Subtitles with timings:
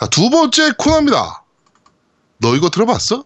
[0.00, 1.44] 자, 두 번째 코너입니다.
[2.38, 3.24] 너 이거 들어봤어?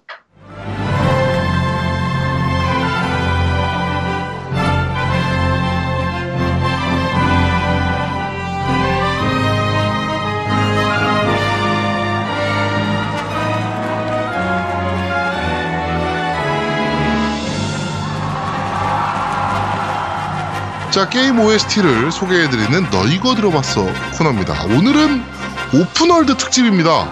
[20.90, 23.86] 자, 게임 OST를 소개해드리는 너 이거 들어봤어
[24.18, 24.64] 코너입니다.
[24.64, 27.10] 오늘은 open world 특집입니다.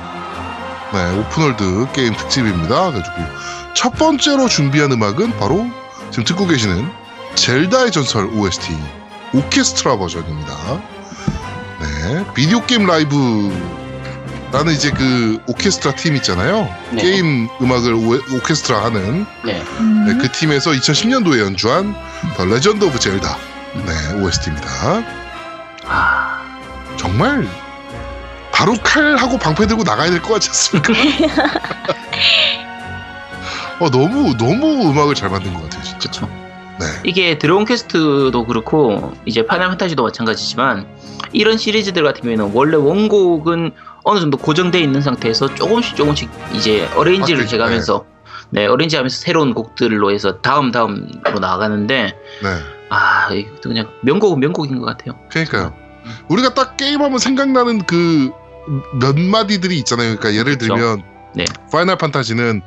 [0.93, 2.91] 네, open world 게임 특집입니다.
[2.91, 3.17] 그래가지고
[3.75, 5.67] 첫 번째로 준비한 음악은 바로
[6.11, 6.89] 지금 듣고 계시는
[7.35, 8.77] 젤다의 전설 OST
[9.35, 10.55] 오케스트라 버전입니다.
[11.81, 16.69] 네, Video Game Live라는 이제 그 오케스트라 팀 있잖아요.
[16.91, 17.03] 네.
[17.03, 19.63] 게임 음악을 오, 오케스트라 하는 네.
[19.81, 20.05] 음.
[20.07, 21.95] 네, 그 팀에서 2010년도에 연주한
[22.37, 23.37] The Legend of Zelda
[23.87, 24.69] 네, OST입니다.
[25.87, 26.43] 아,
[26.99, 27.49] 정말
[28.63, 30.93] 바로 칼하고 방패 들고 나가야 될 것 같지 않습니까?
[33.81, 35.99] 어, 너무 너무 음악을 잘 만든 것 같아요, 진짜.
[35.99, 36.29] 그쵸.
[36.79, 40.87] 네, 이게 Dragon Quest도 그렇고 이제 Final Fantasy도 마찬가지지만
[41.33, 43.73] 이런 시리즈들 같은 경우에는 원래 원곡은
[44.05, 47.51] 어느 정도 고정돼 있는 상태에서 조금씩 조금씩 이제 arrange를 바뀌죠.
[47.51, 48.05] 제가하면서
[48.51, 52.49] 네, arrange 하면서 새로운 곡들로 해서 다음 다음으로 나가는데 네,
[52.91, 55.19] 아 이것도 그냥 명곡은 명곡인 것 같아요.
[55.31, 55.75] 그러니까요.
[56.29, 58.31] 우리가 딱 게임하면 생각나는 그
[59.01, 60.17] 몇 마디들이 있잖아요.
[60.17, 60.59] 그러니까 예를.
[60.59, 61.03] 들면
[61.35, 61.45] 네.
[61.71, 62.63] Final Fantasy는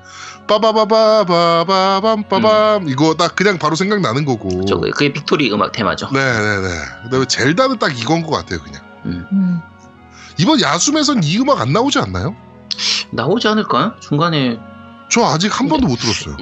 [0.47, 4.65] 빠바바바바바밤 빠밤 이거 딱 그냥 바로 생각나는 거고.
[4.65, 6.09] 저 그게 victory 음악 테마죠.
[6.11, 6.67] 네네네.
[7.03, 8.81] 그다음에 젤다는 딱 이건 것 같아요, 그냥.
[9.05, 9.25] 음.
[9.31, 9.61] 음.
[10.39, 12.35] 이번 야숨에선 이 음악 안 나오지 않나요?
[13.11, 13.93] 나오지 않을까요?
[13.99, 14.57] 중간에
[15.09, 16.35] 저 아직 한 번도 못 들었어요.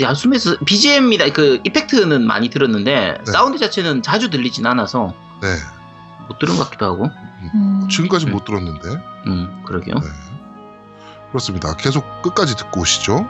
[0.00, 3.32] 야숨에서 BGM이다 그 이펙트는 많이 들었는데 네.
[3.32, 5.48] 사운드 자체는 자주 들리진 않아서 네.
[6.28, 7.10] 못 들은 것 같기도 하고.
[7.54, 7.86] 음.
[7.88, 8.32] 지금까지 음.
[8.32, 8.88] 못 들었는데.
[9.26, 9.94] 음 그러게요.
[9.94, 10.06] 네.
[11.28, 11.74] 그렇습니다.
[11.76, 13.26] 계속 끝까지 듣고 오시죠.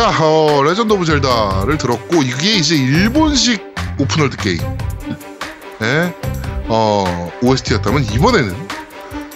[0.00, 3.62] 자, 어, Legend of Zelda를 들었고 이게 이제 일본식
[3.98, 4.58] open world 게임.
[5.82, 6.14] 의
[6.68, 8.56] 어, OST였다면 이번에는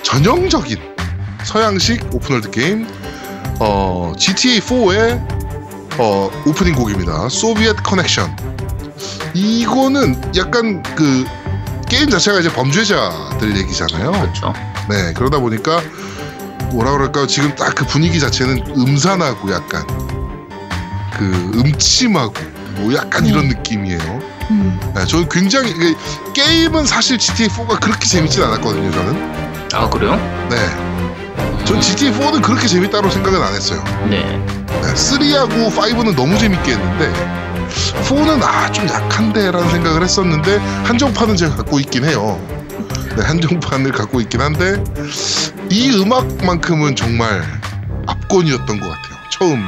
[0.02, 0.78] 전형적인
[1.44, 2.88] 서양식 open world 게임
[3.60, 7.28] 어, GTA 4의 어, 오프닝 곡입니다.
[7.28, 8.34] Soviet Connection.
[9.34, 11.26] 이거는 약간 그
[11.90, 14.12] 게임 자체가 이제 범죄자들 얘기잖아요.
[14.12, 14.54] 그렇죠.
[14.88, 15.82] 네, 그러다 보니까
[16.72, 17.26] 뭐라 그럴까요?
[17.26, 20.03] 지금 딱 그 분위기 자체는 음산하고 약간
[21.16, 22.34] 그 음침하고
[22.76, 23.30] 뭐 약간 네.
[23.30, 24.20] 이런 느낌이에요.
[24.50, 24.78] 음.
[24.94, 25.94] 네, 저는 굉장히 이게
[26.34, 28.90] 게임은 사실 GTA 4가 그렇게 재밌진 않았거든요.
[28.90, 29.32] 저는.
[29.72, 30.16] 아 그래요?
[30.50, 33.82] 네, 전 GTA 4는 그렇게 재밌다고 생각은 안 했어요.
[34.08, 34.22] 네.
[34.82, 37.12] 네, 3하고 5는 너무 재밌게 했는데
[38.04, 42.38] 4는 아 좀 약한데라는 생각을 했었는데 한정판은 제가 갖고 있긴 해요.
[43.16, 44.82] 네, 한정판을 갖고 있긴 한데
[45.70, 47.42] 이 음악만큼은 정말
[48.06, 49.14] 압권이었던 것 같아요.
[49.30, 49.64] 처음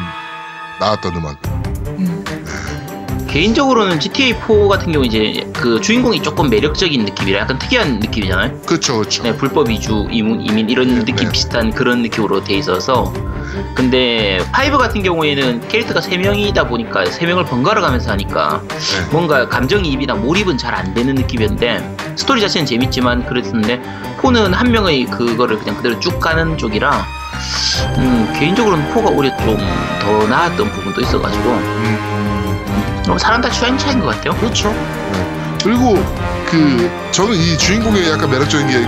[0.80, 1.36] 나왔던 음악.
[1.98, 2.24] 음.
[3.28, 8.62] 개인적으로는 GTA 4 같은 경우 이제 그 주인공이 조금 매력적인 느낌이라 약간 특이한 느낌이잖아요.
[8.62, 9.22] 그렇죠, 그렇죠.
[9.24, 11.32] 네, 불법 이주 이민, 이민 이런 네, 느낌 네.
[11.32, 13.12] 비슷한 그런 느낌으로 돼 있어서
[13.74, 14.38] 근데
[14.72, 18.76] 5 같은 경우에는 캐릭터가 3명이다 보니까 3명을 번갈아 가면서 하니까 네.
[19.10, 23.82] 뭔가 감정이입이나 몰입은 잘 안 되는 느낌이었는데 스토리 자체는 재밌지만 그랬는데
[24.20, 27.06] 4는 한 명의 그거를 그냥 그대로 쭉 가는 쪽이라
[27.98, 29.58] 음, 개인적으로는 4가 오히려 좀
[30.00, 34.32] 더 나았던 부분도 있어가지고 음, 어, 사람 다 취향 차이인 것 같아요.
[34.38, 34.70] 그렇죠.
[35.12, 35.58] 네.
[35.64, 35.94] 그리고
[36.48, 38.86] 그 저는 이 주인공의 약간 매력적인 게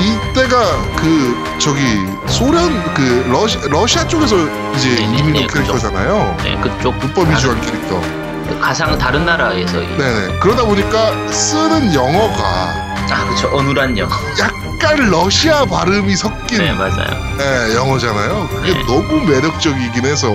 [0.00, 0.58] 이때가
[0.96, 1.80] 그 저기
[2.28, 4.36] 소련 그 러시, 러시아 쪽에서
[4.74, 5.72] 이제 네, 네, 이민 네, 온 그죠.
[5.72, 6.36] 캐릭터잖아요.
[6.42, 8.00] 네, 그쪽 불법 이주한 캐릭터.
[8.60, 10.38] 가상 다른 나라에서 이- 네네.
[10.40, 12.44] 그러다 보니까 쓰는 영어가
[13.10, 14.10] 아 그쵸 어눌한 영어
[14.40, 18.48] 약 간 러시아 발음이 섞인 네 맞아요 네, 영어잖아요.
[18.48, 18.82] 그게 네.
[18.86, 20.28] 너무 매력적이긴 해서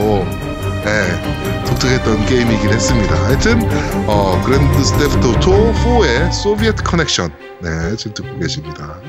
[0.85, 3.15] 네, 독특했던 게임이긴 했습니다.
[3.25, 3.59] 하여튼
[4.07, 7.31] 어, Grand Theft Auto 4의 Soviet Connection
[7.61, 8.99] 네, 지금 듣고 계십니다.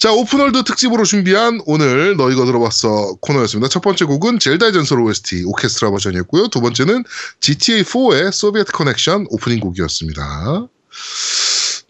[0.00, 3.68] 자, open world 특집으로 준비한 오늘 너 이거 들어봤어 코너였습니다.
[3.68, 6.48] 첫 번째 곡은 젤다의 전설 OST 오케스트라 버전이었고요.
[6.48, 7.04] 두 번째는
[7.40, 10.68] GTA4의 Soviet Connection 오프닝 곡이었습니다.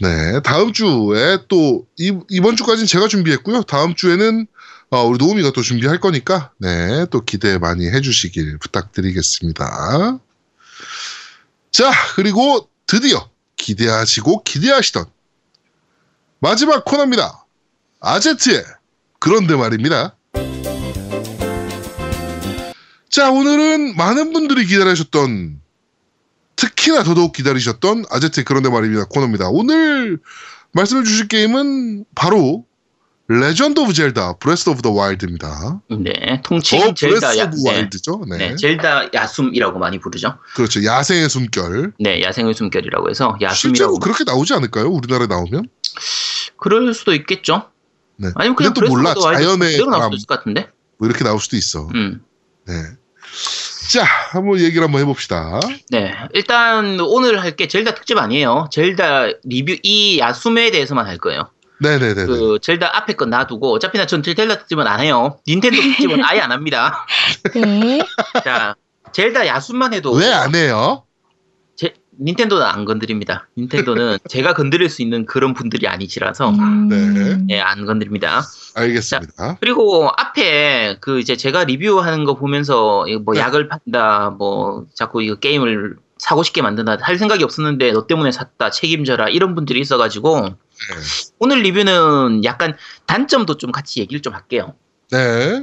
[0.01, 3.63] 네, 다음 주에 또 이, 이번 주까지는 제가 준비했고요.
[3.63, 4.49] 다음 주에는
[4.91, 10.19] 어, 우리 노우미가 또 준비할 거니까 네, 또 기대 많이 해주시길 부탁드리겠습니다.
[11.71, 15.05] 자, 그리고 드디어 기대하시고 기대하시던
[16.41, 17.47] 마지막 코너입니다.
[18.01, 18.65] 아제트의
[19.19, 20.17] 그런데 말입니다.
[23.11, 25.61] 자, 오늘은 많은 분들이 기다리셨던
[26.57, 29.49] 특히나 더더욱 기다리셨던 아제트의 그런데 말입니다 코너입니다.
[29.51, 30.19] 오늘
[30.73, 32.65] 말씀해 주실 게임은 바로
[33.29, 35.81] Legend of Zelda Breath of the Wild입니다.
[35.89, 37.71] 네더 통칭 Zelda Breath 야 of 네.
[37.71, 38.25] Wild죠.
[38.29, 38.37] 네.
[38.39, 40.83] 네, Zelda 야숨이라고 많이 부르죠 그렇죠.
[40.85, 41.93] 야생의 숨결.
[42.01, 44.89] 네 야생의 숨결이라고 해서 실제로 야숨이라고 그렇게 나오지 않을까요?
[44.89, 45.69] 우리나라에 나오면?
[46.57, 47.71] 그럴 수도 있겠죠
[48.21, 48.29] 네.
[48.35, 49.15] 아니면 그냥 또 몰라.
[49.15, 50.03] 자연의 그대로 나올 바람.
[50.13, 50.69] 수도 있을 것 같은데
[50.99, 51.89] 뭐 이렇게 나올 수도 있어.
[51.95, 52.23] 음.
[52.67, 52.75] 네.
[53.93, 55.59] 자, 한번 얘기를 한번 해봅시다.
[55.91, 58.69] 네, 일단 오늘 할 게 젤다 특집 아니에요.
[58.71, 61.51] 젤다 리뷰 이 야숨에 대해서만 할 거예요.
[61.81, 62.27] 네네네.
[62.27, 65.39] 그 젤다 앞에 건 놔두고 어차피 나전 젤다 특집은 안 해요.
[65.49, 67.07] 닌텐도 특집은 아예 안 합니다.
[67.55, 68.01] 네.
[68.45, 68.77] 자,
[69.13, 71.05] 젤다 야숨만 해도 왜 안 해요?
[72.21, 73.49] 제, 닌텐도는 안 건드립니다.
[73.57, 77.47] 닌텐도는 제가 건드릴 수 있는 그런 분들이 아니시라서 음.
[77.49, 78.43] 네, 안 건드립니다.
[78.75, 79.57] 알겠습니다.
[79.61, 83.41] 그리고 앞에 그 이제 제가 리뷰하는 거 보면서 뭐 네.
[83.41, 88.71] 약을 판다, 뭐 자꾸 이거 게임을 사고 싶게 만든다 할 생각이 없었는데 너 때문에 샀다
[88.71, 90.55] 책임져라 이런 분들이 있어가지고 네.
[91.39, 94.75] 오늘 리뷰는 약간 단점도 좀 같이 얘기를 좀 할게요.
[95.11, 95.63] 네.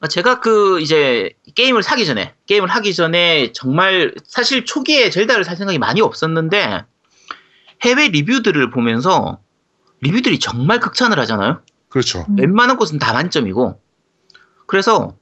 [0.00, 5.56] 어, 제가 그 이제 게임을 사기 전에 게임을 하기 전에 정말 사실 초기에 젤다를 살
[5.56, 6.84] 생각이 많이 없었는데
[7.82, 9.40] 해외 리뷰들을 보면서
[10.00, 11.62] 리뷰들이 정말 극찬을 하잖아요.
[11.90, 12.24] 그렇죠.
[12.30, 12.38] 음.
[12.38, 13.78] 웬만한 곳은 다 만점이고
[14.66, 15.16] 그래서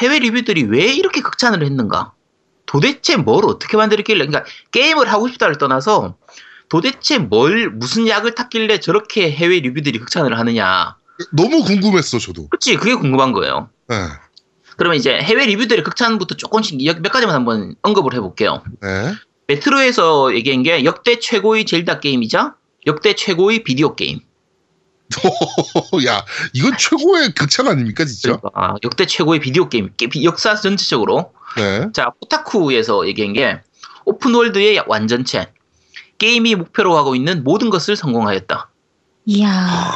[0.00, 2.14] 해외 리뷰들이 왜 이렇게 극찬을 했는가
[2.66, 6.16] 도대체 뭘 어떻게 만들었길래 그러니까 게임을 하고 싶다를 떠나서
[6.70, 10.96] 도대체 뭘 무슨 약을 탔길래 저렇게 해외 리뷰들이 극찬을 하느냐
[11.32, 12.48] 너무 궁금했어, 저도.
[12.48, 13.96] 그치 그게 궁금한 거예요 네.
[14.76, 19.12] 그러면 이제 해외 리뷰들의 극찬부터 조금씩 몇- 몇 가지만 한번 언급을 해볼게요 네.
[19.46, 22.54] Metro에서 얘기한 게 역대 최고의 Zelda 게임이자
[22.86, 24.20] 역대 최고의 비디오 게임
[26.06, 26.24] 야,
[26.54, 28.36] 이건 최고의 극찬 아닙니까, 진짜?
[28.36, 29.90] 그러니까 아, 역대 최고의 비디오 게임
[30.24, 31.86] 역사 전체적으로 네.
[31.92, 33.60] 자, Kotaku에서 얘기한 게,
[34.06, 35.52] open world의 완전체.
[36.18, 38.70] 게임이 목표로 하고 있는 모든 것을 성공하였다.
[39.26, 39.92] 이야.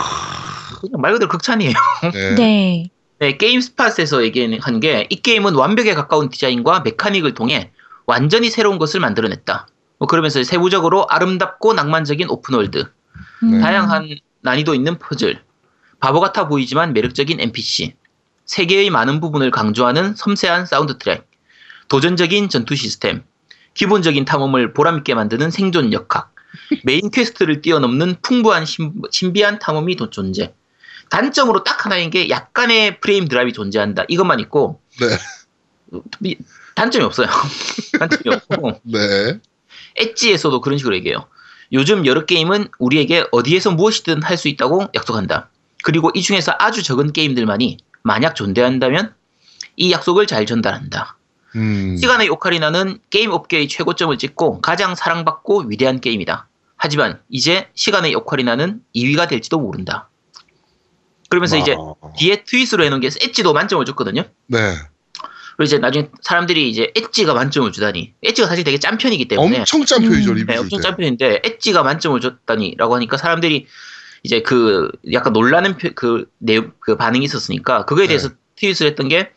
[0.81, 1.73] 그냥 말 그대로 극찬이에요.
[2.13, 2.35] 네.
[2.37, 2.91] 네.
[3.21, 7.73] 네, GameSpot에서 얘기한 게 이 게임은 완벽에 가까운 디자인과 mechanic을 통해
[8.07, 9.67] 완전히 새로운 것을 만들어냈다.
[9.99, 12.91] 뭐 그러면서 세부적으로 아름답고 낭만적인 open world,
[13.43, 13.61] 음.
[13.61, 14.09] 다양한
[14.43, 15.43] 난이도 있는 퍼즐,
[15.99, 17.95] 바보 같아 보이지만 매력적인 NPC,
[18.47, 21.29] 세계의 많은 부분을 강조하는 섬세한 사운드 트랙,
[21.89, 23.25] 도전적인 전투 시스템,
[23.75, 26.33] 기본적인 탐험을 보람있게 만드는 생존 역학,
[26.85, 30.55] main quest를 뛰어넘는 풍부한 신, 신비한 탐험이 도- 존재.
[31.11, 34.05] 단점으로 딱 하나인 게 약간의 frame drop이 존재한다.
[34.09, 35.07] 이것만 있고 네.
[36.25, 36.37] 이-
[36.75, 37.27] 단점이 없어요.
[37.99, 39.39] 단점이 없고 네.
[39.97, 41.27] Edge에서도 그런 식으로 얘기해요.
[41.73, 45.51] 요즘 여러 게임은 우리에게 어디에서 무엇이든 할 수 있다고 약속한다.
[45.83, 49.15] 그리고 이 중에서 아주 적은 게임들만이 만약 존재한다면
[49.77, 51.17] 이 약속을 잘 전달한다.
[51.57, 51.97] 음.
[51.97, 56.49] 시간의 오카리나는 게임 업계의 최고점을 찍고 가장 사랑받고 위대한 게임이다.
[56.77, 60.09] 하지만 이제 시간의 오카리나는 2위가 될지도 모른다.
[61.29, 61.95] 그러면서 이제 아.
[62.17, 64.25] 뒤에 tweet으로 해놓은 게 엣지도 만점을 줬거든요.
[64.47, 64.59] 네.
[65.57, 68.15] 그리고 이제 나중에 사람들이 이제 Edge가 만점을 주다니.
[68.23, 69.59] Edge가 사실 되게 짠 편이기 때문에.
[69.59, 70.35] 엄청 짠 편이죠 음.
[70.37, 70.83] 리뷰 네, 줄 엄청 때.
[70.83, 73.67] 짠 편인데 Edge가 만점을 줬다니라고 하니까 사람들이
[74.23, 78.09] 이제 그 약간 놀라는 표- 그, 내, 그 반응이 있었으니까 그거에 네.
[78.09, 79.31] 대해서 tweet을 했던 게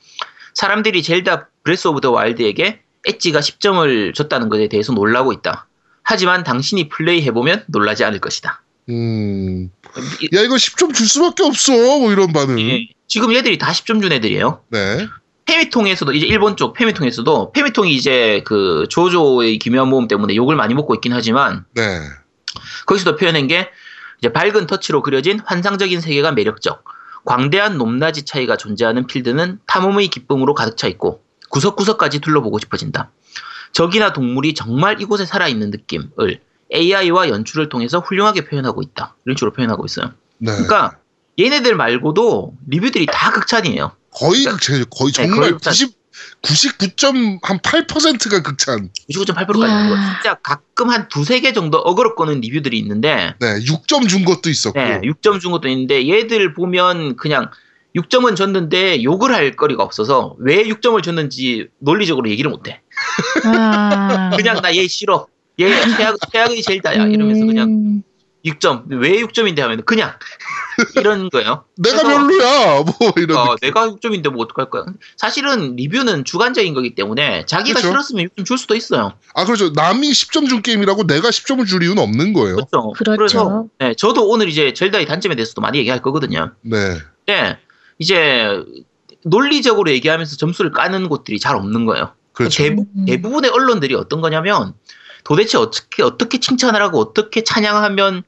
[0.54, 5.68] 사람들이 Zelda Breath of the Wild에게 Edge가 10점을 줬다는 것에 대해서 놀라고 있다.
[6.04, 8.62] 하지만 당신이 플레이 해보면 놀라지 않을 것이다.
[8.90, 9.72] 음.
[10.22, 11.74] 이- 야 이거 10점 줄 수밖에 없어.
[11.74, 12.60] 뭐 이런 반응.
[12.60, 14.62] 예, 지금 얘들이 다 10점 준 애들이에요.
[14.70, 15.08] 네.
[15.46, 20.94] 페미통에서도 이제 일본 쪽 페미통에서도 페미통이 이제 그 조조의 기묘한 모험 때문에 욕을 많이 먹고
[20.96, 22.00] 있긴 하지만 네.
[22.86, 23.70] 거기서도 표현한 게
[24.20, 26.84] 이제 밝은 터치로 그려진 환상적인 세계가 매력적.
[27.26, 33.12] 광대한 높낮이 차이가 존재하는 필드는 탐험의 기쁨으로 가득 차 있고 구석구석까지 둘러보고 싶어진다.
[33.74, 36.40] 적이나 동물이 정말 이곳에 살아있는 느낌을
[36.74, 39.16] AI와 연출을 통해서 훌륭하게 표현하고 있다.
[39.26, 40.12] 이런 식으로 표현하고 있어요.
[40.38, 40.52] 네.
[40.52, 40.98] 그러니까
[41.40, 43.92] 얘네들 말고도 리뷰들이 다 극찬이에요.
[44.12, 44.86] 거의 그러니까- 극찬이죠.
[44.90, 45.72] 거의 네, 정말 거의 극찬.
[45.74, 46.02] 90
[46.42, 48.90] 99.8%가 극찬.
[49.14, 49.68] 99.8%까지 이야.
[49.68, 53.60] 나온 거 진짜 가끔 한 두세 개 정도 어그럽거는 리뷰들이 있는데 네.
[53.60, 54.80] 6점 준 것도 있었고.
[54.80, 57.50] 네, 6점 준 것도 있는데 얘들 보면 그냥
[57.96, 62.82] 6점은 줬는데 욕을 할 거리가 없어서 왜 6점을 줬는지 논리적으로 얘기를 못해.
[63.46, 64.30] 아.
[64.38, 65.28] 그냥 나 얘 싫어.
[65.60, 67.08] 얘 최악, 최악의 젤다야.
[67.08, 68.04] 이러면서 그냥 음.
[68.46, 68.86] 6점.
[68.88, 70.14] 왜 6점인데 하면 그냥
[70.96, 71.66] 이런 거예요.
[71.78, 72.82] 내가 별로야.
[73.00, 73.56] 뭐 이런 어.
[73.62, 74.86] 내가 6점인데 뭐 어떡할 거야.
[75.16, 77.90] 사실은 리뷰는 주관적인 거기 때문에 자기가 그쵸.
[77.90, 79.14] 싫었으면 6점 줄 수도 있어요.
[79.36, 79.70] 아 그렇죠.
[79.70, 82.56] 남이 10점 준 게임이라고 내가 10점을 줄 이유는 없는 거예요.
[82.56, 82.92] 그렇죠.
[82.98, 83.18] 그렇죠.
[83.18, 86.54] 그래서 네, 저도 오늘 이제 젤다의 단점에 대해서도 많이 얘기할 거거든요.
[86.62, 86.98] 네.
[87.28, 87.58] 네,
[88.00, 88.48] 이제
[89.24, 92.14] 논리적으로 얘기하면서 점수를 까는 곳들이 잘 없는 거예요.
[92.34, 92.64] 그렇죠.
[92.64, 93.06] 대부, 음.
[93.06, 94.74] 대부분의 언론들이 어떤 거냐면
[95.24, 98.24] 도대체 어떻게 어떻게 칭찬을 하고 어떻게 찬양하면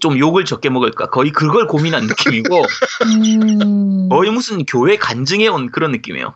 [0.00, 2.64] 좀 욕을 적게 먹을까 거의 그걸 고민한 느낌이고
[3.04, 4.08] 음.
[4.08, 6.34] 거의 무슨 교회 간증해 온 그런 느낌이에요.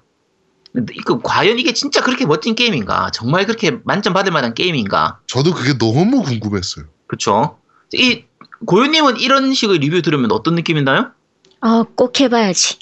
[0.73, 3.11] 근데 그 과연 이게 진짜 그렇게 멋진 게임인가?
[3.13, 5.21] 정말 그렇게 만점 받을 만한 게임인가?
[5.27, 6.85] 저도 그게 너무 궁금했어요.
[7.07, 7.59] 그렇죠.
[7.95, 8.25] 이
[8.67, 11.13] 고유님은 이런 식의 리뷰 들으면 어떤 느낌이나요?
[11.61, 12.79] 아, 꼭 해봐야지.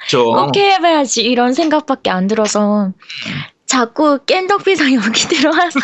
[0.00, 0.24] 그렇죠.
[0.34, 1.22] 꼭 해봐야지.
[1.22, 2.92] 이런 생각밖에 안 들어서
[3.70, 5.78] 자꾸 깬덕비상 여기 들어와서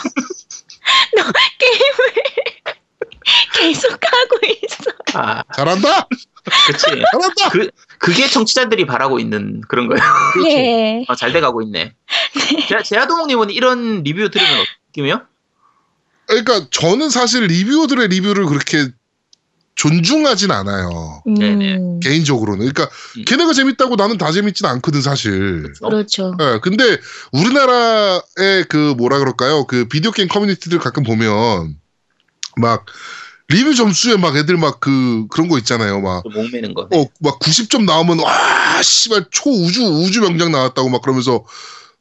[1.16, 1.22] 너
[1.58, 2.14] 게임을
[3.54, 4.90] 계속 하고 있어.
[5.14, 6.08] 아, 잘한다.
[6.66, 6.84] 그렇지.
[7.12, 7.48] 잘한다.
[7.50, 10.02] 그 그게 청취자들이 바라고 있는 그런 거예요.
[10.50, 11.04] 예.
[11.06, 11.94] 아, 잘 돼가고 있네.
[12.68, 15.22] 제- 제아도목님은 이런 리뷰 들으면 느낌이요?
[16.26, 18.88] 그러니까 저는 사실 리뷰어들의 리뷰를 그렇게
[19.76, 21.22] 존중하진 않아요.
[21.26, 21.76] 네네.
[21.76, 22.58] 음, 개인적으로는.
[22.60, 23.24] 그러니까 음.
[23.26, 25.72] 걔네가 재밌다고 나는 다 재밌진 않거든 사실.
[25.80, 26.34] 그렇죠.
[26.40, 26.98] 예, 근데
[27.32, 29.66] 우리나라의 그 뭐라 그럴까요?
[29.66, 31.76] 그 비디오 게임 커뮤니티들 가끔 보면
[32.56, 32.86] 막
[33.48, 36.00] 리뷰 점수에 막 애들 막 그 그런 거 있잖아요.
[36.00, 36.88] 막좀 목매는 거.
[36.92, 41.44] 어, 막 90점 나오면 와, 씨발 초 우주 우주 명장 나왔다고 막 그러면서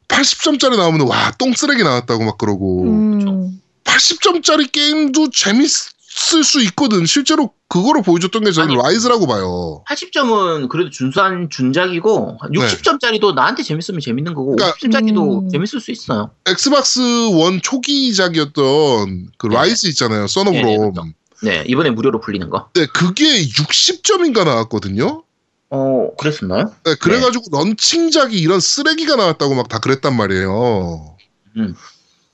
[0.08, 7.04] 80점짜리 나오면 와, 똥 쓰레기 나왔다고 막 그러고 음, 80점짜리 게임도 재밌을 수 있거든.
[7.06, 9.82] 실제로 그거로 보여줬던 게 저는 아니, Ryse라고 봐요.
[9.88, 15.48] 80점은 그래도 준수한 준작이고 60점짜리도 나한테 재밌으면 재밌는 거고 그러니까- 50점짜리도 음.
[15.50, 16.30] 재밌을 수 있어요.
[16.46, 17.00] Xbox
[17.32, 19.54] One 초기작이었던 그 네.
[19.54, 20.26] Ryse 있잖아요.
[20.26, 21.12] Son of 네, 네, Rome.
[21.42, 22.70] 네 이번에 무료로 풀리는 거.
[22.74, 25.22] 네, 그게 60점인가 나왔거든요.
[25.70, 26.72] 어 그랬었나요?
[26.84, 31.16] 네, 그래가지고 launching작이 이런 쓰레기가 나왔다고 막 다 그랬단 말이에요.
[31.56, 31.74] 음.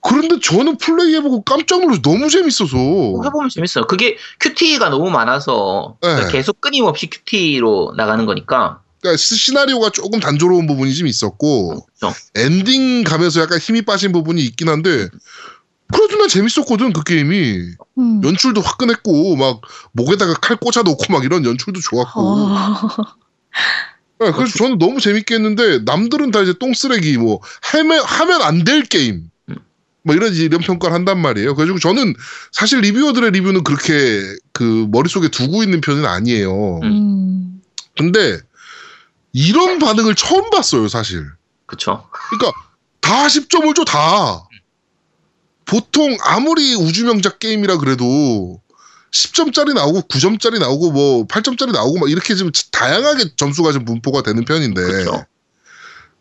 [0.02, 2.76] 그런데 저는 플레이해보고 깜짝 놀라서 너무 재밌어서.
[2.76, 3.86] 해보면 재밌어요.
[3.86, 6.08] 그게 QTE가 너무 많아서 네.
[6.08, 12.16] 그러니까 계속 끊임없이 QTE로 나가는 거니까 그러니까 시- 시나리오가 조금 단조로운 부분이 좀 있었고 그렇죠.
[12.34, 15.08] 엔딩 가면서 약간 힘이 빠진 부분이 있긴 한데
[15.92, 17.58] 그래도 난 재밌었거든 그 게임이
[17.98, 18.20] 음.
[18.24, 19.60] 연출도 화끈했고 막
[19.92, 22.78] 목에다가 칼 꽂아 놓고 막 이런 연출도 좋았고 어.
[24.20, 28.82] 네, 그래서 저는 너무 재밌게 했는데 남들은 다 이제 똥쓰레기 뭐 하면 하면 안 될
[28.82, 29.30] 게임 음.
[30.04, 31.54] 뭐 이런 이런 평가를 한단 말이에요.
[31.54, 32.14] 그래가지고 저는
[32.50, 34.20] 사실 리뷰어들의 리뷰는 그렇게
[34.52, 36.80] 그 머릿속에 두고 있는 편은 아니에요.
[36.82, 37.62] 음.
[37.96, 38.38] 근데
[39.32, 41.24] 이런 반응을 처음 봤어요, 사실.
[41.66, 42.06] 그쵸.
[42.10, 42.58] 그러니까
[43.00, 44.48] 다 10점을 줘, 다.
[45.64, 48.60] 보통 아무리 우주명작 게임이라 그래도
[49.12, 54.44] 10점짜리 나오고 9점짜리 나오고 뭐 8점짜리 나오고 막 이렇게 좀 다양하게 점수가 좀 분포가 되는
[54.44, 55.24] 편인데 그쵸.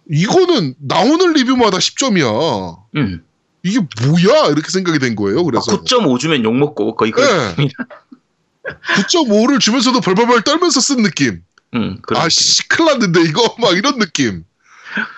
[0.10, 2.78] 이거는 나오는 리뷰마다 10점이야.
[2.98, 3.24] 음.
[3.64, 4.48] 이게 뭐야?
[4.48, 5.44] 이렇게 생각이 된 거예요.
[5.44, 7.70] 그래서 9.5 주면 욕 먹고 거의 그, 네.
[8.96, 11.44] 9.5를 주면서도 벌벌벌 떨면서 쓴 느낌.
[11.74, 14.44] 음, 아, 씨, 큰일 났는데, 이거, 막 이런 느낌.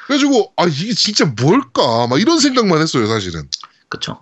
[0.06, 2.08] 그래가지고, 아, 이게 진짜 뭘까?
[2.08, 3.50] 막 이런 생각만 했어요, 사실은.
[3.90, 4.22] 그쵸.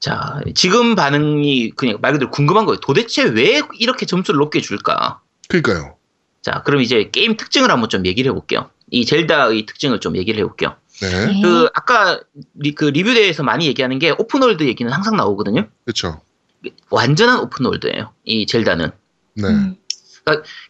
[0.00, 2.80] 자, 지금 반응이 그냥 말 그대로 궁금한 거예요.
[2.80, 5.20] 도대체 왜 이렇게 점수를 높게 줄까?
[5.48, 5.96] 그러니까요.
[6.42, 8.70] 자, 그럼 이제 게임 특징을 한번 좀 얘기를 해볼게요.
[8.90, 10.76] 이 Zelda의 특징을 좀 얘기를 해볼게요.
[11.00, 11.26] 네.
[11.26, 11.42] 네.
[11.42, 12.20] 그, 아까
[12.54, 15.68] 리, 그 리뷰대에서 많이 얘기하는 게 open world 얘기는 항상 나오거든요.
[15.84, 16.20] 그렇죠.
[16.90, 18.12] 완전한 open world예요.
[18.24, 18.90] 이 Zelda는.
[19.34, 19.48] 네.
[19.48, 19.76] 음.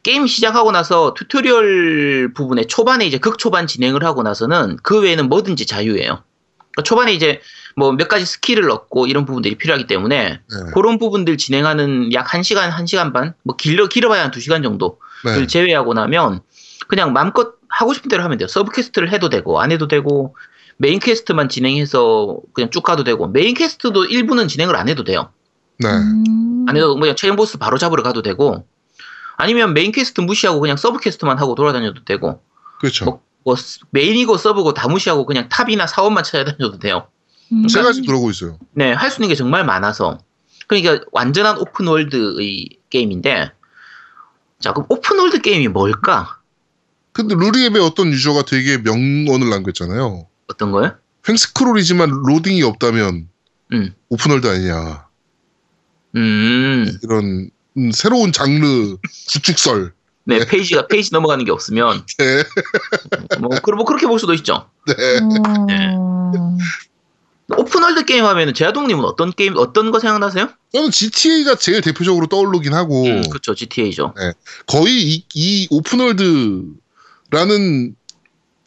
[0.03, 6.23] 게임 시작하고 나서 tutorial 부분에 초반에 이제 극초반 진행을 하고 나서는 그 외에는 뭐든지 자유예요.
[6.59, 7.41] 그러니까 초반에 이제
[7.75, 10.71] 뭐 몇 가지 skill을 얻고 이런 부분들이 필요하기 때문에 네.
[10.75, 13.35] 그런 부분들 진행하는 약 1시간, 1시간 반?
[13.43, 15.47] 뭐 길어, 길어봐야 한 2시간 정도를 네.
[15.47, 16.41] 제외하고 나면
[16.89, 18.49] 그냥 마음껏 하고 싶은 대로 하면 돼요.
[18.49, 20.37] sub quest를 해도 되고 안 해도 되고
[20.79, 25.31] main quest만 진행해서 그냥 쭉 가도 되고 main quest도 일부는 진행을 안 해도 돼요.
[25.79, 25.89] 네.
[25.89, 26.65] 음.
[26.69, 28.67] 안 해도 그냥 최종 보스 바로 잡으러 가도 되고
[29.37, 32.43] 아니면 main quest 무시하고 그냥 sub quest만 하고 돌아다녀도 되고
[32.81, 33.05] 그렇죠.
[33.05, 37.09] 뭐, 뭐 스- main이고 sub고 다 무시하고 그냥 탑이나 사원만 찾아다녀도 돼요.
[37.53, 37.69] 음.
[37.69, 38.59] 세 가지 들어오고 있어요.
[38.73, 40.19] 네, 할 수 있는 게 정말 많아서
[40.67, 43.53] 그러니까 완전한 open world의 게임인데
[44.59, 46.39] 자 그럼 open world 게임이 뭘까?
[47.17, 50.27] 근데 루리웹의 어떤 유저가 되게 명언을 남겼잖아요.
[50.49, 50.93] 어떤 거요?
[51.27, 53.29] 횡scroll이지만 로딩이 없다면
[53.73, 53.95] 음.
[54.11, 55.07] open world 아니냐.
[56.17, 58.97] 음, 이런 음, 새로운 장르
[59.33, 59.95] 구축설.
[60.25, 62.43] 네 페이지가 페이지 넘어가는 게 없으면 네.
[63.41, 64.69] 뭐, 그- 뭐 그렇게 볼 수도 있죠.
[64.87, 64.95] 네.
[65.21, 66.59] 음.
[67.57, 70.51] open world 게임 하면은 제아동님은 어떤 게임 어떤 거 생각나세요?
[70.75, 74.13] 저는 GTA가 제일 대표적으로 떠오르긴 하고 음, 그렇죠 GTA죠.
[74.67, 76.65] 거의 이, 이 open world
[77.31, 77.95] 라는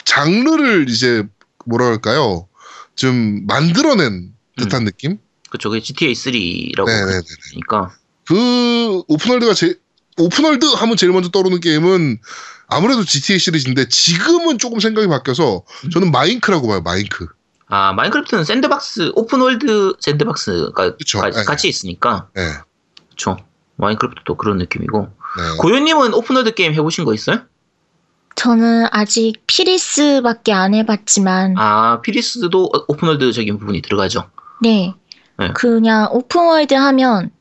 [0.05, 1.23] 장르를 이제
[1.65, 2.47] 뭐라 할까요?
[2.95, 5.17] 좀 만들어낸 듯한 느낌?
[5.49, 5.69] 그렇죠.
[5.69, 7.21] 그게 GTA 3라고 네네네.
[7.51, 7.95] 그러니까
[8.27, 9.75] 그 open world가 제
[10.17, 12.19] open world 하면 제일 먼저 떠오르는 게임은
[12.67, 16.81] 아무래도 GTA 시리즈인데 지금은 조금 생각이 바뀌어서 저는 마인크라고 봐요.
[16.81, 17.27] 마인크.
[17.67, 21.43] 아 Minecraft는 sandbox open world sandbox가 그쵸, 가- 네.
[21.45, 22.51] 같이 있으니까 네.
[23.07, 23.37] 그렇죠.
[23.77, 25.57] 마인크래프트도 그런 느낌이고 네.
[25.59, 27.43] 고현님은 open world 게임 해보신 거 있어요?
[28.35, 34.29] 저는 아직 피리스밖에 안 해봤지만, 아 피리스도 어- open world적인 부분이 들어가죠.
[34.61, 34.93] 네.
[35.37, 35.51] 네.
[35.53, 37.31] 그냥 open world 하면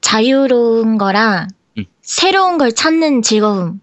[0.00, 1.48] 자유로운 거랑
[1.78, 1.84] 음.
[2.02, 3.80] 새로운 걸 찾는 즐거움,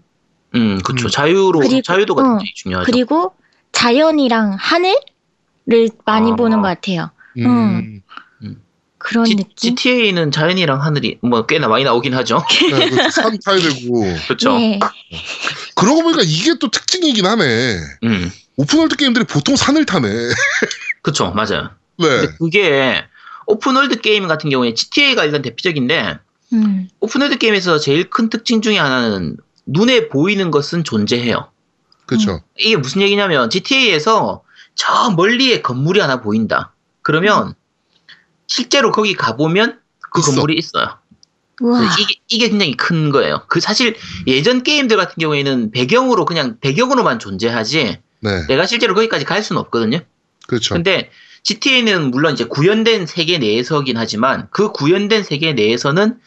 [0.56, 1.08] 음 그렇죠.
[1.08, 1.10] 음.
[1.10, 2.86] 자유로 그리고- 자유도가 어, 굉장히 중요하죠.
[2.92, 3.34] 그리고
[3.72, 6.36] 자연이랑 하늘을 많이 아.
[6.36, 7.10] 보는 것 같아요.
[7.38, 8.02] 음.
[9.04, 9.76] 그런 G, 느낌?
[9.76, 12.44] GTA는 자연이랑 하늘이 뭐 꽤나 많이 나오긴 하죠.
[12.72, 14.04] 네, 그산 타야 되고.
[14.28, 14.58] 그렇죠.
[14.58, 14.80] 네.
[15.76, 17.78] 그러고 보니까 이게 또 특징이긴 하네.
[18.04, 20.08] 음 open world 게임들이 보통 산을 타네.
[21.02, 21.32] 그렇죠.
[21.32, 21.72] 맞아요.
[21.98, 22.28] 네.
[22.40, 23.04] 그게
[23.48, 26.20] open world 게임 같은 경우에 GTA가 일단 대표적인데
[26.54, 26.88] 음.
[27.00, 31.50] open world 게임에서 제일 큰 특징 중에 하나는 눈에 보이는 것은 존재해요.
[32.06, 32.42] 그렇죠.
[32.58, 34.44] 이게 무슨 얘기냐면 GTA에서
[34.76, 36.74] 저 멀리에 건물이 하나 보인다.
[37.02, 37.56] 그러면
[38.52, 39.80] 실제로 거기 가보면
[40.12, 40.32] 그 있어.
[40.32, 40.98] 건물이 있어요.
[41.62, 43.44] 이게, 이게 굉장히 큰 거예요.
[43.48, 43.96] 그 사실
[44.28, 48.48] 예전 게임들 같은 경우에는 배경으로 그냥 배경으로만 존재하지 네.
[48.48, 50.02] 내가 실제로 거기까지 갈 수는 없거든요.
[50.48, 50.74] 그렇죠.
[50.74, 51.12] 근데
[51.44, 56.20] GTA는 물론 이제 구현된 세계 내에서긴 하지만 그 구현된 세계 내에서는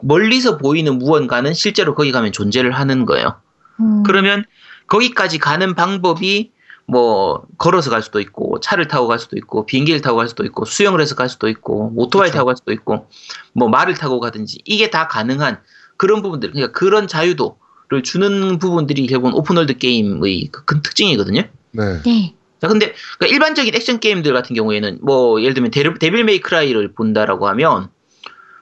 [0.00, 3.40] 멀리서 보이는 무언가는 실제로 거기 가면 존재를 하는 거예요.
[3.80, 4.04] 음.
[4.04, 4.46] 그러면
[4.86, 6.50] 거기까지 가는 방법이
[6.90, 10.64] 뭐 걸어서 갈 수도 있고 차를 타고 갈 수도 있고 비행기를 타고 갈 수도 있고
[10.64, 12.38] 수영을 해서 갈 수도 있고 오토바이 그쵸.
[12.38, 13.06] 타고 갈 수도 있고
[13.52, 15.60] 뭐 말을 타고 가든지 이게 다 가능한
[15.98, 21.42] 그런 부분들 그러니까 그런 자유도를 주는 부분들이 결국은 open world 게임의 그큰 특징이거든요.
[21.72, 22.02] 네.
[22.02, 22.34] 네.
[22.58, 26.94] 자, 근데 그러니까 일반적인 액션 게임들 같은 경우에는 뭐 예를 들면 데빌, 데빌 메이 크라이를
[26.94, 27.90] 본다라고 하면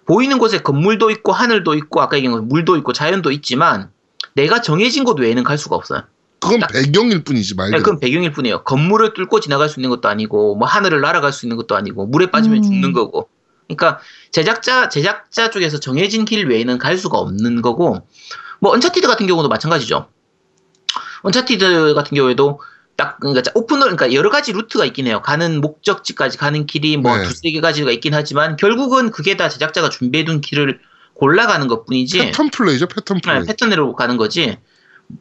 [0.05, 3.91] 보이는 곳에 건물도 있고 하늘도 있고 아까 얘기한 것 물도 있고 자연도 있지만
[4.35, 6.03] 내가 정해진 곳 외에는 갈 수가 없어요.
[6.41, 7.79] 그건 딱- 배경일 뿐이지 말 네.
[7.79, 8.63] 그건 배경일 뿐이에요.
[8.65, 12.31] 건물을 뚫고 지나갈 수 있는 것도 아니고, 뭐 하늘을 날아갈 수 있는 것도 아니고, 물에
[12.31, 12.63] 빠지면 음.
[12.63, 13.29] 죽는 거고.
[13.69, 13.99] 그러니까
[14.31, 17.99] 제작자 제작자 쪽에서 정해진 길 외에는 갈 수가 없는 거고,
[18.61, 20.09] 뭐 언차티드 같은 경우도 마찬가지죠.
[21.23, 22.61] 언차티드 같은 경우에도
[22.97, 25.21] 딱 그러니까 자- 오픈을 그러니까 여러 가지 루트가 있긴 해요.
[25.23, 27.25] 가는 목적지까지 가는 길이 뭐 네.
[27.25, 30.81] 두세 개 가지가 있긴 하지만 결국은 그게 다 제작자가 준비해 둔 길을
[31.15, 32.19] 골라가는 것뿐이지.
[32.19, 33.41] 패턴 플레이죠 패턴 플레이.
[33.41, 34.59] 네, 패턴으로 가는 거지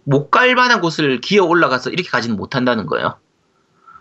[0.04, 3.17] 못 갈 만한 곳을 기어 올라가서 이렇게 가지는 못한다는 거예요.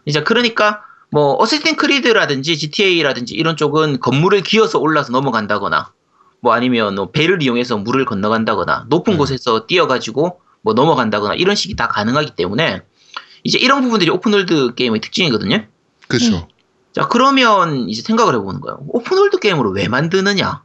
[0.05, 5.92] 이제 그러니까 뭐 어쌔신 크리드라든지 GTA라든지 이런 쪽은 건물을 기어서 올라서 넘어간다거나
[6.40, 9.18] 뭐 아니면 뭐 배를 이용해서 물을 건너간다거나 높은 음.
[9.18, 12.83] 곳에서 뛰어가지고 뭐 넘어간다거나 이런 식이 다 가능하기 때문에
[13.44, 15.66] 이제 이런 부분들이 open world 게임의 특징이거든요.
[16.09, 16.49] 그렇죠.
[16.92, 18.81] 자 그러면 이제 생각을 해보는 거예요.
[18.88, 20.63] open world 게임으로 왜 만드느냐?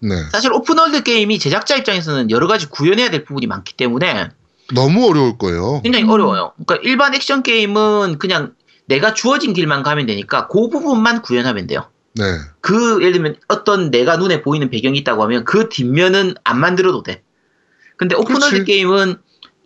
[0.00, 0.14] 네.
[0.30, 4.30] 사실 open world 게임이 제작자 입장에서는 여러 가지 구현해야 될 부분이 많기 때문에
[4.74, 5.80] 너무 어려울 거예요.
[5.82, 6.10] 굉장히 음.
[6.10, 6.52] 어려워요.
[6.64, 8.54] 그러니까 일반 액션 게임은 그냥
[8.86, 11.88] 내가 주어진 길만 가면 되니까 그 부분만 구현하면 돼요.
[12.14, 12.24] 네.
[12.60, 17.22] 그 예를 들면 어떤 내가 눈에 보이는 배경이 있다고 하면 그 뒷면은 안 만들어도 돼.
[17.96, 18.64] 근데 open world.
[18.64, 19.16] 게임은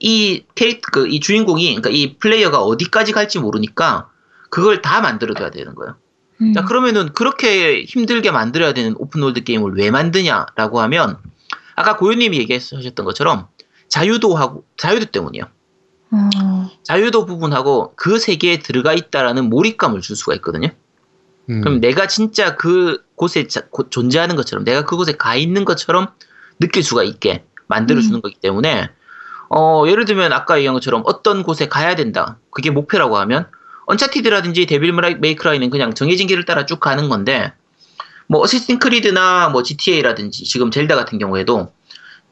[0.00, 4.08] 이 캐릭터 그 이 주인공이 그러니까 이 플레이어가 어디까지 갈지 모르니까
[4.50, 5.96] 그걸 다 만들어둬야 되는 거예요.
[6.42, 6.52] 음.
[6.52, 11.18] 자 그러면은 그렇게 힘들게 만들어야 되는 open world 게임을 왜 만드냐라고 하면
[11.76, 13.46] 아까 고현님이 얘기하셨던 것처럼
[13.88, 15.44] 자유도 하고 자유도 때문이에요.
[16.14, 20.68] 어, 자유도 부분하고 그 세계에 들어가 있다라는 몰입감을 줄 수가 있거든요.
[21.48, 21.60] 음.
[21.62, 26.08] 그럼 내가 진짜 그 곳에 자- 고- 존재하는 것처럼 내가 그곳에 가 있는 것처럼
[26.60, 28.20] 느낄 수가 있게 만들어 주는 음.
[28.20, 28.90] 거기 때문에
[29.48, 32.38] 어, 예를 들면 아까 얘기한 것처럼 어떤 곳에 가야 된다.
[32.50, 33.46] 그게 목표라고 하면
[33.86, 37.52] 언차티드라든지 데빌 메이 크라이는 그냥 정해진 길을 따라 쭉 가는 건데
[38.28, 41.72] 뭐 어쌔신 크리드나 뭐 GTA라든지 지금 젤다 같은 경우에도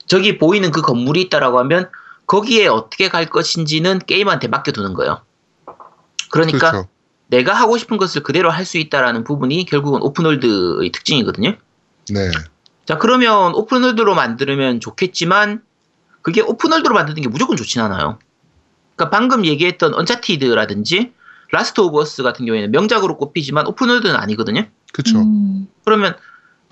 [0.07, 1.91] 저기 보이는 그 건물이 있다라고 하면
[2.27, 5.23] 거기에 어떻게 갈 것인지는 게이머한테 맡겨두는 거예요.
[6.31, 6.89] 그러니까 그렇죠.
[7.27, 11.57] 내가 하고 싶은 것을 그대로 할 수 있다라는 부분이 결국은 open world의 특징이거든요.
[12.11, 12.31] 네.
[12.87, 15.63] 자, 그러면 open world로 만들면 좋겠지만
[16.23, 18.19] 그게 open world로 만드는 게 무조건 좋진 않아요.
[18.97, 21.13] 그러니까 방금 얘기했던 언차티드라든지
[21.53, 24.67] 라스트 오브 어스 같은 경우에는 명작으로 꼽히지만 open world는 아니거든요.
[24.93, 25.21] 그렇죠.
[25.21, 25.69] 음.
[25.85, 26.17] 그러면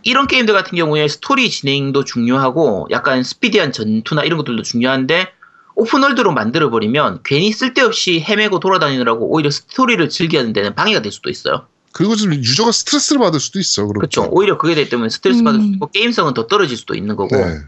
[0.04, 5.32] 이런 게임들 같은 경우에 스토리 진행도 중요하고 약간 스피디한 전투나 이런 것들도 중요한데
[5.74, 11.66] open world로 만들어버리면 괜히 쓸데없이 헤매고 돌아다니느라고 오히려 스토리를 즐기는 데는 방해가 될 수도 있어요.
[11.92, 13.86] 그리고 좀 유저가 스트레스를 받을 수도 있어.
[13.86, 14.22] 그렇죠.
[14.22, 14.28] 그렇죠.
[14.32, 15.74] 오히려 그게 되기 때문에 스트레스 받을 수 음.
[15.74, 17.34] 있고 게임성은 더 떨어질 수도 있는 거고.
[17.36, 17.60] 네.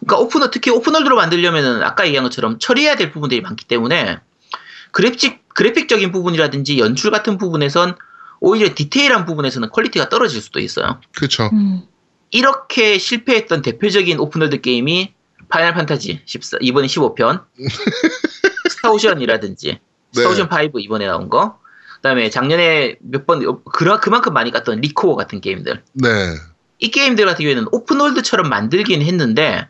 [0.00, 4.18] 그러니까 오픈 특히 open world로 만들려면은 아까 얘기한 것처럼 처리해야 될 부분들이 많기 때문에
[4.90, 7.96] 그래픽 그래픽적인 부분이라든지 연출 같은 부분에선
[8.40, 11.00] 오히려 디테일한 부분에서는 quality가 떨어질 수도 있어요.
[11.14, 11.48] 그렇죠.
[11.52, 11.82] 음.
[12.30, 15.14] 이렇게 실패했던 대표적인 open world 게임이
[15.48, 17.44] 파이널 판타지 14 이번에 15편
[18.70, 19.78] 스타오션이라든지
[20.12, 21.58] 스타오션 5 이번에 나온 거
[21.96, 23.62] 그다음에 작년에 몇번
[24.00, 26.08] 그만큼 많이 갔던 리코어 같은 게임들 네.
[26.78, 29.68] 이 게임들 같은 경우에는 open world처럼 만들긴 했는데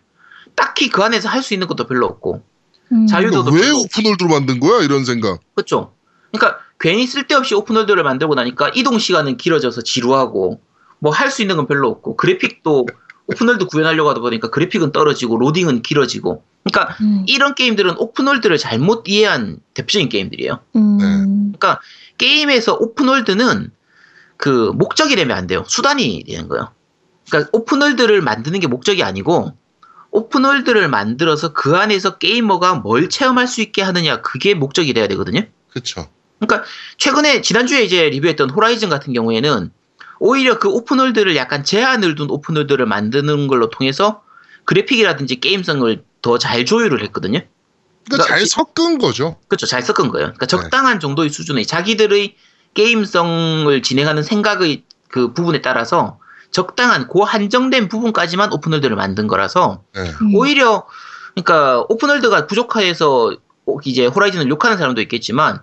[0.55, 2.45] 딱히 그 안에서 할 수 있는 것도 별로 없고
[2.93, 3.07] 음.
[3.07, 4.83] 자유도- 왜 open world로 만든 거야?
[4.83, 5.41] 이런 생각.
[5.55, 5.93] 그렇죠.
[6.33, 10.61] 그러니까 괜히 쓸데없이 open world를 만들고 나니까 이동 시간은 길어져서 지루하고
[10.99, 12.87] 뭐 할 수 있는 건 별로 없고 그래픽도
[13.27, 17.25] open world 구현하려고 하다 보니까 그래픽은 떨어지고 로딩은 길어지고 그러니까 음.
[17.27, 20.59] 이런 게임들은 open world를 잘못 이해한 대표적인 게임들이에요.
[20.77, 20.99] 음.
[21.59, 21.81] 그러니까
[22.19, 23.71] 게임에서 open world는
[24.37, 25.65] 그 목적이 되면 안 돼요.
[25.67, 26.71] 수단이 되는 거예요.
[27.29, 29.53] 그러니까 open world를 만드는 게 목적이 아니고
[30.13, 35.43] open world를 만들어서 그 안에서 게이머가 뭘 체험할 수 있게 하느냐 그게 목적이 돼야 되거든요.
[35.71, 36.07] 그렇죠.
[36.39, 39.71] 그러니까 최근에 지난주에 이제 리뷰했던 호라이즌 같은 경우에는
[40.21, 44.23] 오히려 그 open world를 약간 제한을 둔 open world를 만드는 걸로 통해서
[44.65, 47.41] 그래픽이라든지 게임성을 더 잘 조율을 했거든요.
[47.41, 47.49] 그러니까
[48.09, 49.37] 그러니까 잘 지- 섞은 거죠.
[49.49, 49.67] 그렇죠.
[49.67, 50.27] 잘 섞은 거예요.
[50.35, 50.51] 그러니까 네.
[50.51, 52.37] 적당한 정도의 수준의 자기들의
[52.75, 56.19] 게임성을 진행하는 생각의 그 부분에 따라서
[56.53, 60.03] 적당한 그 한정된 부분까지만 open world를 만든 거라서 네.
[60.23, 60.35] 음.
[60.37, 60.87] 오히려
[61.35, 63.35] 그러니까 open world가 부족해서
[63.85, 65.61] 이제 호라이즌을 욕하는 사람도 있겠지만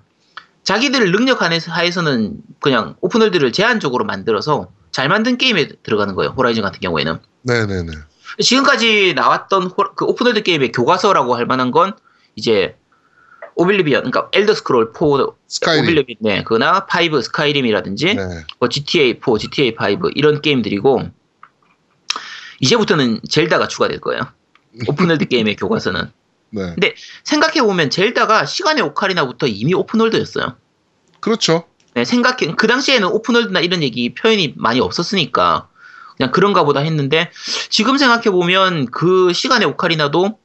[0.63, 6.34] 자기들 능력 안에서 하에서는 그냥 open world를 제한적으로 만들어서 잘 만든 게임에 들어가는 거예요.
[6.36, 7.91] 호라이즌 같은 경우에는 네네네.
[8.39, 11.93] 지금까지 나왔던 호- 그 open world 게임의 교과서라고 할 만한 건
[12.36, 12.75] 이제
[13.60, 15.84] 오블리비언, 그러니까 엘더 스크롤 4 스카이림.
[15.84, 18.24] 오블리비언, 네, 그나 5 스카이림이라든지 네.
[18.60, 21.10] 뭐 GTA 4, GTA 5 이런 게임들이고
[22.62, 24.22] 이제부터는 젤다가 추가될 거예요.
[24.88, 26.12] open world 게임의 교과서는
[26.52, 26.95] 네.
[27.24, 30.56] 생각해 보면 젤다가 시간의 오카리나부터 이미 open world였어요.
[31.19, 31.65] 그렇죠.
[31.95, 35.67] 네, 생각해 그 당시에는 open world나 이런 얘기 표현이 많이 없었으니까
[36.15, 37.30] 그냥 그런가 보다 했는데
[37.69, 40.38] 지금 생각해 보면 그 시간의 오카리나도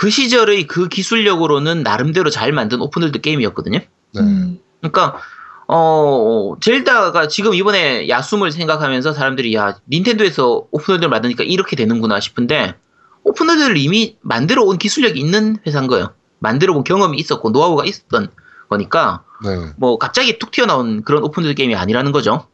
[0.00, 3.80] 그 시절의 그 기술력으로는 나름대로 잘 만든 open world 게임이었거든요.
[3.80, 4.20] 네.
[4.22, 4.58] 음.
[4.80, 5.20] 그러니까
[5.68, 12.76] 어 젤다가 지금 이번에 야숨을 생각하면서 사람들이 야 닌텐도에서 open world를 만드니까 이렇게 되는구나 싶은데
[13.24, 16.14] open world를 이미 만들어 온 기술력이 있는 회사인 거예요.
[16.38, 18.30] 만들어 본 경험이 있었고 노하우가 있었던
[18.70, 19.74] 거니까 네.
[19.76, 22.46] 뭐 갑자기 툭 튀어나온 그런 open world 게임이 아니라는 거죠.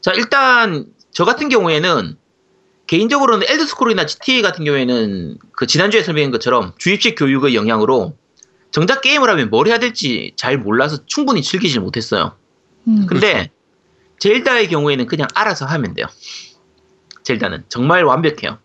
[0.00, 2.16] 자 일단 저 같은 경우에는
[2.88, 8.16] 개인적으로는 엘드 스크롤이나 GTA 같은 경우에는 그 지난주에 설명한 것처럼 주입식 교육의 영향으로
[8.70, 12.34] 정작 게임을 하면 뭘 해야 될지 잘 몰라서 충분히 즐기질 못했어요.
[12.88, 13.06] 음.
[13.06, 13.50] 근데
[14.18, 16.06] 젤다의 경우에는 그냥 알아서 하면 돼요.
[17.24, 18.58] 젤다는 정말 완벽해요.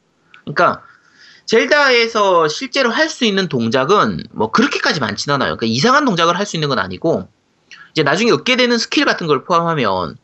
[0.46, 0.82] 그러니까
[1.46, 5.58] 젤다에서 실제로 할 수 있는 동작은 뭐 그렇게까지 많진 않아요.
[5.58, 7.28] 그러니까 이상한 동작을 할 수 있는 건 아니고
[7.92, 10.16] 이제 나중에 얻게 되는 스킬 같은 걸 포함하면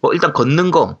[0.00, 1.00] 뭐 일단 걷는 거,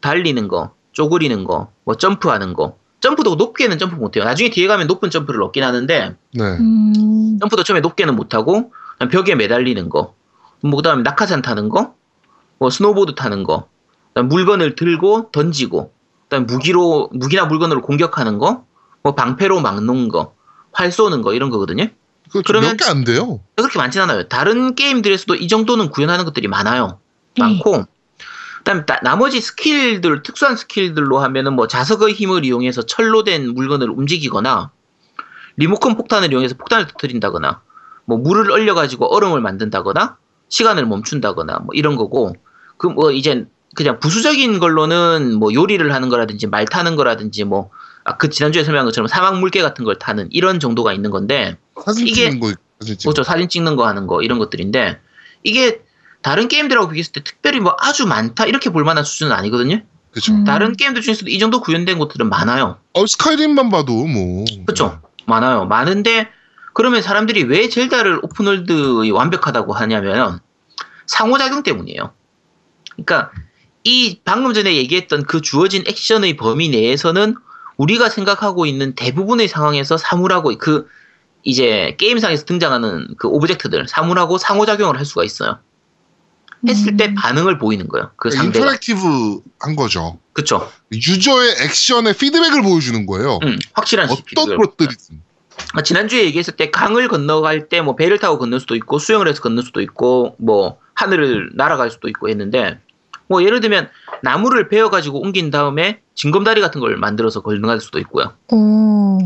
[0.00, 2.76] 달리는 거, 쪼그리는 거, 뭐 점프하는 거.
[3.00, 4.24] 점프도 높게는 점프 못해요.
[4.24, 6.42] 나중에 뒤에 가면 높은 점프를 얻긴 하는데 네.
[6.44, 7.38] 음.
[7.40, 8.72] 점프도 처음에 높게는 못하고
[9.10, 10.14] 벽에 매달리는 거,
[10.62, 11.94] 뭐 그다음에 낙하산 타는 거,
[12.58, 13.66] 뭐 스노보드 타는 거,
[14.08, 15.92] 그다음 물건을 들고 던지고,
[16.28, 18.64] 그다음 무기로 무기나 물건으로 공격하는 거,
[19.02, 20.34] 뭐 방패로 막는 거,
[20.72, 21.86] 활 쏘는 거 이런 거거든요.
[22.46, 23.40] 그러면- 몇 개 안 돼요.
[23.56, 24.28] 그렇게 많진 않아요.
[24.28, 26.98] 다른 게임들에서도 이 정도는 구현하는 것들이 많아요.
[27.36, 27.42] 네.
[27.42, 27.84] 많고,
[28.64, 34.70] 그다음 에 나머지 스킬들 특수한 스킬들로 하면은 뭐 자석의 힘을 이용해서 철로 된 물건을 움직이거나
[35.56, 37.60] 리모컨 폭탄을 이용해서 폭탄을 터뜨린다거나
[38.04, 40.16] 뭐 물을 얼려 가지고 얼음을 만든다거나
[40.48, 42.34] 시간을 멈춘다거나 뭐 이런 거고
[42.76, 48.64] 그 뭐 이제 그냥 부수적인 걸로는 뭐 요리를 하는 거라든지 말 타는 거라든지 뭐그 지난주에
[48.64, 52.46] 설명한 것처럼 사막 물개 같은 걸 타는 이런 정도가 있는 건데 사진 이게- 찍는 거
[52.80, 53.22] 사진 찍는 그렇죠.
[53.22, 55.00] 사진 찍는 거 하는 거 이런 것들인데
[55.42, 55.82] 이게
[56.22, 59.82] 다른 게임들하고 비교했을 때 특별히 뭐 아주 많다 이렇게 볼 만한 수준은 아니거든요.
[60.12, 60.32] 그렇죠.
[60.32, 60.44] 음.
[60.44, 62.78] 다른 게임들 중에서도 이 정도 구현된 것들은 많아요.
[62.92, 65.00] 어 스카이림만 봐도 뭐 그렇죠.
[65.26, 65.66] 많아요.
[65.66, 66.28] 많은데
[66.74, 70.40] 그러면 사람들이 왜 젤다를 open world 완벽하다고 하냐면
[71.06, 72.12] 상호작용 때문이에요.
[72.92, 73.30] 그러니까
[73.84, 77.34] 이 방금 전에 얘기했던 그 주어진 액션의 범위 내에서는
[77.76, 80.86] 우리가 생각하고 있는 대부분의 상황에서 사물하고 그
[81.42, 85.58] 이제 게임상에서 등장하는 그 object들 사물하고 상호작용을 할 수가 있어요.
[86.68, 87.14] 했을 때 음.
[87.14, 88.10] 반응을 보이는 거예요.
[88.16, 88.64] 그 그러니까 상대가.
[88.66, 90.18] interactive한 거죠.
[90.32, 90.70] 그쵸.
[90.92, 93.38] 유저의 액션의 피드백을 보여주는 거예요.
[93.42, 95.20] 음, 확실한 어떤 것들이든.
[95.74, 99.42] 아, 지난주에 얘기했을 때 강을 건너갈 때 뭐 배를 타고 건널 수도 있고 수영을 해서
[99.42, 102.78] 건널 수도 있고 뭐 하늘을 날아갈 수도 있고 했는데
[103.28, 103.88] 뭐 예를 들면
[104.22, 108.34] 나무를 베어 가지고 옮긴 다음에 징검다리 같은 걸 만들어서 건너갈 수도 있고요.
[108.52, 109.18] 오.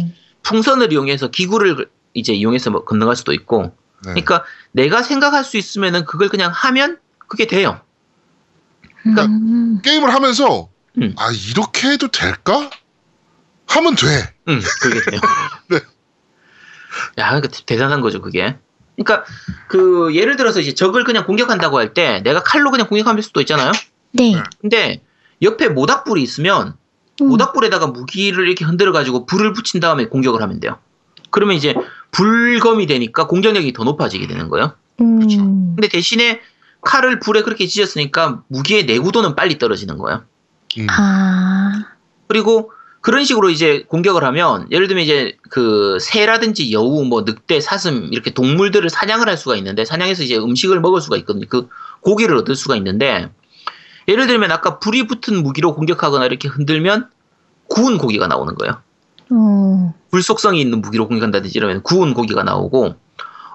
[0.42, 3.74] 풍선을 이용해서 기구를 이제 이용해서 뭐 건너갈 수도 있고.
[4.04, 4.12] 네.
[4.12, 7.80] 그러니까 내가 생각할 수 있으면은 그걸 그냥 하면 그게 돼요.
[9.02, 9.80] 그러니까 음.
[9.82, 11.14] 게임을 하면서 음.
[11.18, 12.70] 아 이렇게 해도 될까?
[13.68, 14.06] 하면 돼.
[14.48, 15.20] 응, 그게 돼요.
[15.68, 15.76] 네.
[17.18, 18.56] 야, 그러니까 대단한 거죠, 그게.
[18.96, 19.24] 그러니까
[19.68, 23.72] 그 예를 들어서 이제 적을 그냥 공격한다고 할 때 내가 칼로 그냥 공격할 수도 있잖아요.
[24.12, 24.34] 네.
[24.60, 25.02] 근데
[25.42, 26.76] 옆에 모닥불이 있으면
[27.20, 27.28] 음.
[27.28, 30.78] 모닥불에다가 무기를 이렇게 흔들어 가지고 불을 붙인 다음에 공격을 하면 돼요.
[31.30, 31.74] 그러면 이제
[32.12, 34.74] 불검이 되니까 공격력이 더 높아지게 되는 거예요.
[34.96, 35.40] 그렇죠.
[35.40, 35.74] 음.
[35.74, 36.40] 근데 대신에
[36.86, 40.22] 칼을 불에 그렇게 찢었으니까 무기의 내구도는 빨리 떨어지는 거예요.
[40.78, 40.86] 음.
[40.88, 41.84] 아.
[42.28, 42.70] 그리고
[43.00, 48.32] 그런 식으로 이제 공격을 하면 예를 들면 이제 그 새라든지 여우, 뭐 늑대, 사슴 이렇게
[48.32, 51.46] 동물들을 사냥을 할 수가 있는데 사냥해서 이제 음식을 먹을 수가 있거든요.
[51.48, 51.68] 그
[52.00, 53.30] 고기를 얻을 수가 있는데
[54.08, 57.10] 예를 들면 아까 불이 붙은 무기로 공격하거나 이렇게 흔들면
[57.68, 58.80] 구운 고기가 나오는 거예요.
[59.30, 59.94] 어.
[60.10, 62.94] 불 속성이 있는 무기로 공격한다든지 이러면 구운 고기가 나오고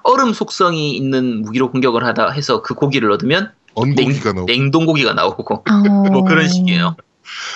[0.04, 4.46] 얼음 속성이 있는 무기로 공격을 하다 해서 그 고기를 얻으면 언고기가 나오고.
[4.46, 6.10] 냉동 고기가 나오고 어.
[6.10, 6.96] 뭐 그런 식이에요.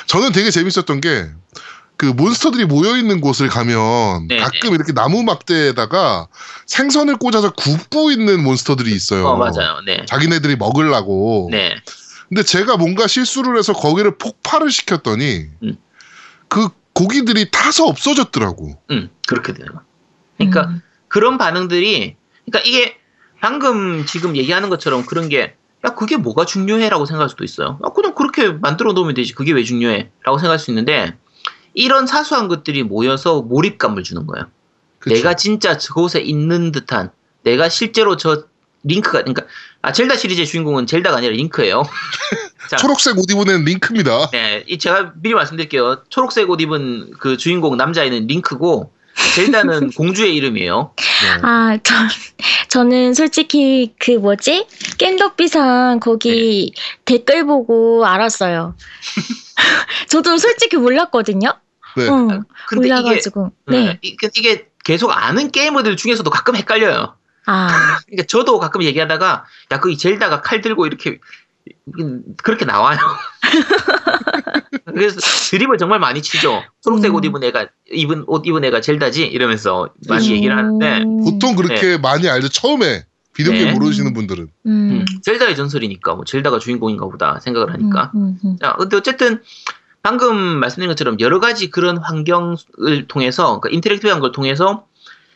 [0.06, 1.30] 저는 되게 재밌었던 게
[1.96, 6.28] 그 몬스터들이 모여 있는 곳을 가면 네, 가끔 이렇게 나무 막대에다가
[6.66, 9.26] 생선을 꽂아서 굽고 있는 몬스터들이 있어요.
[9.26, 9.80] 어 맞아요.
[9.86, 10.04] 네.
[10.06, 11.48] 자기네들이 먹으려고.
[11.50, 11.74] 네.
[12.28, 15.76] 근데 제가 뭔가 실수를 해서 거기를 폭발을 시켰더니 음.
[16.48, 18.78] 그 고기들이 타서 없어졌더라고.
[18.90, 19.68] 음, 그렇게 돼요.
[20.36, 20.82] 그러니까 음.
[21.08, 22.96] 그런 반응들이 그러니까 이게
[23.40, 25.54] 방금 지금 얘기하는 것처럼 그런 게
[25.84, 26.88] 야, 그게 뭐가 중요해?
[26.88, 27.78] 라고 생각할 수도 있어요.
[27.82, 29.34] 아, 그냥 그렇게 만들어 놓으면 되지.
[29.34, 30.10] 그게 왜 중요해?
[30.24, 31.14] 라고 생각할 수 있는데,
[31.74, 34.46] 이런 사소한 것들이 모여서 몰입감을 주는 거예요.
[34.98, 35.14] 그쵸?
[35.14, 37.10] 내가 진짜 저곳에 있는 듯한,
[37.42, 38.44] 내가 실제로 저
[38.82, 39.44] 링크가, 그러니까,
[39.82, 41.82] 아, 젤다 시리즈의 주인공은 젤다가 아니라 링크예요.
[42.70, 44.30] 자, 초록색 옷 입은 링크입니다.
[44.30, 46.02] 네, 이 제가 미리 말씀드릴게요.
[46.08, 48.90] 초록색 옷 입은 그 주인공 남자애는 링크고,
[49.34, 50.92] 젤다는 공주의 이름이에요.
[50.96, 51.40] 네.
[51.42, 51.94] 아, 저,
[52.68, 54.66] 저는 솔직히 그 뭐지?
[54.98, 56.74] 깬더비상 거기
[57.04, 58.74] 댓글 보고 알았어요.
[60.08, 61.54] 저도 솔직히 몰랐거든요.
[61.96, 62.08] 네.
[62.08, 63.52] 어, 근데 이게 올라가지고.
[63.68, 63.84] 네.
[63.84, 63.98] 네.
[64.02, 67.16] 이게, 이게 계속 아는 게이머들 중에서도 가끔 헷갈려요.
[67.46, 71.18] 아, 그러니까 저도 가끔 얘기하다가 야 그 젤다가 칼 들고 이렇게
[72.42, 72.98] 그렇게 나와요.
[74.86, 76.62] 그래서 드립을 정말 많이 치죠.
[76.82, 77.16] 초록색 음.
[77.16, 81.18] 옷 입은 애가 입은 옷 입은 애가 젤다지 이러면서 많이 얘기를 하는데 음.
[81.18, 82.48] 보통 그렇게 많이 알죠.
[82.48, 83.04] 처음에
[83.36, 83.72] 비디오 게임 네.
[83.74, 84.48] 모르시는 분들은.
[84.66, 84.70] 음.
[84.70, 88.12] 음, 젤다의 전설이니까 뭐 젤다가 주인공인가 보다 생각을 하니까.
[88.14, 88.56] 음, 음, 음.
[88.60, 89.42] 자, 근데 어쨌든
[90.02, 94.86] 방금 말씀드린 것처럼 여러 가지 그런 환경을 통해서 그러니까 인터랙티브한 걸 통해서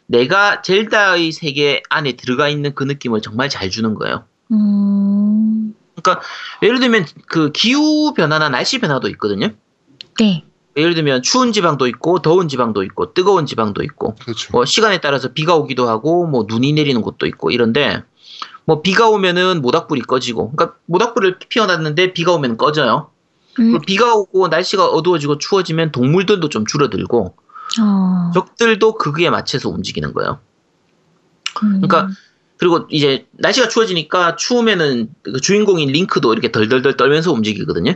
[0.07, 4.25] 내가 젤다의 세계 안에 들어가 있는 그 느낌을 정말 잘 주는 거예요.
[4.51, 5.75] 음.
[6.03, 6.25] 그러니까
[6.63, 9.51] 예를 들면 그 기후 변화나 날씨 변화도 있거든요.
[10.19, 10.45] 네.
[10.77, 14.53] 예를 들면 추운 지방도 있고 더운 지방도 있고 뜨거운 지방도 있고 그렇죠.
[14.53, 18.03] 뭐 시간에 따라서 비가 오기도 하고 뭐 눈이 내리는 곳도 있고 이런데
[18.65, 23.11] 뭐 비가 오면은 모닥불이 꺼지고 그러니까 모닥불을 피워놨는데 비가 오면 꺼져요.
[23.59, 23.73] 음.
[23.73, 27.35] 그리고 비가 오고 날씨가 어두워지고 추워지면 동물들도 좀 줄어들고
[27.81, 28.31] 어.
[28.33, 30.39] 적들도 그거에 맞춰서 움직이는 거예요.
[31.63, 31.81] 음.
[31.81, 32.09] 그러니까
[32.61, 37.95] 그리고 이제 날씨가 추워지니까 추우면은 그 주인공인 링크도 이렇게 덜덜덜 떨면서 움직이거든요.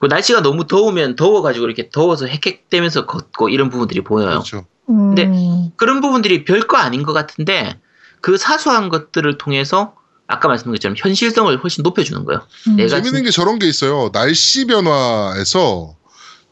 [0.00, 4.30] 그 날씨가 너무 더우면 더워가지고 이렇게 더워서 헥헥대면서 걷고 이런 부분들이 보여요.
[4.30, 4.64] 그렇죠.
[4.88, 5.14] 음.
[5.14, 5.30] 근데
[5.76, 7.78] 그런 부분들이 별거 아닌 것 같은데
[8.22, 9.94] 그 사소한 것들을 통해서
[10.26, 12.40] 아까 말씀드린 것처럼 현실성을 훨씬 높여주는 거예요.
[12.68, 12.76] 음.
[12.76, 14.10] 내가 재밌는 게 저런 게 있어요.
[14.14, 15.94] 날씨 변화에서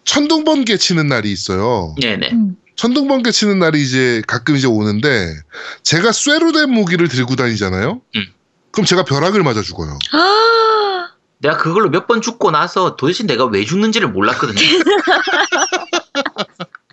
[0.04, 1.94] 천둥 번개 치는 날이 있어요.
[1.98, 2.28] 네네.
[2.32, 2.56] 음.
[2.76, 5.34] 천둥번개 치는 날이 이제 가끔 이제 오는데
[5.82, 8.00] 제가 쇠로 된 무기를 들고 다니잖아요.
[8.16, 8.26] 음.
[8.72, 9.98] 그럼 제가 벼락을 맞아 죽어요.
[10.12, 11.08] 아,
[11.38, 14.58] 내가 그걸로 몇 번 죽고 나서 도대체 내가 왜 죽는지를 몰랐거든요.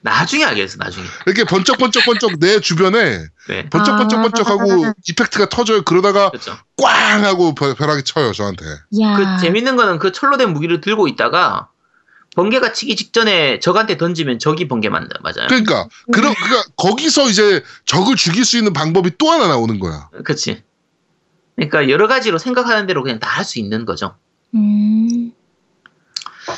[0.01, 1.05] 나중에 알겠어, 나중에.
[1.25, 3.69] 이렇게 번쩍번쩍번쩍 내 주변에 네.
[3.69, 4.93] 번쩍번쩍번쩍하고 아.
[5.07, 5.81] 이펙트가 터져요.
[5.83, 6.57] 그러다가 그렇죠.
[6.77, 8.65] 꽝 하고 벼- 벼락이 쳐요 저한테.
[9.01, 9.15] 야.
[9.17, 11.68] 그 재밌는 거는 그 철로 된 무기를 들고 있다가
[12.39, 15.47] 번개가 치기 직전에 적한테 던지면 적이 번개 맞, 맞아요.
[15.49, 20.09] 그러니까 그러, 그러니까 거기서 이제 적을 죽일 수 있는 방법이 또 하나 나오는 거야.
[20.23, 20.63] 그치.
[21.57, 24.15] 그러니까 여러 가지로 생각하는 대로 그냥 다 할 수 있는 거죠.
[24.55, 25.33] 음.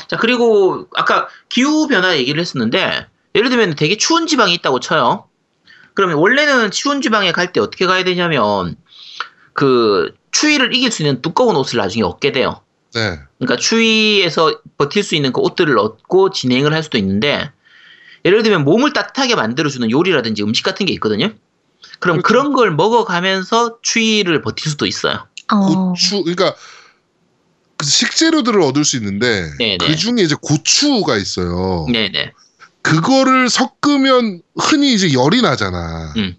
[0.06, 5.28] 자, 그리고 아까 기후 변화 얘기를 했었는데 예를 들면 되게 추운 지방이 있다고 쳐요.
[5.94, 8.76] 그러면 원래는 추운 지방에 갈 때 어떻게 가야 되냐면
[9.52, 12.62] 그 추위를 이길 수 있는 두꺼운 옷을 나중에 얻게 돼요.
[12.94, 13.18] 네.
[13.38, 17.50] 그러니까 추위에서 버틸 수 있는 그 옷들을 얻고 진행을 할 수도 있는데
[18.24, 21.32] 예를 들면 몸을 따뜻하게 만들어주는 요리라든지 음식 같은 게 있거든요.
[21.98, 22.22] 그럼 그렇죠.
[22.22, 25.26] 그런 걸 먹어가면서 추위를 버틸 수도 있어요.
[25.52, 25.92] 어.
[25.92, 26.54] 고추 그러니까
[27.76, 29.78] 그 식재료들을 얻을 수 있는데 네네.
[29.78, 31.86] 그 중에 이제 고추가 있어요.
[31.90, 32.32] 네네.
[32.82, 36.12] 그거를 섞으면 흔히 이제 열이 나잖아.
[36.16, 36.36] 음.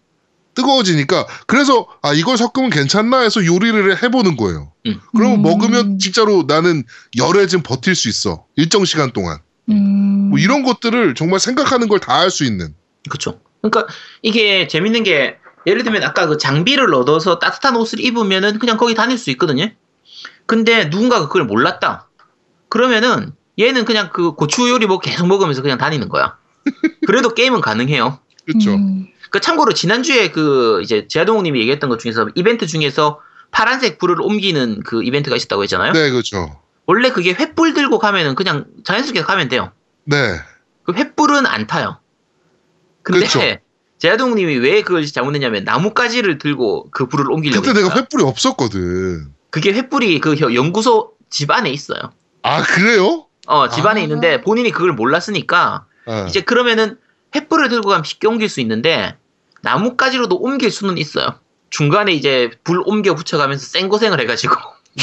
[0.56, 4.72] 뜨거워지니까 그래서 아 이걸 섞으면 괜찮나 해서 요리를 해보는 거예요.
[4.86, 5.00] 음.
[5.16, 5.42] 그러면 음.
[5.44, 6.84] 먹으면 진짜로 나는
[7.18, 9.40] 열에 좀 버틸 수 있어 일정 시간 동안.
[9.70, 10.30] 음.
[10.30, 12.76] 뭐 이런 것들을 정말 생각하는 걸 다 할 수 있는.
[13.10, 13.40] 그렇죠.
[13.62, 18.94] 그러니까 이게 재밌는 게 예를 들면 아까 그 장비를 얻어서 따뜻한 옷을 입으면은 그냥 거기
[18.96, 19.70] 다닐 수 있거든요.
[20.46, 22.10] 근데 누군가가 그걸 몰랐다.
[22.70, 26.36] 그러면은 얘는 그냥 그 고추 요리 뭐 계속 먹으면서 그냥 다니는 거야.
[27.08, 28.20] 그래도 게임은 가능해요.
[28.46, 28.74] 그렇죠.
[28.74, 29.08] 음.
[29.34, 33.20] 그 참고로 지난주에 그 이제 제아동님이 얘기했던 것 중에서 이벤트 중에서
[33.50, 35.92] 파란색 불을 옮기는 그 이벤트가 있었다고 했잖아요.
[35.94, 36.62] 네 그렇죠.
[36.86, 39.72] 원래 그게 횃불 들고 가면은 그냥 자연스럽게 가면 돼요.
[40.06, 40.36] 네.
[40.84, 41.98] 그 횃불은 안 타요.
[43.02, 43.40] 근데 그쵸.
[43.98, 48.06] 제아동님이 왜 그걸 잘못했냐면 나뭇가지를 들고 그 불을 옮기려고 그때 내가 했어요.
[48.06, 49.34] 횃불이 없었거든.
[49.50, 52.12] 그게 횃불이 그 여- 연구소 집 안에 있어요.
[52.44, 53.26] 아 그래요?
[53.48, 54.04] 어, 집 안에 아.
[54.04, 57.00] 있는데 본인이 그걸 몰랐으니까 아, 이제 그러면은
[57.32, 59.18] 횃불을 들고 가면 쉽게 옮길 수 있는데
[59.64, 61.36] 나뭇가지로도 옮길 수는 있어요.
[61.70, 64.56] 중간에 이제 불 옮겨 붙여가면서 생고생을 해가지고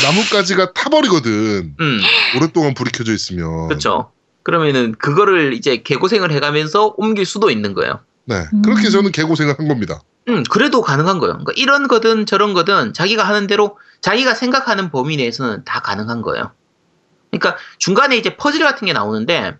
[0.04, 1.74] 나뭇가지가 타버리거든.
[1.80, 2.00] 음
[2.36, 3.66] 오랫동안 불이 켜져 있으면.
[3.68, 4.12] 그렇죠.
[4.44, 8.00] 그러면은 그거를 이제 개고생을 해가면서 옮길 수도 있는 거예요.
[8.24, 8.44] 네.
[8.52, 8.62] 음.
[8.62, 10.00] 그렇게 저는 개고생을 한 겁니다.
[10.28, 11.32] 음, 그래도 가능한 거예요.
[11.32, 16.52] 그러니까 이런 거든 저런 거든 자기가 하는 대로 자기가 생각하는 범위 내에서는 다 가능한 거예요.
[17.30, 19.56] 그러니까 중간에 이제 퍼즐 같은 게 나오는데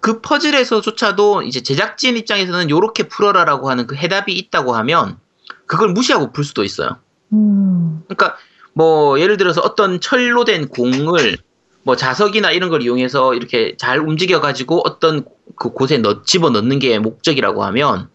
[0.00, 5.18] 그 퍼즐에서조차도 이제 제작진 입장에서는 요렇게 풀어라라고 하는 그 해답이 있다고 하면
[5.66, 6.96] 그걸 무시하고 풀 수도 있어요.
[7.32, 8.02] 음.
[8.06, 8.36] 그러니까
[8.72, 11.36] 뭐 예를 들어서 어떤 철로 된 공을
[11.82, 15.24] 뭐 자석이나 이런 걸 이용해서 이렇게 잘 움직여 가지고 어떤
[15.56, 18.08] 그 곳에 넣 집어 넣는 게 목적이라고 하면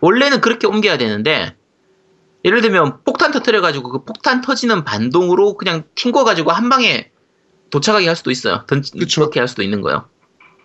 [0.00, 1.56] 원래는 그렇게 옮겨야 되는데
[2.44, 7.10] 예를 들면 폭탄 터트려 가지고 그 폭탄 터지는 반동으로 그냥 튕겨 가지고 한 방에
[7.70, 8.64] 도착하게 할 수도 있어요.
[8.66, 8.82] 던.
[9.14, 10.06] 그렇게 할 수도 있는 거예요.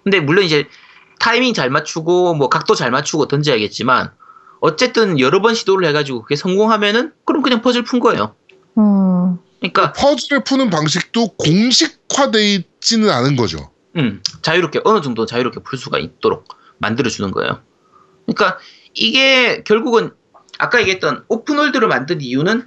[0.08, 0.70] 근데 물론 이제
[1.20, 4.10] 타이밍 잘 맞추고 뭐 각도 잘 맞추고 던져야겠지만
[4.62, 8.34] 어쨌든 여러 번 시도를 해가지고 그게 성공하면은 그럼 그냥 퍼즐 푼 거예요.
[8.78, 9.38] 음.
[9.60, 13.70] 그러니까 퍼즐을 푸는 방식도 공식화돼 있지는 않은 거죠.
[13.97, 16.47] 음, 자유롭게 어느 정도 자유롭게 풀 수가 있도록
[16.78, 17.60] 만들어 주는 거예요.
[18.28, 18.60] 그러니까
[18.93, 20.12] 이게 결국은
[20.58, 22.66] 아까 얘기했던 open world를 만든 이유는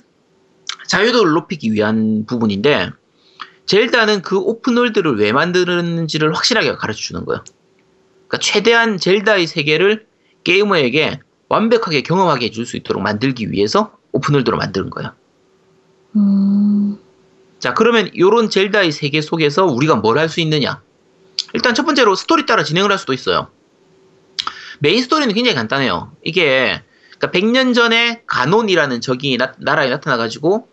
[0.88, 2.90] 자유도를 높이기 위한 부분인데
[3.70, 7.44] 젤다는 그 open world를 왜 만드는지를 확실하게 가르쳐 주는 거예요.
[8.26, 10.08] 그러니까 최대한 젤다의 세계를
[10.42, 15.12] 게이머에게 완벽하게 경험하게 해줄 수 있도록 만들기 위해서 open world로 만드는 거예요.
[16.16, 16.98] 음,
[17.60, 20.82] 자, 그러면 요런 젤다의 세계 속에서 우리가 뭘 할 수 있느냐?
[21.54, 23.52] 일단 첫 번째로 스토리 따라 진행을 할 수도 있어요.
[24.80, 26.10] 메인 스토리는 굉장히 간단해요.
[26.24, 26.82] 이게
[27.20, 30.66] 그러니까 100년 전에 가논이라는 적이 나, 나라에 나타나가지고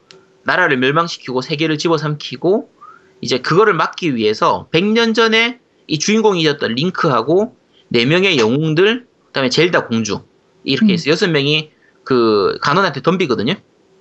[0.45, 2.76] 나라를 멸망시키고 세계를 집어삼키고
[3.21, 7.55] 이제 그거를 막기 위해서 100년 전에 이 주인공이었던 링크하고
[7.93, 10.21] 4명의 영웅들 그 다음에 젤다 공주
[10.63, 10.93] 이렇게 음.
[10.93, 11.69] 해서 6명이
[12.03, 13.53] 그 가논한테 덤비거든요.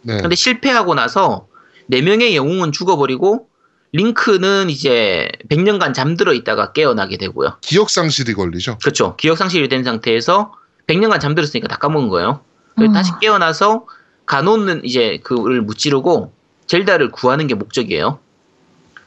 [0.02, 0.20] 네.
[0.20, 1.48] 근데 실패하고 나서
[1.86, 3.48] 네 명의 영웅은 죽어버리고
[3.92, 7.58] 링크는 이제 100년간 잠들어 있다가 깨어나게 되고요.
[7.62, 8.78] 기억 상실이 걸리죠.
[8.78, 9.16] 그렇죠.
[9.16, 10.52] 기억 상실이 된 상태에서
[10.86, 12.40] 100년간 잠들었으니까 다 까먹은 거예요.
[12.78, 12.92] 음.
[12.92, 13.86] 다시 깨어나서
[14.26, 16.32] 가논을 이제 그를 무찌르고
[16.66, 18.18] 젤다를 구하는 게 목적이에요.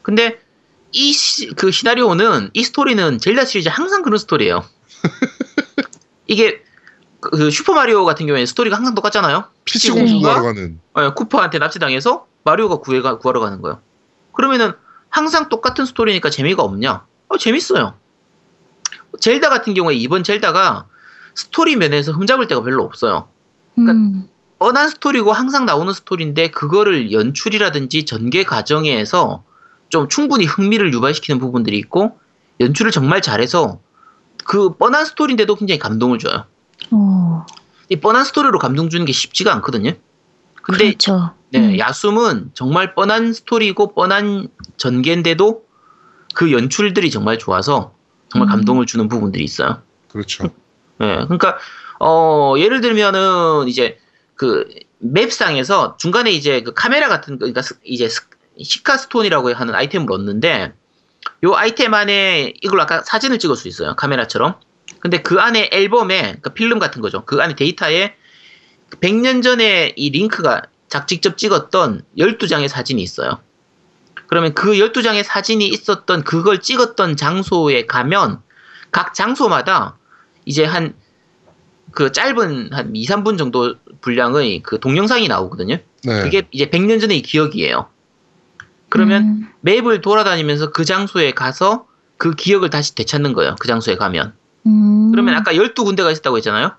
[0.10, 0.40] 근데
[0.92, 1.14] 이
[1.56, 4.66] 그 시나리오는 이 스토리는 젤다 시리즈 항상 그런 스토리예요.
[6.26, 6.64] 이게
[7.20, 9.46] 그- 그 슈퍼 마리오 같은 경우에 스토리가 항상 똑같잖아요.
[9.66, 10.80] 피치 공주가 공주 구하러 가는.
[10.94, 13.80] 어, 쿠퍼한테 납치당해서 마리오가 구해가, 구하러 가는 거예요.
[14.34, 14.74] 그러면은
[15.10, 17.06] 항상 똑같은 스토리니까 재미가 없냐?
[17.28, 17.94] 어, 재밌어요.
[19.20, 20.88] 젤다 같은 경우에 이번 젤다가
[21.36, 23.28] 스토리 면에서 흠잡을 데가 별로 없어요.
[23.78, 29.44] 음, 뻔한 스토리고 항상 나오는 스토리인데 그거를 연출이라든지 전개 과정에서
[29.90, 32.18] 좀 충분히 흥미를 유발시키는 부분들이 있고
[32.60, 33.80] 연출을 정말 잘해서
[34.46, 36.46] 그 뻔한 스토리인데도 굉장히 감동을 줘요.
[36.92, 37.46] 어,
[37.90, 39.92] 이 뻔한 스토리로 감동 주는 게 쉽지가 않거든요.
[40.62, 41.34] 근데 그렇죠.
[41.52, 41.80] 네, 음.
[41.80, 45.64] 야숨은 정말 뻔한 스토리고 뻔한 전개인데도
[46.36, 47.94] 그 연출들이 정말 좋아서
[48.30, 48.52] 정말 음.
[48.52, 49.82] 감동을 주는 부분들이 있어요.
[50.12, 50.46] 그렇죠.
[51.00, 51.58] 네, 그러니까
[52.00, 53.98] 어 예를 들면은 이제
[54.36, 54.68] 그
[55.00, 58.28] 맵상에서 중간에 이제 그 카메라 같은 거, 그러니까 스- 이제 스-
[58.64, 60.74] 시카 스톤이라고 하는 아이템을 얻는데
[61.44, 64.56] 요 아이템 안에 이걸 아까 사진을 찍을 수 있어요 카메라처럼.
[65.00, 67.24] 근데 그 안에 앨범에 그러니까 필름 같은 거죠.
[67.26, 68.16] 그 안에 데이터에
[69.02, 73.40] 100년 전에 이 링크가 작 직접 찍었던 12장의 사진이 있어요.
[74.28, 78.42] 그러면 그 12장의 사진이 있었던 그걸 찍었던 장소에 가면
[78.92, 79.98] 각 장소마다
[80.46, 80.96] 이제 한
[81.92, 85.78] 그 짧은 한 2, 3분 정도 분량의 그 동영상이 나오거든요.
[86.04, 86.22] 네.
[86.22, 87.90] 그게 이제 100년 전의 기억이에요.
[88.90, 91.86] 그러면 음, 맵을 돌아다니면서 그 장소에 가서
[92.18, 93.56] 그 기억을 다시 되찾는 거예요.
[93.60, 94.34] 그 장소에 가면.
[94.66, 96.74] 음, 그러면 아까 12군데가 있었다고 했잖아요.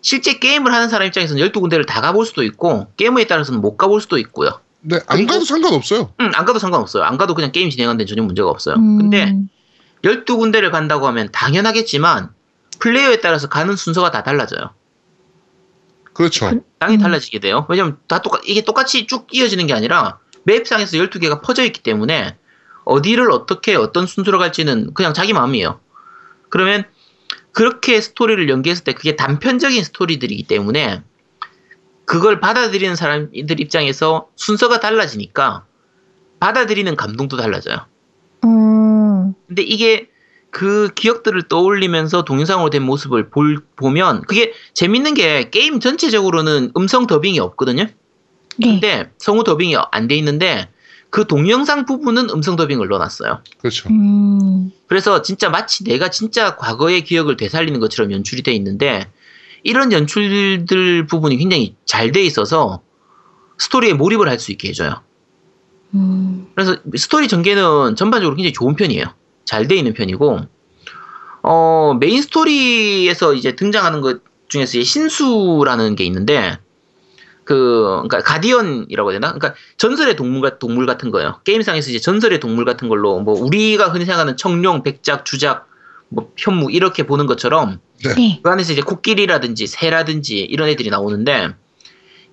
[0.00, 4.18] 실제 게임을 하는 사람 입장에서는 12군데를 다 가볼 수도 있고 게임에 따라서는 못 가볼 수도
[4.18, 4.60] 있고요.
[4.82, 6.12] 네, 안 그리고- 가도 상관없어요.
[6.20, 7.04] 응, 안 가도 상관없어요.
[7.04, 8.76] 안 가도 그냥 게임 진행하는 데 전혀 문제가 없어요.
[8.76, 9.34] 음, 근데
[10.02, 12.30] 12군데를 간다고 하면 당연하겠지만
[12.80, 14.70] 플레이어에 따라서 가는 순서가 다 달라져요.
[16.12, 16.60] 그렇죠.
[16.78, 17.02] 당연히 음.
[17.02, 17.66] 달라지게 돼요.
[17.68, 22.36] 왜냐면 다 똑같, 이게 똑같이 쭉 이어지는 게 아니라 맵상에서 12개가 퍼져 있기 때문에
[22.84, 25.80] 어디를 어떻게 어떤 순서로 갈지는 그냥 자기 마음이에요.
[26.50, 26.84] 그러면
[27.52, 31.02] 그렇게 스토리를 연기했을 때 그게 단편적인 스토리들이기 때문에
[32.04, 35.64] 그걸 받아들이는 사람들 입장에서 순서가 달라지니까
[36.40, 37.86] 받아들이는 감동도 달라져요.
[38.44, 40.10] 음, 근데 이게
[40.50, 47.40] 그 기억들을 떠올리면서 동영상으로 된 모습을 볼, 보면 그게 재밌는 게 게임 전체적으로는 음성 더빙이
[47.40, 47.86] 없거든요.
[48.58, 48.66] 네.
[48.80, 50.68] 근데 성우 더빙이 안 돼 있는데
[51.10, 53.40] 그 동영상 부분은 음성 더빙을 넣어놨어요.
[53.58, 53.88] 그렇죠.
[53.90, 59.10] 음, 그래서 진짜 마치 내가 진짜 과거의 기억을 되살리는 것처럼 연출이 돼 있는데
[59.62, 62.82] 이런 연출들 부분이 굉장히 잘 돼 있어서
[63.58, 65.02] 스토리에 몰입을 할 수 있게 해줘요.
[65.94, 69.04] 음, 그래서 스토리 전개는 전반적으로 굉장히 좋은 편이에요.
[69.44, 70.40] 잘 돼 있는 편이고,
[71.42, 76.58] 어, 메인 스토리에서 이제 등장하는 것 중에서 신수라는 게 있는데,
[77.44, 79.32] 그, 그러니까 guardian이라고 해야 되나?
[79.34, 81.40] 그러니까 전설의 동물, 같- 동물 같은 거예요.
[81.44, 85.68] 게임상에서 이제 전설의 동물 같은 걸로, 뭐, 우리가 흔히 생각하는 청룡, 백호, 주작,
[86.08, 88.40] 뭐, 현무, 이렇게 보는 것처럼, 네.
[88.42, 91.54] 그 안에서 이제 코끼리라든지 새라든지 이런 애들이 나오는데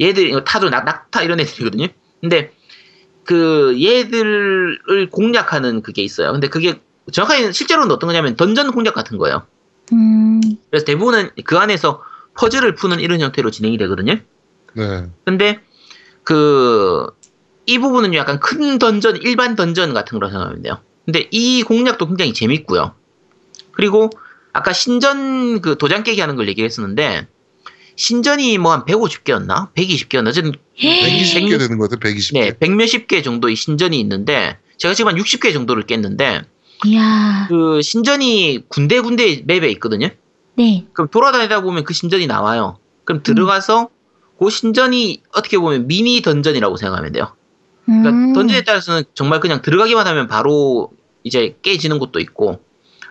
[0.02, 1.88] 얘들이 타도 낙, 낙타 이런 애들이거든요.
[2.20, 2.52] 근데
[3.24, 6.32] 그 얘들을 공략하는 그게 있어요.
[6.32, 6.82] 근데 그게
[7.12, 9.46] 정확하게 실제로는 어떤 거냐면 던전 공략 같은 거예요.
[9.94, 12.02] 음, 그래서 대부분은 그 안에서
[12.38, 14.16] 퍼즐을 푸는 이런 형태로 진행이 되거든요.
[14.74, 15.06] 네.
[15.26, 15.60] 근데
[16.24, 17.12] 그
[17.66, 20.80] 이 부분은 약간 큰 던전, 일반 던전 같은 거라 생각하면 돼요.
[21.06, 22.94] 근데 이 공략도 굉장히 재밌고요.
[23.72, 24.10] 그리고
[24.54, 27.28] 아까 신전 그 도장 깨기 하는 걸 얘기했었는데
[27.96, 29.74] 신전이 뭐 한 150개였나?
[29.74, 30.28] 120개였나?
[30.28, 32.14] 어쨌든 120개 되는 것 같아요.
[32.14, 32.34] 120개.
[32.34, 36.42] 네, 100 몇십 개 정도의 신전이 있는데 제가 지금 한 60개 정도를 깼는데
[36.86, 37.46] 이야.
[37.48, 40.10] 그 신전이 군데군데 맵에 있거든요.
[40.56, 40.86] 네.
[40.94, 42.80] 그럼 돌아다니다 보면 그 신전이 나와요.
[43.06, 43.90] 그럼 들어가서
[44.42, 47.36] 그 신전이 어떻게 보면 미니 던전이라고 생각하면 돼요.
[47.86, 48.34] 그러니까 음.
[48.34, 50.90] 던전에 따라서는 정말 그냥 들어가기만 하면 바로
[51.24, 52.60] 이제 깨지는 곳도 있고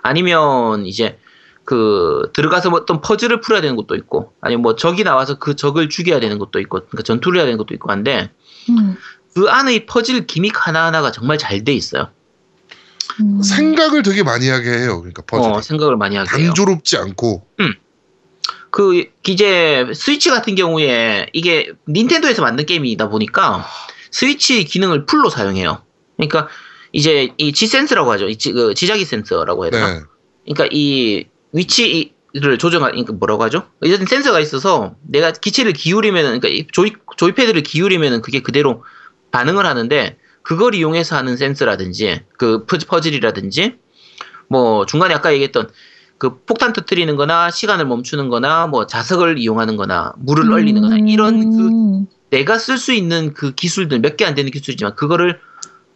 [0.02, 1.18] 아니면 이제
[1.64, 5.88] 그 들어가서 뭐 어떤 퍼즐을 풀어야 되는 것도 있고 아니면 뭐 적이 나와서 그 적을
[5.88, 8.30] 죽여야 되는 것도 있고 그러니까 전투를 해야 되는 것도 있고 한데
[8.68, 8.96] 음.
[9.32, 12.08] 그 안의 퍼즐 기믹 하나하나가 정말 잘 돼 있어요.
[13.20, 13.40] 음.
[13.40, 14.98] 생각을 되게 많이 하게 해요.
[14.98, 15.48] 그러니까 퍼즐.
[15.48, 16.48] 어, 생각을 많이 하게 해요.
[16.48, 17.46] 단조롭지 않고.
[18.70, 23.66] 그 이제 스위치 같은 경우에 이게 닌텐도에서 만든 게임이다 보니까
[24.10, 25.82] 스위치 기능을 풀로 사용해요.
[26.16, 26.48] 그러니까
[26.92, 28.28] 이제 이 G센스라고 하죠.
[28.28, 29.94] 이 지, 그 지자기 센서라고 해야 되나?
[29.94, 30.00] 네.
[30.44, 33.64] 그러니까 이 위치를 조정할 그러니까 뭐라고 하죠?
[33.82, 38.84] 이런 센서가 있어서 내가 기체를 기울이면은 그러니까 이 조이 조이패드를 기울이면은 그게 그대로
[39.30, 43.74] 반응을 하는데 그걸 이용해서 하는 센서라든지 그 퍼- 퍼즐이라든지
[44.48, 45.70] 뭐 중간에 아까 얘기했던
[46.20, 51.50] 그 폭탄 터트리는 거나 시간을 멈추는 거나 뭐 자석을 이용하는 거나 물을 얼리는 거나 이런
[51.50, 52.06] 그 음.
[52.28, 55.40] 내가 쓸 수 있는 그 기술들 몇 개 안 되는 기술이지만 그거를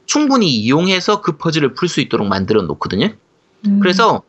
[0.06, 3.10] 충분히 이용해서 그 퍼즐을 풀 수 있도록 만들어 놓거든요.
[3.66, 3.80] 음.
[3.80, 4.22] 그래서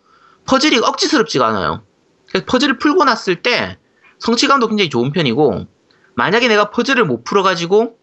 [0.46, 1.82] 퍼즐이 억지스럽지가 않아요.
[2.28, 3.78] 그래서 퍼즐을 풀고 났을 때
[4.20, 5.66] 성취감도 굉장히 좋은 편이고
[6.16, 7.98] 만약에 내가 퍼즐을 못 풀어가지고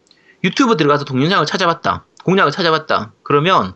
[0.44, 2.06] 유튜브 들어가서 동영상을 찾아봤다.
[2.24, 3.12] 공략을 찾아봤다.
[3.22, 3.74] 그러면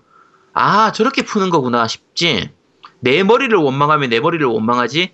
[0.55, 2.56] 아 저렇게 푸는 거구나 싶지.
[3.01, 5.13] 내 머리를 원망하면 내 머리를 원망하지.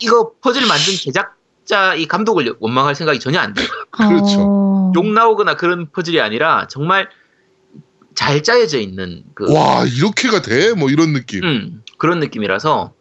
[0.00, 3.66] 이거 퍼즐 만든 제작자 이 감독을 원망할 생각이 전혀 안 돼요.
[3.90, 4.36] 그렇죠.
[4.40, 4.92] 어.
[4.94, 7.08] 욕 나오거나 그런 퍼즐이 아니라 정말
[8.14, 10.72] 잘 짜여져 있는 그 와 이렇게가 돼?
[10.74, 11.44] 뭐 이런 느낌.
[11.44, 12.92] 음, 그런 느낌이라서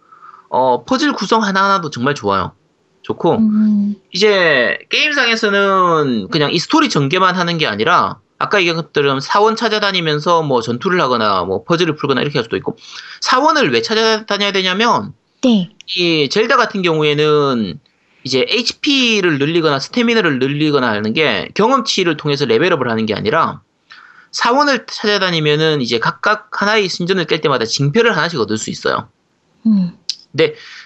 [0.50, 2.54] 어, 퍼즐 구성 하나하나도 정말 좋아요.
[3.02, 3.96] 좋고 음.
[4.12, 10.62] 이제 게임상에서는 그냥 이 스토리 전개만 하는 게 아니라 아까 얘기한 것처럼 사원 찾아다니면서 뭐
[10.62, 12.78] 전투를 하거나 뭐 퍼즐을 풀거나 이렇게 할 수도 있고
[13.22, 15.70] 사원을 왜 찾아다녀야 되냐면 네.
[15.96, 17.80] 이 젤다 같은 경우에는
[18.24, 23.62] 이제 HP를 늘리거나 스태미너를 늘리거나 하는 게 경험치를 통해서 level up을 하는 게 아니라
[24.32, 29.08] 사원을 찾아다니면은 이제 각각 하나의 신전을 깰 때마다 징표를 하나씩 얻을 수 있어요.
[29.66, 29.92] 음.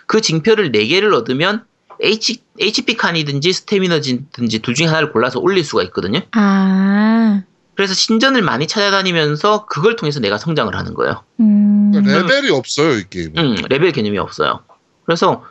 [0.06, 1.66] 그 징표를 4개를 얻으면
[2.02, 6.22] H, HP 칸이든지 스태미너든지 둘 중에 하나를 골라서 올릴 수가 있거든요.
[6.32, 7.44] 아.
[7.76, 11.24] 그래서 신전을 많이 찾아다니면서 그걸 통해서 내가 성장을 하는 거예요.
[11.40, 11.92] 음.
[11.94, 13.38] 그러니까 레벨이 없어요 이 게임.
[13.38, 14.60] 은 음, 레벨 개념이 없어요.
[15.06, 15.44] 그래서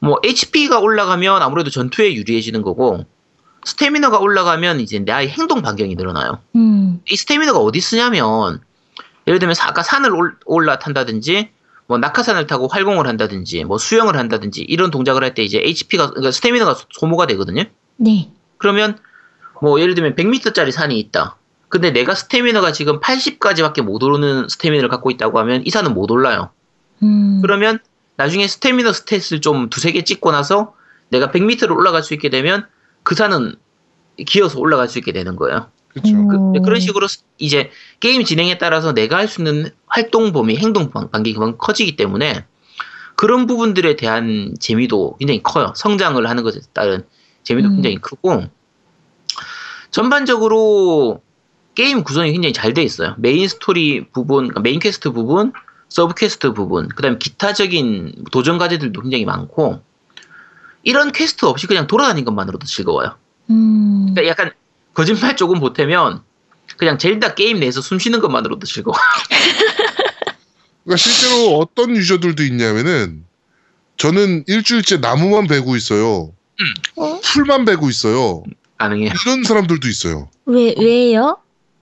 [0.00, 3.04] 뭐 HP가 올라가면 아무래도 전투에 유리해지는 거고
[3.64, 6.38] 스태미너가 올라가면 이제 나의 행동 반경이 늘어나요.
[6.56, 7.00] 음.
[7.10, 8.60] 이 스태미너가 어디 쓰냐면
[9.28, 11.50] 예를 들면 사- 아까 산을 올- 올라탄다든지
[11.92, 16.30] 뭐 낙하산을 타고 활공을 한다든지 뭐 수영을 한다든지 이런 동작을 할 때 이제 HP가 그러니까
[16.30, 17.64] 스태미너가 소- 소모가 되거든요.
[17.96, 18.30] 네.
[18.56, 18.96] 그러면
[19.60, 21.36] 뭐 예를 들면 100m짜리 산이 있다.
[21.68, 26.48] 근데 내가 스태미너가 지금 80까지밖에 못 오르는 스태미너를 갖고 있다고 하면 이 산은 못 올라요.
[27.02, 27.40] 음.
[27.42, 27.78] 그러면
[28.16, 30.74] 나중에 스태미너 stat을 좀 두세 개 찍고 나서
[31.10, 32.66] 내가 100m를 올라갈 수 있게 되면
[33.02, 33.56] 그 산은
[34.26, 35.68] 기어서 올라갈 수 있게 되는 거예요.
[35.92, 36.14] 그렇죠.
[36.16, 36.52] 음.
[36.62, 37.70] 그, 런 식으로 스- 이제
[38.00, 42.44] 게임 진행에 따라서 내가 할 수 있는 활동 범위, 행동 반- 반경이 그만큼 커지기 때문에
[43.16, 45.72] 그런 부분들에 대한 재미도 굉장히 커요.
[45.76, 47.04] 성장을 하는 것에 따른
[47.44, 47.74] 재미도 음.
[47.76, 48.44] 굉장히 크고
[49.90, 51.20] 전반적으로
[51.74, 53.14] 게임 구성이 굉장히 잘 돼 있어요.
[53.18, 55.52] 메인 스토리 부분, 그러니까 메인 퀘스트 부분,
[55.88, 59.82] sub quest 부분, 그다음에 기타적인 도전 과제들도 굉장히 많고
[60.82, 63.14] 이런 퀘스트 없이 그냥 돌아다니는 것만으로도 즐거워요.
[63.50, 64.06] 음.
[64.14, 64.52] 그러니까 약간
[64.94, 66.22] 거짓말 조금 보태면
[66.76, 68.96] 그냥 젤다 게임 내에서 숨 쉬는 것만으로도 즐거워.
[70.84, 73.24] 그러니까 실제로 어떤 유저들도 있냐면은
[73.96, 76.32] 저는 일주일째 나무만 베고 있어요.
[76.96, 77.20] 어?
[77.22, 78.42] 풀만 베고 있어요.
[78.78, 79.12] 가능해요.
[79.24, 80.28] 이런 사람들도 있어요.
[80.46, 81.38] 왜 왜요?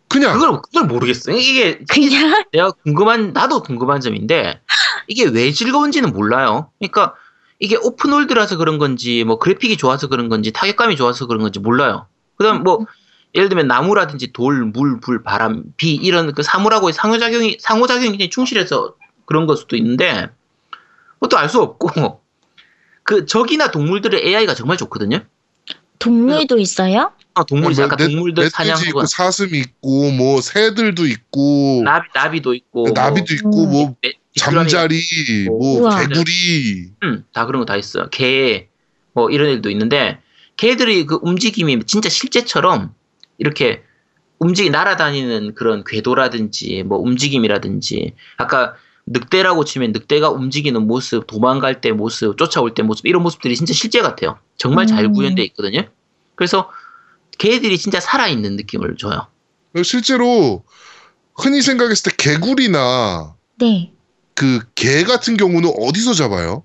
[0.09, 1.37] 그냥 그걸 그걸 모르겠어요.
[1.37, 4.61] 이게 그냥 내가 궁금한 나도 궁금한 점인데
[5.07, 6.71] 이게 왜 즐거운지는 몰라요.
[6.79, 7.15] 그러니까
[7.59, 12.07] 이게 오픈월드라서 그런 건지 뭐 그래픽이 좋아서 그런 건지 타격감이 좋아서 그런 건지 몰라요.
[12.37, 12.87] 그다음 뭐
[13.35, 18.95] 예를 들면 나무라든지 돌, 물, 불, 바람, 비 이런 그 사물하고의 상호작용이 상호작용이 굉장히 충실해서
[19.27, 20.29] 그런 걸 수도 있는데
[21.15, 21.91] 그것도 알 수 없고
[23.05, 25.21] 그 적이나 동물들의 AI가 정말 좋거든요.
[25.99, 27.13] 동물도 있어요?
[27.35, 32.09] 아, 동물이 뭐 아까 멧- 동물들 멧돼지 사냥하고 있고 사슴이 있고 뭐 새들도 있고 나비
[32.15, 33.71] 나비도 있고 나비도 있고 음.
[33.71, 35.01] 뭐 매- 잠자리
[35.47, 36.01] 뭐 우와.
[36.09, 38.09] 개구리 음, 다 그런 거 다 있어요.
[38.11, 38.69] 개,
[39.13, 40.21] 뭐 이런 애들도 있는데,
[40.57, 42.95] 개들이 그 움직임이 진짜 실제처럼
[43.41, 43.83] 이렇게
[44.39, 48.75] 움직이, 날아다니는 그런 궤도라든지, 뭐 움직임이라든지, 아까
[49.07, 54.01] 늑대라고 치면 늑대가 움직이는 모습, 도망갈 때 모습, 쫓아올 때 모습, 이런 모습들이 진짜 실제
[54.01, 54.39] 같아요.
[54.57, 55.13] 정말 잘 음.
[55.13, 55.83] 구현돼 있거든요.
[56.37, 56.71] 그래서
[57.39, 59.27] 개들이 진짜 살아 있는 느낌을 줘요.
[59.83, 60.63] 실제로
[61.35, 63.93] 흔히 생각했을 때 개구리나 네.
[64.35, 66.65] 그 개 같은 경우는 어디서 잡아요?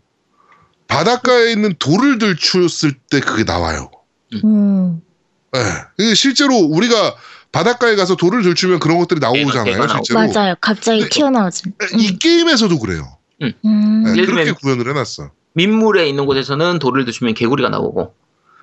[0.87, 3.89] 바닷가에 있는 돌을 들추었을 때 그게 나와요.
[4.43, 5.01] 음.
[5.55, 6.03] 예.
[6.03, 7.15] 이게 실제로 우리가
[7.51, 9.87] 바닷가에 가서 돌을 들추면 그런 것들이 나오잖아요.
[10.03, 10.19] 실제로.
[10.33, 10.55] 맞아요.
[10.59, 11.63] 갑자기 튀어나오지.
[11.97, 13.17] 이 게임에서도 그래요.
[13.41, 14.03] 음.
[14.07, 15.31] 예, 예를 그렇게 들면- 구현을 해놨어.
[15.53, 18.13] 민물에 있는 곳에서는 돌을 들추면 개구리가 나오고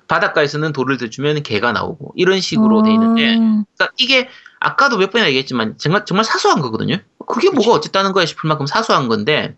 [0.07, 3.65] 바닷가에서는 돌을 들추면 개가 나오고 이런 식으로 돼 있는데 음.
[3.75, 4.29] 그러니까 이게
[4.59, 6.97] 아까도 몇 번이나 얘기했지만 정말 정말 사소한 거거든요.
[7.27, 9.55] 그게 뭐가 어쨌다는 거야 싶을 만큼 사소한 건데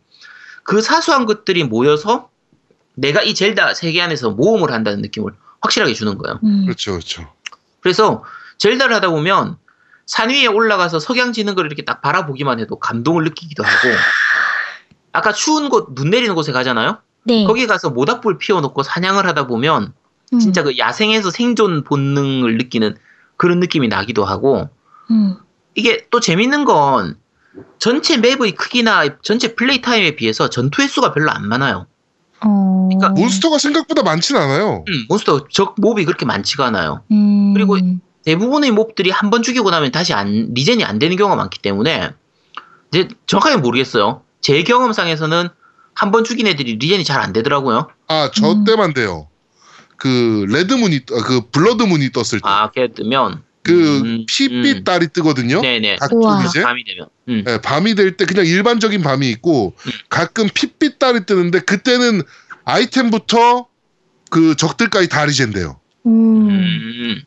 [0.63, 2.29] 그 사소한 것들이 모여서
[2.95, 5.33] 내가 이 젤다 세계 안에서 모험을 한다는 느낌을
[5.65, 6.39] 확실하게 주는 거예요.
[6.43, 6.65] 음.
[6.65, 7.27] 그렇죠, 그렇죠.
[7.81, 8.23] 그래서
[8.57, 9.57] 젤다를 하다 보면
[10.05, 13.75] 산 위에 올라가서 석양 지는 걸 이렇게 딱 바라보기만 해도 감동을 느끼기도 하고
[15.11, 16.99] 아까 추운 곳, 눈 내리는 곳에 가잖아요.
[17.23, 17.45] 네.
[17.45, 19.93] 거기 가서 모닥불 피워놓고 사냥을 하다 보면
[20.33, 20.39] 음.
[20.39, 22.95] 진짜 그 야생에서 생존 본능을 느끼는
[23.37, 24.69] 그런 느낌이 나기도 하고
[25.09, 25.37] 음.
[25.73, 27.17] 이게 또 재밌는 건
[27.79, 31.87] 전체 맵의 크기나 전체 play time에 비해서 전투 횟수가 별로 안 많아요.
[32.41, 32.74] 어.
[32.89, 34.83] 그러니까 몬스터가 생각보다 많진 않아요.
[34.87, 37.03] 음, 몬스터 적 몹이 그렇게 많지가 않아요.
[37.11, 37.53] 음.
[37.53, 37.77] 그리고
[38.25, 42.09] 대부분의 몹들이 한 번 죽이고 나면 다시 안 리젠이 안 되는 경우가 많기 때문에
[42.91, 44.21] 이제 정확하게 모르겠어요.
[44.41, 45.49] 제 경험상에서는
[45.93, 47.87] 한 번 죽인 애들이 리젠이 잘 안 되더라고요.
[48.07, 48.63] 아, 저 음.
[48.65, 49.27] 때만 돼요.
[49.97, 52.41] 그 red moon이 떠- 그 blood moon이 떴을 때.
[52.43, 54.83] 아, 걔 뜨면 그 음, 피빛 음.
[54.83, 55.61] 달이 뜨거든요.
[55.61, 55.95] 네네.
[55.95, 56.43] 가끔 우와.
[56.45, 57.07] 이제 밤이 되면.
[57.29, 57.43] 음.
[57.47, 59.91] 예, 밤이 될 때 그냥 일반적인 밤이 있고 음.
[60.09, 62.21] 가끔 핏빛 달이 뜨는데 그때는
[62.65, 63.67] 아이템부터
[64.29, 65.79] 그 적들까지 다 리젠돼요.
[66.05, 66.49] 음.
[66.49, 67.21] 음.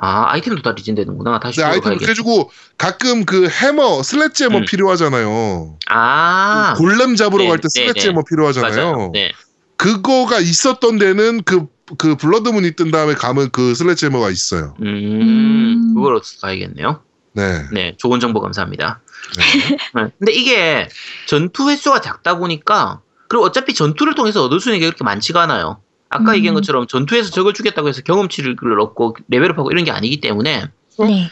[0.00, 1.40] 아, 아이템도 다 리젠 되는구나.
[1.40, 2.04] 다시 네, 보러 아이템 가야겠다.
[2.04, 4.64] 그래가지고 가끔 그 hammer, sledge hammer 음.
[4.64, 5.76] 필요하잖아요.
[5.88, 6.74] 아.
[6.78, 8.08] 골렘 잡으러 네, 갈때 네, sledge 네.
[8.10, 8.92] 해머 필요하잖아요.
[8.92, 9.10] 맞아요.
[9.12, 9.32] 네.
[9.76, 11.66] 그거가 있었던 데는 그,
[11.98, 14.76] 그 blood moon이 뜬 다음에 가면 그 sledge hammer가 있어요.
[14.82, 15.94] 음, 음.
[15.94, 17.02] 그걸 가야겠네요.
[17.32, 17.64] 네.
[17.72, 19.00] 네, 좋은 정보 감사합니다.
[19.36, 19.76] 네.
[19.94, 20.10] 네.
[20.18, 20.88] 근데 이게
[21.26, 25.80] 전투 횟수가 작다 보니까 그리고 어차피 전투를 통해서 얻을 수 있는 게 그렇게 많지가 않아요.
[26.08, 26.36] 아까 음.
[26.36, 30.64] 얘기한 것처럼 전투에서 적을 죽였다고 해서 경험치를 얻고 level up하고 이런 게 아니기 때문에
[30.98, 31.30] 네.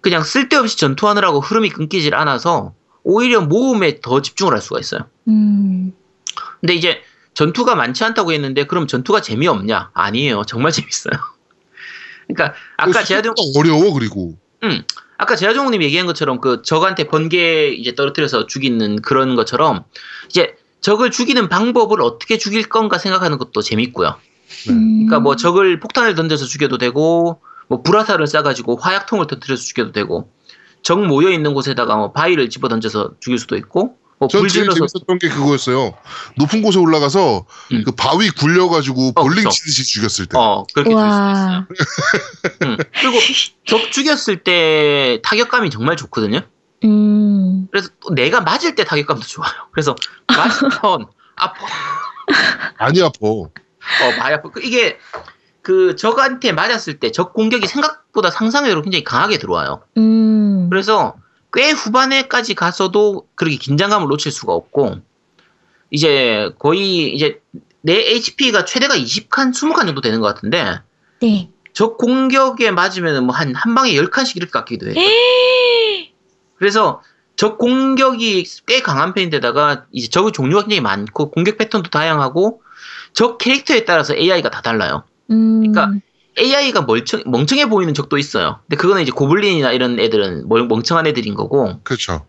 [0.00, 2.74] 그냥 쓸데없이 전투하느라고 흐름이 끊기질 않아서
[3.04, 5.06] 오히려 모험에 더 집중을 할 수가 있어요.
[5.28, 5.92] 음.
[6.60, 7.02] 근데 이제
[7.34, 9.90] 전투가 많지 않다고 했는데 그럼 전투가 재미없냐?
[9.94, 10.42] 아니에요.
[10.44, 11.14] 정말 재밌어요.
[12.26, 14.36] 그러니까 아까 제아동 생각보다 어려워 그리고
[15.16, 19.84] 아까 제아종님 얘기한 것처럼 그 적한테 번개 이제 떨어뜨려서 죽이는 그런 것처럼
[20.28, 24.16] 이제 적을 죽이는 방법을 어떻게 죽일 건가 생각하는 것도 재밌고요.
[24.66, 24.72] 네.
[24.72, 25.06] 음.
[25.06, 30.30] 그러니까 뭐 적을 폭탄을 던져서 죽여도 되고 뭐 불화살을 쏴가지고 화약통을 터뜨려서 죽여도 되고
[30.82, 35.18] 적 모여 있는 곳에다가 뭐 바위를 집어 던져서 죽일 수도 있고 뭐전불 제일 질러서 재밌었던
[35.18, 35.94] 게 그거였어요.
[36.36, 37.82] 높은 곳에 올라가서 음.
[37.84, 39.50] 그 바위 굴려가지고 어, 볼링 그쵸.
[39.50, 40.36] 치듯이 죽였을 때.
[40.36, 41.44] 어 그렇게 죽일 수도 있어요.
[41.44, 41.66] 와.
[42.64, 42.76] 응.
[43.00, 43.18] 그리고
[43.64, 46.40] 적 죽였을 때 타격감이 정말 좋거든요.
[46.84, 47.27] 음.
[47.70, 49.50] 그래서 또 내가 맞을 때 타격감도 좋아요.
[49.72, 49.94] 그래서
[50.28, 51.06] 맞으면
[51.36, 51.66] 아파.
[52.78, 53.18] 많이 아파.
[53.26, 53.48] 어,
[54.18, 54.50] 많이 아파.
[54.50, 54.98] 그 이게
[55.62, 59.82] 그 적한테 맞았을 때 적 공격이 생각보다 상상외로 굉장히 강하게 들어와요.
[59.96, 60.68] 음.
[60.70, 61.14] 그래서
[61.52, 64.96] 꽤 후반에까지 가서도 그렇게 긴장감을 놓칠 수가 없고
[65.90, 67.40] 이제 거의 이제
[67.80, 70.80] 내 HP가 최대가 20칸, 20칸 정도 되는 것 같은데
[71.20, 71.50] 네.
[71.72, 74.94] 적 공격에 맞으면 뭐한 한 방에 10칸씩 이렇게 깎기도 해요.
[74.98, 76.12] 에이.
[76.58, 77.02] 그래서
[77.38, 82.62] 적 공격이 꽤 강한 편인데다가 이제 적의 종류가 굉장히 많고 공격 패턴도 다양하고
[83.12, 85.04] 적 캐릭터에 따라서 AI가 다 달라요.
[85.30, 85.60] 음.
[85.72, 85.92] 그러니까
[86.36, 88.58] AI가 멀청, 멍청해 보이는 적도 있어요.
[88.62, 92.26] 근데 그거는 이제 고블린이나 이런 애들은 멀- 멍청한 애들인 거고 그렇죠.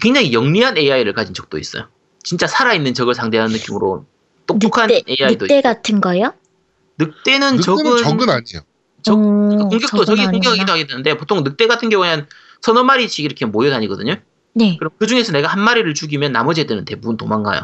[0.00, 1.88] 굉장히 영리한 AI를 가진 적도 있어요.
[2.22, 4.06] 진짜 살아있는 적을 상대하는 느낌으로
[4.46, 6.32] 똑똑한 늑대, AI도 늑대 있고 같은 거요?
[6.98, 8.60] 늑대는 늑대는 적은 적은 아니에요.
[9.02, 12.26] 적- 음, 공격도 적은 적이 하게 되는데 보통 늑대 같은 경우에는
[12.64, 14.16] 서너 마리씩 이렇게 모여 다니거든요.
[14.54, 14.76] 네.
[14.78, 17.60] 그럼 그 중에서 내가 한 마리를 죽이면 나머지 애들은 대부분 도망가요.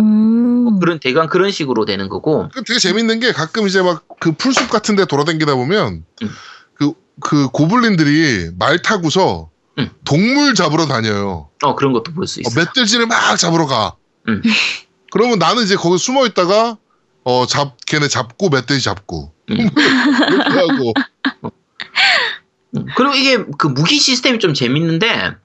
[0.00, 0.64] 음.
[0.64, 4.32] 뭐 그런 대강 그런 식으로 되는 거고 그 되게 재밌는 게 가끔 이제 막 그
[4.32, 6.30] 풀숲 같은 데 돌아다니다 보면 음.
[6.72, 9.90] 그, 그 고블린들이 말 타고서 음.
[10.06, 11.50] 동물 잡으러 다녀요.
[11.62, 12.50] 어 그런 것도 볼수 어, 있어.
[12.50, 13.96] 요 멧돼지를 막 잡으러 가.
[14.28, 14.40] 음.
[15.12, 16.78] 그러면 나는 이제 거기 숨어 있다가
[17.24, 19.32] 어, 잡, 걔네 잡고 멧돼지 잡고.
[19.50, 19.56] 음.
[20.32, 20.94] 이렇게 하고.
[22.76, 25.36] 음, 그리고 이게 그 무기 시스템이 좀 재밌는데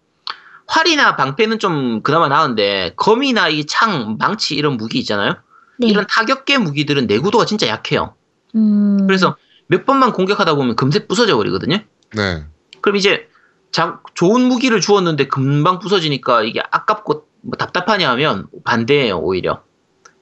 [0.67, 5.36] 활이나 방패는 좀 그나마 나은데 검이나 이 창, 망치 이런 무기 있잖아요.
[5.80, 5.88] 네.
[5.88, 8.15] 이런 타격계 무기들은 내구도가 진짜 약해요.
[8.55, 9.07] 음.
[9.07, 9.36] 그래서
[9.67, 11.80] 몇 번만 공격하다 보면 금세 부서져 버리거든요.
[12.15, 12.45] 네.
[12.82, 13.27] 그럼 이제
[13.71, 19.63] 자, 좋은 무기를 주었는데 금방 부서지니까 이게 아깝고 뭐 답답하냐 하면 반대예요 오히려.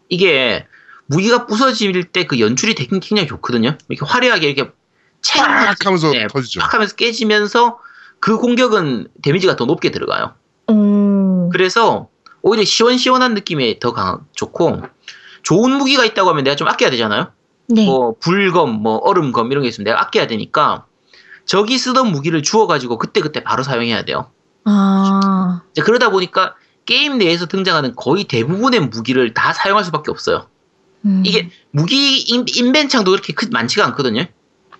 [0.09, 0.65] 이게
[1.07, 3.77] 무기가 부서질 때 그 연출이 되게 굉장히 좋거든요.
[3.89, 4.71] 이렇게 화려하게 이렇게 챙
[5.25, 6.59] 팍 하면서 네, 터지죠.
[6.59, 7.79] 팍 하면서 깨지면서
[8.19, 10.33] 그 공격은 데미지가 더 높게 들어가요.
[10.69, 10.75] 음.
[11.47, 11.49] 오.
[11.51, 12.09] 그래서
[12.41, 14.81] 오히려 시원시원한 느낌이 더 강, 좋고
[15.43, 17.31] 좋은 무기가 있다고 하면 내가 좀 아껴야 되잖아요.
[17.67, 17.85] 네.
[17.85, 20.85] 뭐 불검, 뭐 얼음검 이런 게 있으면 내가 아껴야 되니까
[21.45, 24.31] 적이 쓰던 무기를 주워 가지고 그때 그때 바로 사용해야 돼요.
[24.65, 25.61] 아.
[25.71, 26.55] 이제 그러다 보니까
[26.85, 30.47] 게임 내에서 등장하는 거의 대부분의 무기를 다 사용할 수밖에 없어요.
[31.05, 31.23] 음.
[31.25, 34.25] 이게 무기 인, 인벤창도 그렇게 크, 많지가 않거든요.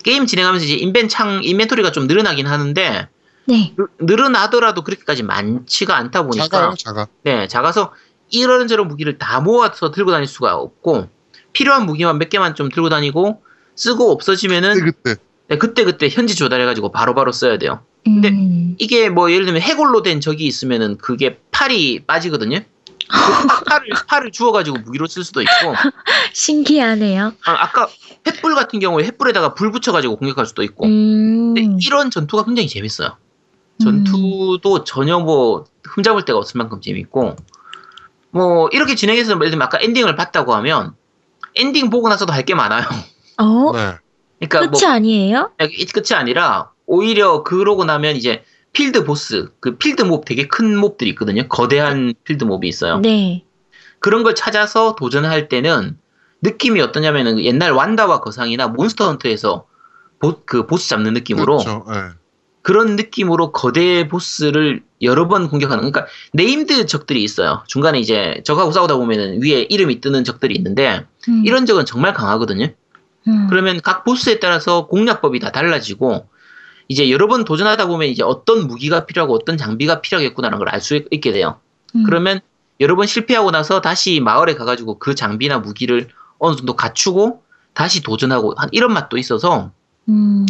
[0.08, 3.10] 게임 진행하면서 이제 인벤창 inventory가 좀 늘어나긴 하는데
[3.45, 3.74] 네.
[3.76, 7.08] 늘- 늘어나더라도 그렇게까지 많지가 않다 보니까 작아요, 작아.
[7.24, 7.91] 네 작아서
[8.30, 11.10] 이런저런 무기를 다 모아서 들고 다닐 수가 없고
[11.51, 13.41] 필요한 무기만 몇 개만 좀 들고 다니고
[13.76, 15.22] 쓰고 없어지면은 그때 그때.
[15.49, 17.82] 네, 그때 그때 현지 조달해 가지고 바로바로 써야 돼요.
[18.05, 18.76] 근데 음.
[18.80, 22.60] 이게 뭐 예를 들면 해골로 된 적이 있으면은 그게 팔이 빠지거든요.
[23.10, 25.51] 그 팔을 팔을 주워가지고 무기로 쓸 수도 있고
[26.34, 27.34] 신기하네요.
[27.45, 27.88] 아, 까
[28.24, 31.53] 횃불 같은 경우에 횃불에다가 불 붙여가지고 공격할 수도 있고 음.
[31.53, 33.18] 근데 이런 전투가 굉장히 재밌어요.
[33.82, 37.36] 전투도 전혀 뭐 흠잡을 데가 없을 만큼 재밌고
[38.32, 40.95] 뭐 이렇게 진행해서 예를 들면 아까 엔딩을 봤다고 하면
[41.55, 42.88] 엔딩 보고 나서도 할 게 많아요.
[43.38, 43.72] 어?
[43.74, 43.95] 네.
[44.39, 45.51] 그러니까 끝이 아니에요?
[45.58, 48.43] 뭐 끝이 아니라 오히려 그러고 나면 이제
[48.74, 51.47] field boss 그 field 몹 되게 큰 몹들이 있거든요.
[51.47, 52.99] 거대한 field 몹이 있어요.
[52.99, 53.43] 네.
[53.99, 55.97] 그런 걸 찾아서 도전할 때는
[56.41, 59.65] 느낌이 어떠냐면은 옛날 완다와 거상이나 몬스터 헌터에서
[60.20, 61.86] 보, 그 보스 잡는 느낌으로 그렇죠.
[61.91, 61.99] 네.
[62.61, 67.63] 그런 느낌으로 거대 보스를 여러 번 공격하는 그러니까 named 적들이 있어요.
[67.68, 71.43] 중간에 이제 적하고 싸우다 보면은 위에 이름이 뜨는 적들이 있는데 음.
[71.45, 72.68] 이런 적은 정말 강하거든요.
[73.28, 73.47] 음.
[73.49, 76.28] 그러면 각 보스에 따라서 공략법이 다 달라지고
[76.88, 80.95] 이제 여러 번 도전하다 보면 이제 어떤 무기가 필요하고 어떤 장비가 필요하겠구나라는 걸 알 수
[81.11, 81.59] 있게 돼요.
[81.95, 82.03] 음.
[82.03, 82.39] 그러면
[82.79, 86.09] 여러 번 실패하고 나서 다시 마을에 가가지고 그 장비나 무기를
[86.39, 89.71] 어느 정도 갖추고 다시 도전하고 한 이런 맛도 있어서
[90.07, 90.45] 음.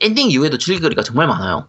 [0.00, 1.68] 엔딩 이후에도 즐길거리가 정말 많아요.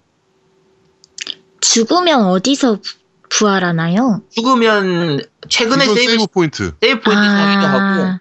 [1.62, 2.94] 죽으면 어디서 부-
[3.30, 4.22] 부활하나요?
[4.30, 5.20] 죽으면
[5.50, 6.72] 최근에 세이브, 세이브 포인트.
[6.82, 8.20] 세이브 포인트 사기도 하고 아.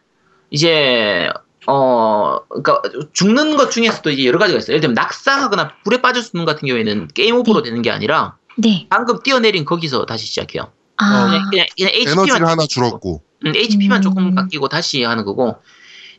[0.50, 1.28] 이제
[1.66, 2.82] 어 그러니까
[3.12, 4.72] 죽는 것 중에서도 이제 여러 가지가 있어요.
[4.72, 7.70] 예를 들면 낙상하거나 불에 빠질 수 있는 같은 경우에는 게임 오버로 네.
[7.70, 8.86] 되는 게 아니라 네.
[8.90, 10.72] 방금 뛰어내린 거기서 다시 시작해요.
[10.96, 11.26] 아.
[11.26, 13.22] 그냥, 그냥, 그냥 HP만 에너지가 하나 줄었고.
[13.46, 14.02] 음, HP만 음.
[14.02, 15.56] 조금 깎이고 다시 하는 거고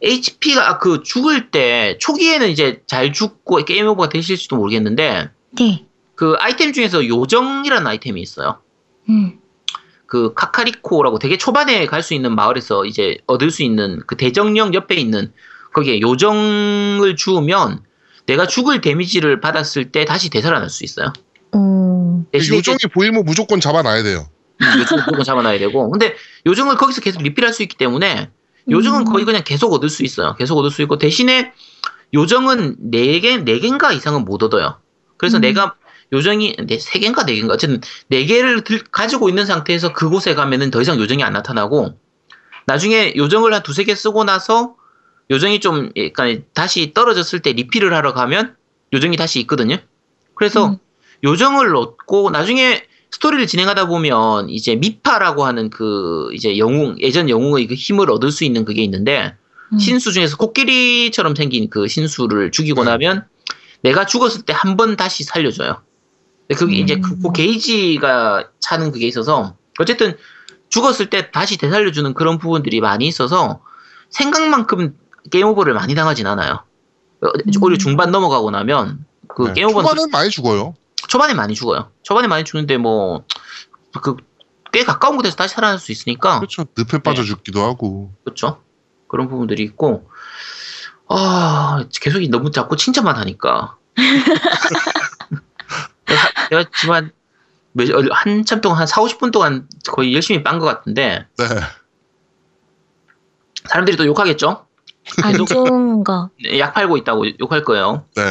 [0.02, 5.86] HP가 그 죽을 때 초기에는 이제 잘 죽고 게임 오버가 되실지도 모르겠는데 네.
[6.16, 8.60] 그 아이템 중에서 요정이라는 아이템이 있어요.
[9.10, 9.40] 음.
[10.14, 14.94] 그 카카리코라고 되게 초반에 갈 수 있는 마을에서 이제 얻을 수 있는 그 대정령 옆에
[14.94, 15.32] 있는
[15.74, 17.82] 거기에 요정을 주우면
[18.28, 21.14] 내가 죽을 데미지를 받았을 때 다시 되살아날 수 있어요.
[21.54, 22.26] 오.
[22.32, 24.28] 대신에 요정이 보이면 무조건 잡아놔야 돼요.
[24.62, 26.14] 이제 요정을 무조건 잡아놔야 되고 근데
[26.46, 28.30] 요정을 거기서 계속 리필할 수 있기 때문에
[28.70, 29.06] 요정은 음.
[29.06, 30.36] 거의 그냥 계속 얻을 수 있어요.
[30.36, 31.54] 계속 얻을 수 있고 대신에
[32.14, 34.78] 요정은 4개, 4개인가 이상은 못 얻어요.
[35.18, 35.42] 그래서 음.
[35.42, 35.76] 내가
[36.14, 41.24] 요정이 네, 3개인가 4개인가 어쨌든 4개를 들, 가지고 있는 상태에서 그곳에 가면은 더 이상 요정이
[41.24, 41.98] 안 나타나고
[42.68, 44.76] 나중에 요정을 한 두세 개 쓰고 나서
[45.32, 48.56] 요정이 좀 약간 다시 떨어졌을 때 리필을 하러 가면
[48.94, 49.78] 요정이 다시 있거든요.
[50.36, 50.78] 그래서 음.
[51.24, 57.74] 요정을 얻고 나중에 스토리를 진행하다 보면 이제 미파라고 하는 그 이제 영웅 예전 영웅의 그
[57.74, 59.36] 힘을 얻을 수 있는 그게 있는데
[59.72, 59.80] 음.
[59.80, 62.92] 신수 중에서 코끼리처럼 생긴 그 신수를 죽이고 네.
[62.92, 63.26] 나면
[63.82, 65.82] 내가 죽었을 때 한 번 다시 살려줘요.
[66.56, 67.34] 그게 이제 그, 그 음.
[67.34, 70.18] 게이지가 차는 그게 있어서 어쨌든
[70.70, 73.62] 죽었을 때 다시 되살려주는 그런 부분들이 많이 있어서
[74.10, 74.98] 생각만큼
[75.32, 76.64] 게임 오버를 많이 당하진 않아요.
[77.22, 77.28] 어,
[77.62, 77.78] 오히려 음.
[77.78, 79.54] 중반 넘어가고 나면 그 네.
[79.54, 80.74] 게임 오버는 초반은 많이 죽어요.
[81.08, 81.90] 초반에 많이 죽어요.
[82.04, 83.26] 초반에 많이 죽는데 뭐
[84.02, 84.16] 그
[84.74, 86.66] 꽤 가까운 곳에서 다시 살아날 수 있으니까 그렇죠.
[86.76, 88.12] 늪에 빠져 죽기도 하고.
[88.26, 88.62] 그렇죠.
[89.08, 90.10] 그런 부분들이 있고
[91.08, 93.78] 아 계속 너무 자꾸 칭찬만 하니까
[96.52, 97.12] 한
[97.74, 101.46] 몇- 어, 한참 동안 한 4, 50분 동안 거의 열심히 빤 것 같은데 네.
[103.66, 104.66] 사람들이 또 욕하겠죠?
[105.24, 106.30] 안 좋은 거.
[106.44, 108.06] 네, 약 팔고 있다고 욕할 거예요.
[108.16, 108.24] 네.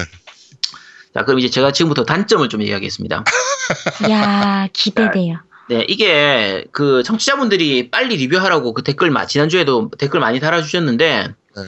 [1.15, 3.25] 자 그럼 이제 제가 지금부터 단점을 좀 얘기하겠습니다.
[4.11, 5.39] 야 기대돼요.
[5.69, 11.63] 네, 이게 그 청취자분들이 빨리 리뷰하라고 그 댓글 마 지난주에도 댓글 많이 달아주셨는데 네.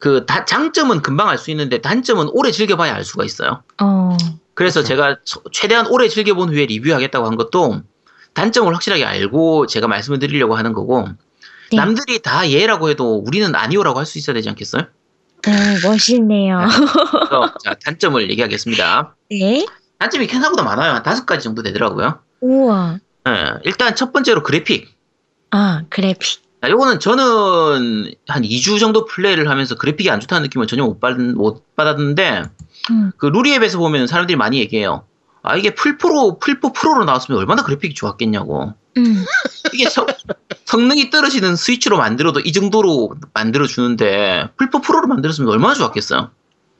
[0.00, 3.62] 그 다- 장점은 금방 알 수 있는데 단점은 오래 즐겨봐야 알 수가 있어요.
[3.80, 4.16] 어.
[4.58, 4.88] 그래서 그렇죠.
[4.88, 7.82] 제가 초- 최대한 오래 즐겨본 후에 리뷰하겠다고 한 것도
[8.34, 11.08] 단점을 확실하게 알고 제가 말씀을 드리려고 하는 거고
[11.70, 11.76] 네.
[11.76, 14.82] 남들이 다 예라고 해도 우리는 아니오라고 할 수 있어야 되지 않겠어요?
[15.46, 16.66] 오, 멋있네요.
[16.66, 19.14] 그래서 자, 단점을 얘기하겠습니다.
[19.30, 19.64] 네.
[20.00, 20.92] 단점이 생각보다 많아요.
[20.94, 22.18] 한 다섯 가지 정도 되더라고요.
[22.40, 22.98] 우와.
[23.28, 23.32] 예,
[23.62, 24.92] 일단 첫 번째로 그래픽.
[25.52, 26.42] 아 그래픽.
[26.60, 31.16] 자, 요거는 저는 한 2주 정도 플레이를 하면서 그래픽이 안 좋다는 느낌을 전혀 못, 받,
[31.16, 32.42] 못 받았는데,
[32.90, 33.12] 음.
[33.16, 35.04] 그 루리웹에서 보면 사람들이 많이 얘기해요.
[35.42, 38.74] 아 이게 플포로 플포 프로로 나왔으면 얼마나 그래픽이 좋았겠냐고.
[38.96, 39.24] 음.
[39.72, 40.06] 이게 성,
[40.64, 46.30] 성능이 떨어지는 스위치로 만들어도 이 정도로 만들어 주는데 플포 프로로 만들었으면 얼마나 좋았겠어요.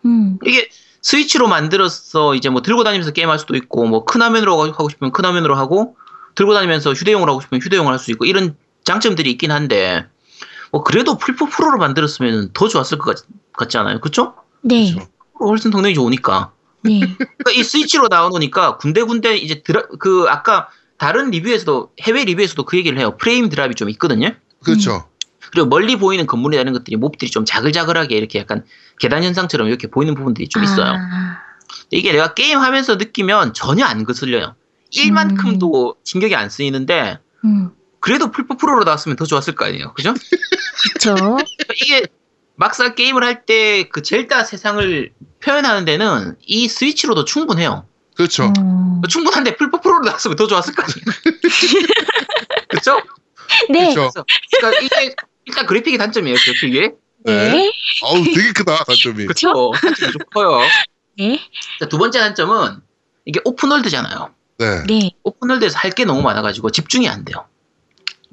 [0.07, 0.39] 음.
[0.45, 0.69] 이게
[1.03, 5.25] 스위치로 만들어서 이제 뭐 들고 다니면서 게임할 수도 있고 뭐 큰 화면으로 하고 싶으면 큰
[5.25, 5.97] 화면으로 하고
[6.35, 10.07] 들고 다니면서 휴대용으로 하고 싶으면 휴대용을 할수 있고 이런 장점들이 있긴 한데
[10.73, 14.01] 뭐 그래도 플포 프로로 만들었으면 더 좋았을 것 같, 같지 않아요?
[14.01, 14.35] 그쵸?
[14.63, 14.93] 네.
[14.93, 15.07] 그쵸.
[15.41, 16.53] 훨씬 성능이 좋으니까.
[16.83, 17.01] 네.
[17.01, 22.99] 그러니까 이 스위치로 나오니까 군데군데 이제 드라, 그 아까 다른 리뷰에서도 해외 리뷰에서도 그 얘기를
[22.99, 23.17] 해요.
[23.19, 24.33] frame drop이 좀 있거든요.
[24.65, 25.09] 그렇죠.
[25.51, 28.65] 그리고 멀리 보이는 건물이나 이런 것들이 몹들이 좀 자글자글하게 이렇게 약간
[28.99, 30.93] 계단 현상처럼 이렇게 보이는 부분들이 좀 있어요.
[30.93, 31.39] 아,
[31.91, 34.55] 이게 내가 게임 하면서 느끼면 전혀 안 거슬려요.
[34.93, 37.71] 1만큼도 신경이 안 쓰이는데 음.
[38.01, 39.93] 그래도 플포 프로로 나왔으면 더 좋았을 거 아니에요.
[39.95, 40.15] 그죠?
[41.37, 42.07] 그러니까 이게
[42.59, 47.87] 막상 게임을 할 때 그 젤다 세상을 표현하는 데는 이 스위치로도 충분해요.
[48.17, 48.53] 그렇죠.
[48.59, 49.01] 음.
[49.09, 51.05] 충분한데 플포 프로로 나왔으면 더 좋았을 거 아니에요.
[52.69, 53.01] 그쵸?
[53.71, 53.95] 네.
[53.95, 54.25] 그렇죠.
[54.59, 56.37] 그러니까 이게 일단 그래픽이 단점이에요.
[56.37, 56.91] 그래픽이.
[57.25, 57.73] 네.
[58.05, 59.27] 아우 되게 크다 단점이.
[59.27, 59.71] 그쵸?
[59.81, 60.61] 단점이 좀 커요.
[61.17, 61.41] 네.
[61.79, 62.81] 자, 두 번째 단점은
[63.25, 64.31] 이게 open world잖아요.
[64.59, 64.83] 네.
[64.89, 65.11] 네.
[65.23, 67.47] open world에서 할 게 너무 많아가지고 집중이 안 돼요.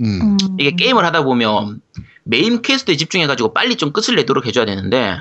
[0.01, 0.21] 음.
[0.21, 0.37] 음.
[0.59, 1.81] 이게 게임을 하다 보면
[2.25, 5.19] main quest에 집중해가지고 빨리 좀 끝을 내도록 해줘야 되는데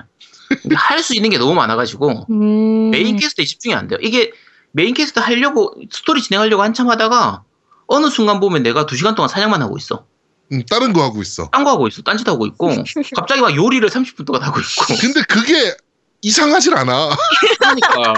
[0.75, 2.91] 할 수 있는 게 너무 많아가지고 음.
[2.91, 3.99] main quest에 집중이 안 돼요.
[4.03, 4.33] 이게
[4.73, 7.43] main quest 하려고 스토리 진행하려고 한참 하다가
[7.87, 10.07] 어느 순간 보면 내가 두 시간 동안 사냥만 하고 있어.
[10.53, 11.49] 음, 다른 거 하고 있어.
[11.51, 12.03] 딴 거 하고 있어.
[12.03, 12.69] 딴짓 하고 있고
[13.17, 14.95] 갑자기 막 요리를 30분 동안 하고 있고.
[15.01, 15.75] 근데 그게
[16.23, 17.11] 이상하질 않아.
[17.59, 18.15] 그러니까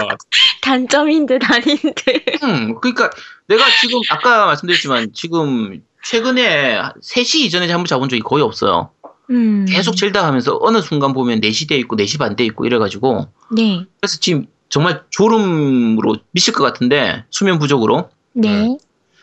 [0.61, 2.43] 단점인 듯 아닌 듯.
[2.43, 3.09] 음, 그러니까
[3.47, 8.91] 내가 지금 아까 말씀드렸지만 지금 최근에 3시 이전에 잠을 자본 적이 거의 없어요.
[9.29, 9.65] 음.
[9.67, 13.85] 계속 젤다 하면서 어느 순간 보면 4시 돼 있고 4시 반 돼 있고 이래가지고 네.
[13.99, 18.77] 그래서 지금 정말 졸음으로 미칠 것 같은데 수면 부족으로 네.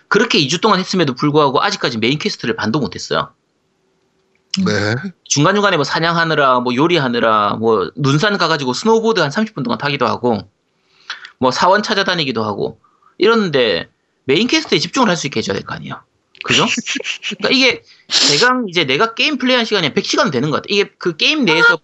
[0.08, 3.30] 그렇게 2주 동안 했음에도 불구하고 아직까지 main quest를 반도 못했어요.
[4.58, 4.94] 네.
[5.24, 10.50] 중간중간에 뭐 사냥하느라 뭐 요리하느라 뭐 눈산 가가지고 스노우보드 한 30분 동안 타기도 하고
[11.38, 12.78] 뭐 사원 찾아다니기도 하고
[13.16, 13.88] 이러는데
[14.26, 16.02] main quest에 집중을 할 수 있게 해줘야 될 거 아니에요.
[16.44, 16.66] 그죠?
[17.38, 17.82] 그러니까 이게
[18.30, 20.66] 대강 이제 내가 게임 플레이한 시간이 한 100시간 되는 것 같아.
[20.68, 21.78] 이게 그 게임 내에서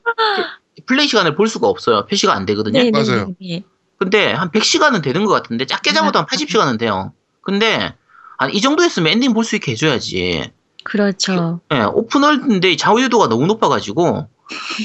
[0.86, 2.06] 플레이 시간을 볼 수가 없어요.
[2.06, 2.82] 표시가 안 되거든요.
[2.82, 2.90] 네.
[2.90, 3.34] 맞아요.
[3.40, 3.62] 네.
[3.98, 7.12] 근데 한 100시간은 되는 것 같은데 작게 잡아도 한 80시간은 돼요.
[7.42, 7.94] 근데
[8.38, 10.50] 한 이 정도 했으면 엔딩 볼 수 있게 해줘야지.
[10.84, 11.60] 그렇죠.
[11.72, 14.28] 예, open world인데 자유도가 너무 높아가지고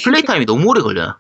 [0.04, 1.16] 플레이 타임이 너무 오래 걸려요.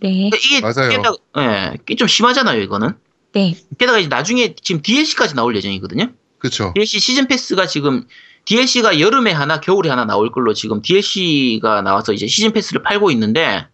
[0.00, 0.30] 네.
[0.30, 0.90] 그러니까 이게 맞아요.
[0.90, 2.94] 게다가, 예, 이게 좀 심하잖아요, 이거는.
[3.32, 3.56] 네.
[3.76, 6.12] 게다가 이제 나중에 지금 DLC까지 나올 예정이거든요.
[6.38, 6.72] 그렇죠.
[6.74, 8.06] DLC 시즌 패스가 지금
[8.44, 13.66] DLC가 여름에 하나, 겨울에 하나 나올 걸로 지금 DLC가 나와서 이제 시즌 패스를 팔고 있는데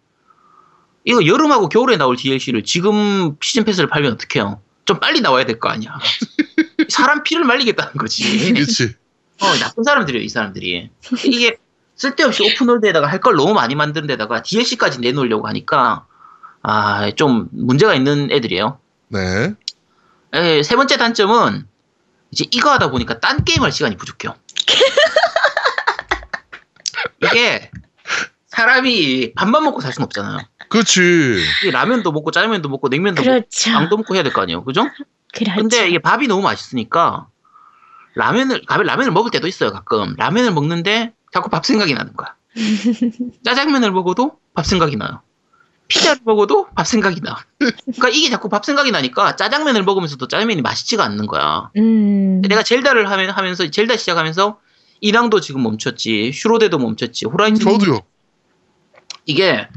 [1.05, 4.61] 이거 여름하고 겨울에 나올 DLC를 지금 시즌 패스를 팔면 어떡해요?
[4.85, 5.97] 좀 빨리 나와야 될 거 아니야.
[6.89, 8.53] 사람 피를 말리겠다는 거지.
[8.53, 8.95] 그렇지.
[9.41, 10.89] 어, 나쁜 사람들이에요, 이 사람들이.
[11.25, 11.57] 이게
[11.95, 16.05] 쓸데없이 오픈월드에다가 할 걸 너무 많이 만드는 데다가 DLC까지 내놓으려고 하니까
[16.61, 18.79] 아, 좀 문제가 있는 애들이에요.
[19.09, 19.53] 네.
[20.33, 21.67] 에, 세 번째 단점은
[22.35, 24.35] 이제 이거 하다 보니까 딴 게임 할 시간이 부족해요.
[27.23, 27.71] 이게
[28.47, 30.39] 사람이 밥만 먹고 살 수는 없잖아요.
[30.69, 31.41] 그렇지.
[31.63, 33.71] 이 라면도 먹고 짜장면도 먹고 냉면도 먹고 그렇죠.
[33.71, 34.65] 빵도 먹고 해야 될 거 아니에요.
[34.65, 34.83] 그죠?
[35.33, 35.55] 그렇죠.
[35.59, 37.27] 근데 이게 밥이 너무 맛있으니까
[38.15, 39.71] 라면을 가면 라면을 먹을 때도 있어요.
[39.71, 42.35] 가끔 라면을 먹는데 자꾸 밥 생각이 나는 거야.
[43.45, 45.21] 짜장면을 먹어도 밥 생각이 나요.
[45.87, 47.37] 피자를 먹어도 밥 생각이 나.
[47.59, 51.69] 그러니까 이게 자꾸 밥 생각이 나니까 짜장면을 먹으면서도 짜장면이 맛있지가 않는 거야.
[51.77, 52.41] 음.
[52.41, 54.59] 내가 젤다를 하면, 하면서 젤다 시작하면서
[55.01, 57.99] 인왕도 지금 멈췄지, 슈로데도 멈췄지, 호라이즌 저도요.
[59.25, 59.67] 이게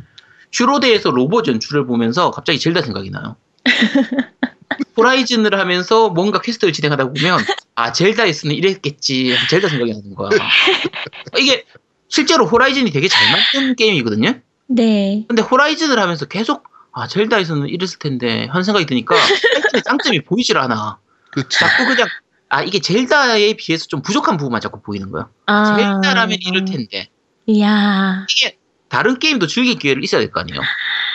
[0.50, 3.36] 슈로데에서 로봇 연출을 보면서 갑자기 젤다 생각이 나요.
[4.96, 7.40] 호라이즌을 하면서 뭔가 quest를 진행하다 보면
[7.74, 10.30] 아 젤다에서는 이랬겠지 젤다 생각이 나는 거야.
[11.38, 11.64] 이게
[12.08, 14.40] 실제로 호라이즌이 되게 잘 만든 게임이거든요.
[14.68, 15.24] 네.
[15.28, 20.98] 근데 호라이즌을 하면서 계속 아 젤다에서는 이랬을 텐데 하는 생각이 드니까 하여튼 장점이 보이질 않아.
[21.32, 21.58] 그렇지.
[21.58, 22.06] 자꾸 그냥
[22.48, 25.28] 아 이게 젤다에 비해서 좀 부족한 부분만 자꾸 보이는 거야.
[25.46, 25.76] 아.
[25.76, 27.08] 젤다라면 이럴 텐데
[27.46, 28.26] 이야.
[28.30, 28.58] 이게
[28.88, 30.60] 다른 게임도 즐길 기회를 있어야 될 거 아니에요.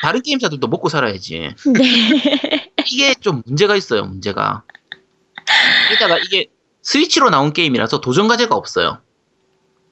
[0.03, 1.55] 다른 게임사들도 먹고 살아야지.
[1.73, 2.73] 네.
[2.87, 4.63] 이게 좀 문제가 있어요, 문제가.
[5.89, 6.47] 게다가 이게
[6.81, 8.99] 스위치로 나온 게임이라서 도전 과제가 없어요.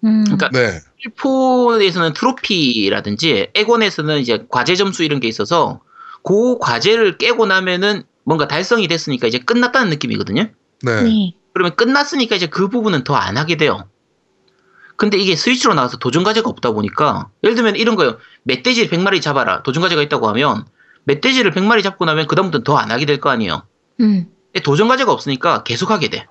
[0.03, 0.23] 음.
[0.25, 0.79] 그러니까 네.
[1.05, 5.81] 1포에서는 트로피라든지 에곤에서는 이제 과제 점수 이런 게 있어서
[6.23, 10.47] 그 과제를 깨고 나면은 뭔가 달성이 됐으니까 이제 끝났다는 느낌이거든요.
[10.83, 11.01] 네.
[11.01, 11.33] 네.
[11.53, 13.87] 그러면 끝났으니까 이제 그 부분은 더 안 하게 돼요.
[14.95, 18.17] 근데 이게 스위치로 나와서 도전 과제가 없다 보니까 예를 들면 이런 거예요.
[18.43, 19.63] 멧돼지를 100마리 잡아라.
[19.63, 20.65] 도전 과제가 있다고 하면
[21.05, 23.63] 멧돼지를 100마리 잡고 나면 그다음부터는 더 안 하게 될 거 아니에요.
[23.99, 24.27] 음.
[24.63, 26.27] 도전 과제가 없으니까 계속 하게 돼.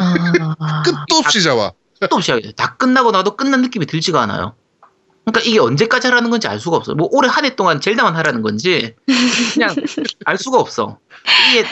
[0.00, 0.82] 아.
[0.82, 1.72] 끝도 없이 잡아.
[2.02, 2.52] 끝도 없이 하게 돼.
[2.52, 4.54] 다 끝나고 나도 끝난 느낌이 들지가 않아요.
[5.24, 6.94] 그러니까 이게 언제까지 하라는 건지 알 수가 없어.
[6.94, 8.94] 뭐 올해 한 해 동안 젤다만 하라는 건지
[9.54, 9.74] 그냥
[10.26, 10.98] 알 수가 없어.
[11.50, 11.64] 이게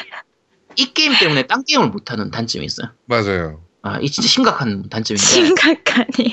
[0.76, 2.90] 이 게임 때문에 딴 게임을 못 하는 단점이 있어요.
[3.06, 3.60] 맞아요.
[3.82, 5.26] 아, 이 진짜 심각한 단점인데.
[5.26, 6.32] 심각하네요.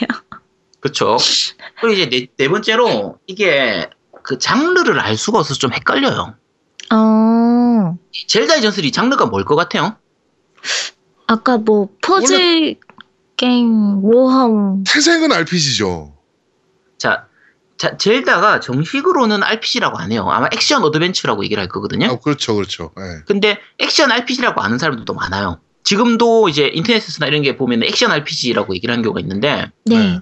[0.79, 1.17] 그렇죠.
[1.81, 3.89] 그리고 이제 네, 네 번째로 이게
[4.21, 6.35] 그 장르를 알 수가 없어서 좀 헷갈려요.
[6.93, 7.97] 어.
[8.13, 9.97] 이 젤다의 전설이 장르가 뭘 것 같아요?
[11.25, 12.77] 아까 뭐 퍼즐
[13.37, 16.13] 게임 모험 태생은 RPG죠.
[16.97, 17.27] 자,
[17.77, 20.27] 자, 젤다가 정식으로는 RPG라고 안 해요.
[20.29, 22.07] 아마 액션 adventure라고 얘기를 할 거거든요.
[22.07, 22.91] 아, 그렇죠, 그렇죠.
[22.97, 23.23] 예.
[23.25, 25.59] 근데 액션 RPG라고 아는 사람들도 많아요.
[25.83, 29.97] 지금도 이제 인터넷에서나 이런 게 보면 액션 RPG라고 얘기를 하는 경우가 있는데 네.
[29.97, 30.19] 네.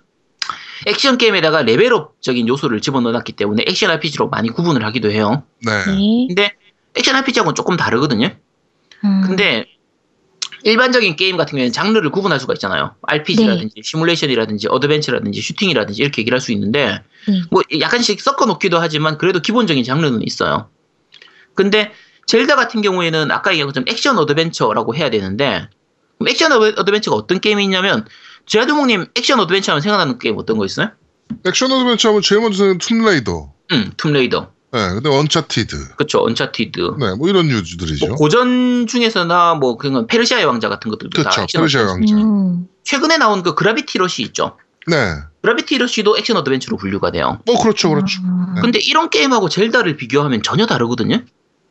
[0.85, 5.43] 액션 게임에다가 level up적인 요소를 집어넣었기 때문에 액션 RPG로 많이 구분을 하기도 해요.
[5.65, 5.85] 네.
[5.85, 6.25] 네.
[6.27, 6.53] 근데
[6.95, 8.29] 액션 RPG하고는 조금 다르거든요.
[9.03, 9.21] 음.
[9.25, 9.65] 근데
[10.69, 12.95] 일반적인 게임 같은 경우에는 장르를 구분할 수가 있잖아요.
[13.03, 17.41] RPG라든지 시뮬레이션이라든지 adventure라든지 슈팅이라든지 이렇게 얘기를 할 수 있는데 네.
[17.51, 20.69] 뭐 약간씩 섞어 놓기도 하지만 그래도 기본적인 장르는 있어요.
[21.53, 21.91] 근데
[22.25, 25.69] 젤다 같은 경우에는 아까 얘기한 것처럼 액션 adventure라고 해야 되는데
[26.27, 28.05] 액션 ad- adventure가 어떤 게임이 있냐면
[28.47, 30.89] 제아두목님 액션 adventure 하면 생각나는 게임 어떤 거 있어요?
[31.45, 33.53] 액션 adventure 하면 제일 먼저 생각나는 툼레이더.
[33.71, 34.51] 응, 툼레이더.
[34.75, 35.95] 네, 근데 언차티드.
[35.95, 36.95] 그쵸, 언차티드.
[36.99, 38.07] 네, 뭐 이런 위주들이죠.
[38.07, 41.41] 뭐 고전 중에서나 뭐 그런 페르시아의 왕자 같은 것들도 다 그렇죠.
[41.43, 41.85] 액션 페르시아.
[41.87, 42.15] 왕자.
[42.17, 42.67] 음.
[42.83, 44.57] 최근에 나온 그 그라비티 러시 있죠.
[44.87, 44.95] 네.
[45.41, 47.39] 그라비티 러시도 액션 adventure로 분류가 돼요.
[47.45, 48.19] 뭐 그렇죠, 그렇죠.
[48.25, 48.55] 아.
[48.61, 51.21] 근데 이런 게임하고 젤다를 비교하면 전혀 다르거든요.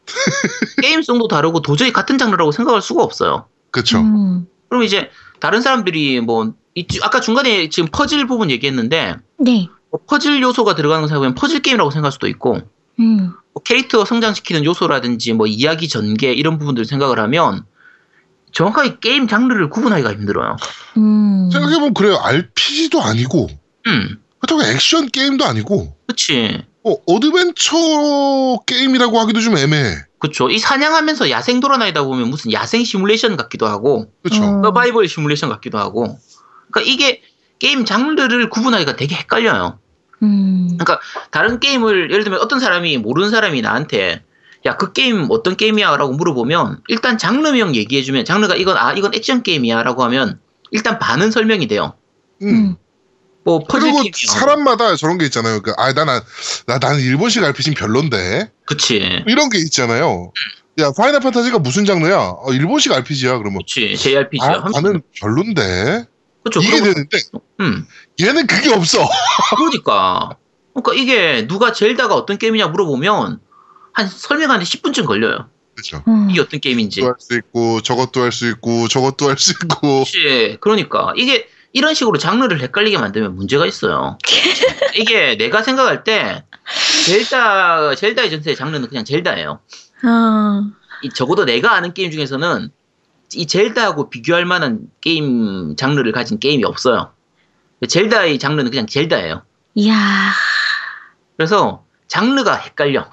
[0.81, 3.47] 게임성도 다르고 도저히 같은 장르라고 생각할 수가 없어요.
[3.71, 3.99] 그렇죠.
[3.99, 4.47] 음.
[4.71, 9.69] 그럼 이제 다른 사람들이 뭐 이- 아까 중간에 지금 퍼즐 부분 얘기했는데 네.
[9.91, 12.61] 뭐 퍼즐 요소가 들어가는 거 생각하면 퍼즐 게임이라고 생각할 수도 있고
[13.01, 13.33] 음.
[13.53, 17.65] 뭐 캐릭터 성장시키는 요소라든지 뭐 이야기 전개 이런 부분들 생각을 하면
[18.53, 20.57] 정확하게 게임 장르를 구분하기가 힘들어요.
[20.97, 21.51] 음.
[21.53, 22.17] 생각해보면 그래요.
[22.23, 23.49] RPG도 아니고,
[23.87, 26.63] 음, 그렇다고 액션 게임도 아니고, 그치.
[26.85, 27.77] 어, adventure
[28.67, 29.97] 게임이라고 하기도 좀 애매해.
[30.19, 30.51] 그쵸.
[30.51, 34.43] 이 사냥하면서 야생 돌아다니다 보면 무슨 야생 시뮬레이션 같기도 하고, 그렇죠.
[34.43, 34.63] 어.
[34.63, 36.19] 서바이벌 시뮬레이션 같기도 하고.
[36.71, 37.23] 그러니까 이게
[37.59, 39.81] 게임 장르를 구분하기가 되게 헷갈려요.
[40.25, 40.79] 음.
[41.31, 44.23] 다른 게임을 예를 들면 어떤 사람이 모르는 사람이 나한테
[44.67, 50.03] 야 그 게임 어떤 게임이야라고 물어보면 일단 장르명 얘기해주면 장르가 이건 아 이건 액션 게임이야라고
[50.05, 51.95] 하면 일단 반은 설명이 돼요.
[52.43, 52.49] 음.
[52.49, 52.77] 음.
[53.45, 54.11] 뭐 퍼즐 그리고.
[54.27, 55.61] 사람마다 저런 게 있잖아요.
[55.61, 56.23] 그, 아, 나, 나,
[56.67, 58.51] 나, 나는 일본식 RPG는 별론데.
[58.65, 59.23] 그치.
[59.27, 60.33] 이런 게 있잖아요.
[60.81, 62.17] 야, 파이널 판타지가 무슨 장르야?
[62.17, 63.59] 어, 일본식 RPG야, 그러면.
[63.59, 63.97] 그치.
[63.97, 64.63] JRPG야.
[64.65, 66.07] 아, 나는 별론데.
[66.45, 66.61] 그쵸.
[66.61, 67.19] 이게 되는데,
[67.61, 67.87] 음.
[68.21, 68.99] 얘는 그게 없어.
[69.57, 70.37] 그러니까.
[70.75, 73.41] 그러니까 이게 누가 젤다가 어떤 게임이냐 물어보면
[73.93, 75.49] 한 설명하는데 10분쯤 걸려요.
[75.75, 76.03] 그렇죠.
[76.07, 76.29] 음.
[76.31, 77.03] 이게 어떤 게임인지.
[77.03, 80.05] 할 수 있고, 저것도 할 수 있고, 저것도 할 수 있고.
[80.05, 80.59] 그치.
[80.61, 84.19] 그러니까 이게 이런 식으로 장르를 헷갈리게 만들면 문제가 있어요.
[84.95, 86.45] 이게 내가 생각할 때
[87.07, 89.61] 젤다 젤다의 전세의 장르는 그냥 젤다예요.
[90.03, 90.71] 아.
[91.03, 92.71] 이 적어도 내가 아는 게임 중에서는
[93.37, 97.13] 이 젤다하고 비교할 만한 게임 장르를 가진 게임이 없어요.
[97.87, 99.43] 젤다의 장르는 그냥 젤다예요.
[99.75, 100.33] 이야.
[101.37, 103.11] 그래서 장르가 헷갈려.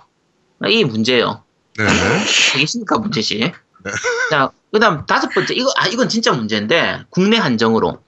[0.67, 1.43] 이게 문제예요.
[1.78, 2.26] 네.
[2.26, 3.51] 심각한 문제지.
[4.30, 5.53] 자, 그 다음 다섯 번째.
[5.55, 7.99] 이거, 아, 이건 진짜 문제인데, 국내 한정으로.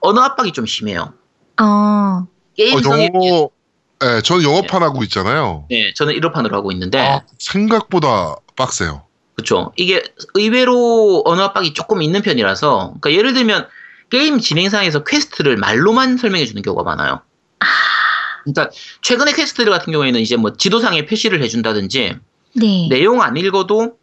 [0.00, 1.12] 언어 압박이 좀 심해요.
[1.60, 1.64] 어.
[1.64, 3.50] 어, 게임성에 비해- 영어,
[4.02, 5.66] 예, 저는 영어판 하고 있잖아요.
[5.68, 9.04] 네, 저는 1호판으로 하고 있는데, 아, 생각보다 빡세요.
[9.40, 9.72] 그쵸.
[9.76, 10.02] 이게
[10.34, 13.66] 의외로 언어 압박이 조금 있는 편이라서, 그러니까 예를 들면,
[14.10, 17.20] 게임 진행상에서 퀘스트를 말로만 설명해 주는 경우가 많아요.
[18.44, 18.70] 그러니까,
[19.02, 22.16] 최근의 퀘스트들 같은 경우에는 이제 뭐 지도상에 표시를 해준다든지,
[22.56, 22.88] 네.
[22.90, 23.96] 내용 안 읽어도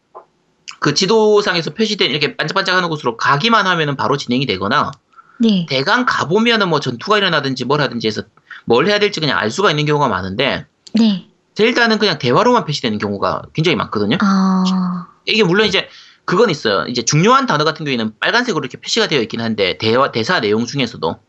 [0.80, 4.92] 그 지도상에서 표시된 이렇게 반짝반짝하는 곳으로 가기만 하면은 바로 진행이 되거나,
[5.40, 5.66] 네.
[5.70, 8.24] 대강 가보면은 뭐 전투가 일어나든지 뭘 하든지 해서
[8.66, 11.28] 뭘 해야 될지 그냥 알 수가 있는 경우가 많은데, 네.
[11.58, 14.20] 젤다는 그냥 대화로만 표시되는 경우가 굉장히 많거든요.
[14.22, 15.08] 아.
[15.26, 15.90] 이게 물론 이제
[16.24, 16.86] 그건 있어요.
[16.86, 21.20] 이제 중요한 단어 같은 경우에는 빨간색으로 이렇게 표시가 되어 있긴 한데 대화 대사 내용 중에서도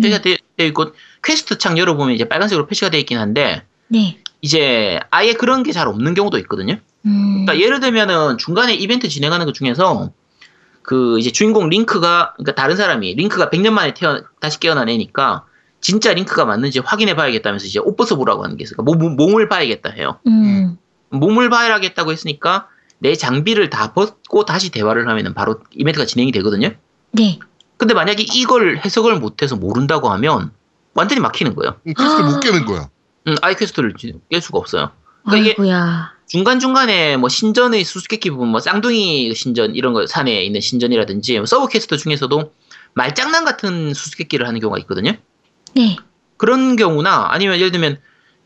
[0.00, 0.38] 표시가 네.
[0.56, 4.18] 되어 있고 퀘스트 창 열어보면 이제 빨간색으로 표시가 되어 있긴 한데 네.
[4.40, 6.78] 이제 아예 그런 게 잘 없는 경우도 있거든요.
[7.04, 7.44] 음.
[7.44, 10.12] 그러니까 예를 들면은 중간에 이벤트 진행하는 것 중에서
[10.80, 15.44] 그 이제 주인공 링크가 그러니까 다른 사람이 링크가 100년 만에 태어 다시 깨어난 애니까
[15.84, 18.76] 진짜 링크가 맞는지 확인해 봐야겠다면서 이제 옷 벗어보라고 하는 게 있어요.
[18.78, 20.18] 그러니까 몸, 몸을 봐야겠다 해요.
[20.26, 20.78] 음.
[21.10, 22.68] 몸을 봐야겠다고 했으니까
[22.98, 26.70] 내 장비를 다 벗고 다시 대화를 하면은 바로 이벤트가 진행이 되거든요.
[27.10, 27.38] 네.
[27.76, 30.52] 근데 만약에 이걸 해석을 못해서 모른다고 하면
[30.94, 31.76] 완전히 막히는 거예요.
[31.86, 32.88] 음, 퀘스트 못 깨는 거야.
[33.26, 34.90] 음, 아이 퀘스트를 깰 수가 없어요.
[35.26, 36.14] 그러니까 아이고야.
[36.26, 41.44] 중간 중간에 뭐 신전의 수수께끼 부분, 뭐 쌍둥이 신전, 이런 거, 산에 있는 신전이라든지, 뭐
[41.44, 42.52] 서브 퀘스트 중에서도
[42.94, 45.12] 말장난 같은 수수께끼를 하는 경우가 있거든요.
[45.76, 45.96] 네.
[46.36, 47.98] 그런 경우나, 아니면 예를 들면,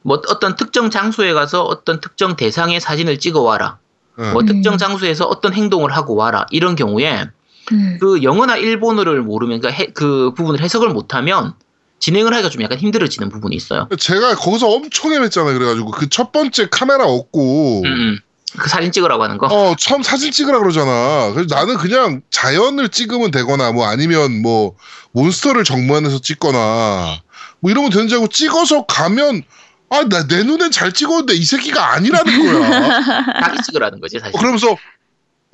[0.02, 3.78] 뭐 어떤 특정 장소에 가서 어떤 특정 대상의 사진을 찍어 와라.
[4.18, 4.32] 네.
[4.32, 4.46] 뭐 음.
[4.46, 6.46] 특정 장소에서 어떤 행동을 하고 와라.
[6.50, 7.26] 이런 경우에
[7.72, 7.98] 음.
[8.00, 11.54] 그 영어나 일본어를 모르면 그, 해- 그 부분을 해석을 못하면
[11.98, 13.88] 진행을 하기가 좀 약간 힘들어지는 부분이 있어요.
[13.98, 15.52] 제가 거기서 엄청 헤맸잖아요.
[15.58, 18.18] 그래가지고 그 첫 번째 카메라 얻고 음, 음.
[18.56, 19.46] 그 사진 찍으라고 하는 거.
[19.46, 21.32] 어 처음 사진 찍으라 그러잖아.
[21.34, 24.74] 그래서 나는 그냥 자연을 찍으면 되거나 뭐 아니면 뭐
[25.12, 27.20] 몬스터를 정면에서 찍거나
[27.60, 29.42] 뭐 이러면 되는 줄 알고 찍어서 가면
[29.90, 32.90] 아 나 내 눈엔 잘 찍었는데 이 새끼가 아니라는 거야.
[33.42, 34.36] 자기 찍으라는 거지, 사실.
[34.36, 34.76] 어, 그러면서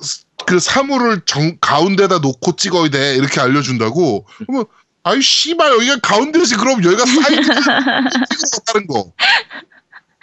[0.01, 4.25] 스- 그 사물을 정 가운데다 놓고 찍어야 돼 이렇게 알려준다고.
[4.37, 4.65] 그러면
[5.03, 7.41] 아이 씨발 여기가 가운데지 그럼 여기가 사이드
[8.35, 9.13] 찍어다는 거.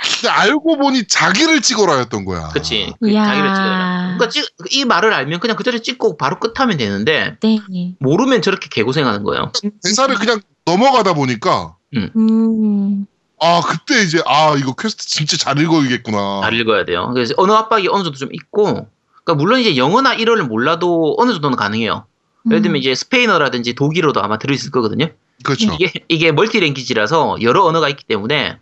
[0.02, 2.48] 근데 알고 보니 자기를 찍어라였던 거야.
[2.48, 2.92] 그치.
[3.04, 3.24] 이야.
[3.24, 4.14] 자기를 찍으라.
[4.18, 7.58] 그러니까 찍- 이 말을 알면 그냥 그 자리에 찍고 바로 끝하면 되는데, 네.
[8.00, 9.52] 모르면 저렇게 개고생하는 거예요.
[9.84, 13.06] 대사를 그냥 넘어가다 보니까 음.
[13.40, 16.40] 아 그때 이제 아 이거 퀘스트 진짜 잘 읽어야겠구나.
[16.42, 17.10] 잘 읽어야 돼요.
[17.12, 18.64] 그래서 언어 압박이 어느 정도 좀 있고,
[19.24, 22.04] 그러니까 물론 이제 영어나 일어를 몰라도 어느 정도는 가능해요.
[22.46, 25.08] 예를 들면 이제 스페인어라든지 독일어도 아마 들어있을 거거든요.
[25.44, 25.74] 그렇죠.
[25.74, 28.58] 이게 이게 multi language라서 여러 언어가 있기 때문에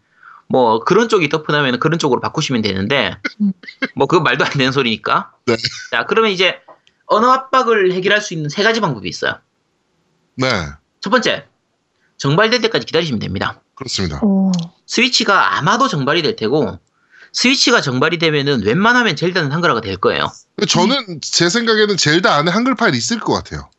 [0.51, 3.53] 뭐 그런 쪽이 더 편하면 그런 쪽으로 바꾸시면 되는데 음.
[3.95, 5.33] 뭐 그거 말도 안 되는 소리니까.
[5.47, 5.57] 네.
[5.91, 6.59] 자 그러면 이제
[7.07, 9.39] 언어 압박을 해결할 수 있는 세 가지 방법이 있어요.
[10.37, 10.47] 네
[11.01, 11.47] 첫 번째
[12.19, 13.61] 정발될 때까지 기다리시면 됩니다.
[13.75, 14.21] 그렇습니다.
[14.23, 14.53] 오.
[14.87, 16.79] 스위치가 아마도 정발이 될 테고
[17.33, 20.31] 스위치가 정발이 되면은 웬만하면 젤다는 한글화가 될 거예요.
[20.69, 23.71] 저는 제 생각에는 젤다 안에 한글 파일 있을 것 같아요.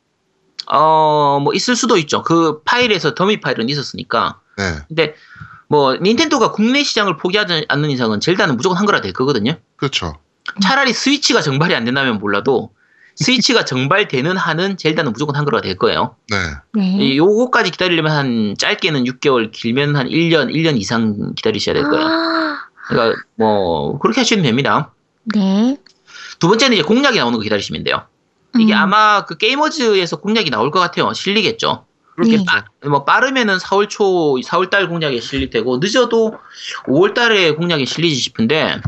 [0.67, 2.23] 어, 뭐 있을 수도 있죠.
[2.23, 4.39] 그 파일에서 더미 파일은 있었으니까.
[4.57, 5.15] 네 근데
[5.71, 9.53] 뭐 닌텐도가 국내 시장을 포기하지 않는 이상은 젤다는 무조건 한글화 될 거거든요.
[9.77, 10.17] 그렇죠.
[10.61, 12.71] 차라리 스위치가 정발이 안 된다면 몰라도
[13.15, 16.17] 스위치가 정발되는 한은 젤다는 무조건 한글화 될 거예요.
[16.29, 16.37] 네
[16.73, 16.97] 네.
[16.97, 22.05] 이 요거까지 기다리려면 한 짧게는 6개월, 길면 한 1년, 1년 이상 기다리셔야 될 거예요.
[22.05, 22.57] 아.
[22.89, 24.93] 그러니까 뭐 그렇게 하시면 됩니다.
[25.33, 25.77] 네.
[26.39, 28.03] 두 번째는 이제 공략이 나오는 거 기다리시면 돼요.
[28.59, 28.77] 이게 음.
[28.77, 31.13] 아마 그 게이머즈에서 공략이 나올 것 같아요.
[31.13, 31.85] 실리겠죠.
[32.15, 32.45] 그렇게 네.
[32.45, 34.03] 빠, 뭐 빠르면은 4월 초,
[34.43, 36.33] 4월 달 공략에 실릴 테고 늦어도
[36.87, 38.81] 5월 달에 공략에 실리지 싶은데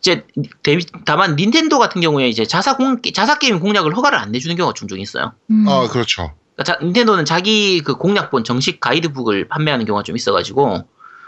[0.00, 0.24] 이제
[0.62, 4.74] 데- 다만 닌텐도 같은 경우에 이제 자사 공 자사 게임 공략을 허가를 안 내주는 경우가
[4.74, 5.32] 종종 있어요.
[5.50, 5.64] 음.
[5.68, 6.32] 아 그렇죠.
[6.54, 10.84] 그러니까 자- 닌텐도는 자기 그 공략본 정식 가이드북을 판매하는 경우가 좀 있어가지고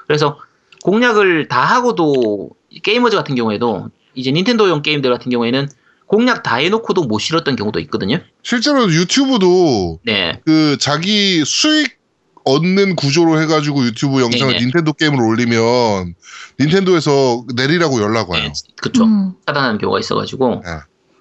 [0.06, 0.38] 그래서
[0.84, 2.50] 공략을 다 하고도
[2.82, 5.68] 게이머즈 같은 경우에도 이제 닌텐도용 게임들 같은 경우에는
[6.08, 8.18] 공략 다 해놓고도 못 실었던 경우도 있거든요.
[8.42, 11.98] 실제로 유튜브도 네, 그 자기 수익
[12.44, 14.64] 얻는 구조로 해가지고 유튜브 영상을 네네.
[14.64, 16.14] 닌텐도 게임을 올리면
[16.58, 18.42] 닌텐도에서 내리라고 연락 와요.
[18.42, 19.04] 네 그쵸.
[19.04, 19.34] 음.
[19.46, 20.70] 차단하는 경우가 있어가지고 네.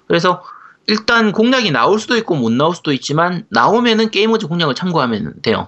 [0.07, 0.41] 그래서
[0.87, 5.67] 일단 공략이 나올 수도 있고 못 나올 수도 있지만 나오면은 게이머즈 공략을 참고하면 돼요.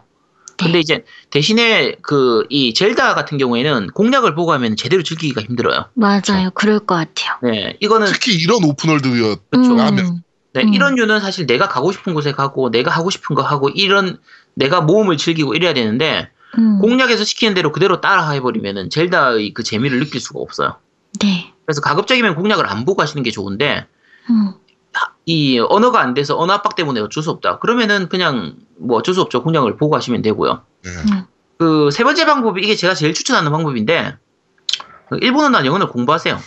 [0.66, 5.86] 근데 이제 대신에 그 이 젤다 같은 경우에는 공략을 보고 하면 제대로 즐기기가 힘들어요.
[5.94, 6.50] 맞아요.
[6.54, 7.38] 그럴 것 같아요.
[7.44, 9.74] 네, 이거는 특히 이런 오픈월드였 그렇죠.
[9.74, 10.22] 음.
[10.54, 10.74] 네, 음.
[10.74, 14.18] 이런 류는 사실 내가 가고 싶은 곳에 가고 내가 하고 싶은 거 하고 이런
[14.56, 16.80] 내가 모험을 즐기고 이래야 되는데 음.
[16.80, 20.78] 공략에서 시키는 대로 그대로 따라 해버리면은 젤다의 그 재미를 느낄 수가 없어요.
[21.22, 21.54] 네.
[21.66, 23.86] 그래서 가급적이면 공략을 안 보고 하시는 게 좋은데
[24.30, 24.54] 음.
[25.30, 27.60] 이 언어가 안 돼서 언어 압박 때문에 어쩔 수 없다.
[27.60, 29.44] 그러면은 그냥 뭐 어쩔 수 없죠.
[29.44, 30.64] 공략을 보고 하시면 되고요.
[30.84, 30.90] 네.
[31.60, 34.16] 그세 번째 방법이 이게 제가 제일 추천하는 방법인데
[35.08, 36.40] 그 일본어나 영어를 공부하세요.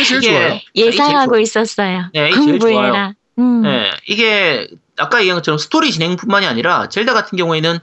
[0.00, 0.60] 이게 좋아요.
[0.74, 2.10] 예상하고 제일 있었어요.
[2.12, 3.12] 네, 공부해라.
[3.38, 3.62] 음.
[3.62, 7.78] 네, 이게 아까 얘기한 것처럼 스토리 진행뿐만이 아니라 젤다 같은 경우에는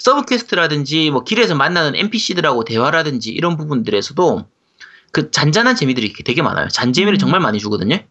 [0.00, 4.46] 서브 퀘스트라든지 뭐 길에서 만나는 NPC들하고 대화라든지 이런 부분들에서도
[5.12, 6.66] 그 잔잔한 재미들이 되게 많아요.
[6.66, 7.18] 잔재미를 음.
[7.18, 8.04] 정말 많이 주거든요.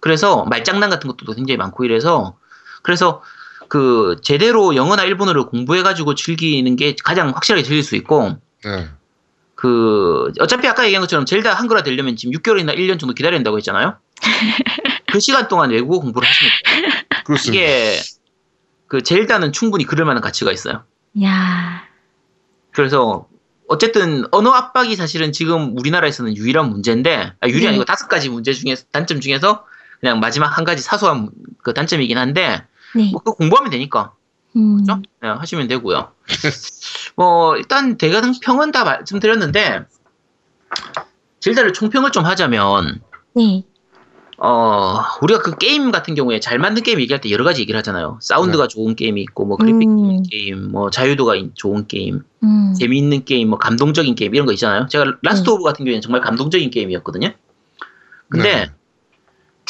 [0.00, 2.36] 그래서 말장난 같은 것도 굉장히 많고 이래서
[2.82, 3.22] 그래서
[3.68, 8.88] 그 제대로 영어나 일본어를 공부해가지고 즐기는 게 가장 확실하게 즐길 수 있고 네.
[9.54, 13.96] 그 어차피 아까 얘기한 것처럼 젤다 한글화 되려면 지금 6개월이나 1년 정도 기다려야 된다고 했잖아요.
[15.12, 17.22] 그 시간 동안 외국어 공부를 하시면 돼요.
[17.24, 17.62] 그렇습니다.
[17.62, 18.00] 이게
[18.86, 20.82] 그 젤다는 충분히 그럴 만한 가치가 있어요.
[21.22, 21.84] 야.
[22.72, 23.28] 그래서
[23.68, 27.68] 어쨌든 언어 압박이 사실은 지금 우리나라에서는 유일한 문제인데 아, 유일이 네.
[27.68, 29.64] 아니고 다섯 가지 문제 중에 단점 중에서
[30.00, 31.30] 그냥 마지막 한 가지 사소한
[31.62, 32.62] 그 단점이긴 한데
[32.94, 33.10] 네.
[33.12, 34.12] 뭐 그거 공부하면 되니까
[34.56, 34.78] 음.
[34.78, 35.00] 그죠?
[35.20, 36.10] 네, 하시면 되고요.
[37.16, 39.84] 뭐 일단 대강 평은 다 말씀드렸는데
[41.40, 43.00] 젤다를 총평을 좀 하자면
[43.34, 43.64] 네.
[44.42, 48.18] 어, 우리가 그 게임 같은 경우에 잘 만든 게임 얘기할 때 여러 가지 얘기를 하잖아요.
[48.22, 50.22] 사운드가 좋은 게임이 있고, 뭐 그래픽 음.
[50.22, 52.72] 게임, 뭐 자유도가 인- 좋은 게임, 음.
[52.72, 54.86] 재미있는 게임, 뭐 감동적인 게임 이런 거 있잖아요.
[54.88, 55.56] 제가 라스트 음.
[55.56, 57.32] 오브 같은 경우에는 정말 감동적인 게임이었거든요.
[58.30, 58.70] 근데 네.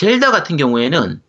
[0.00, 1.20] 젤다 같은 경우에는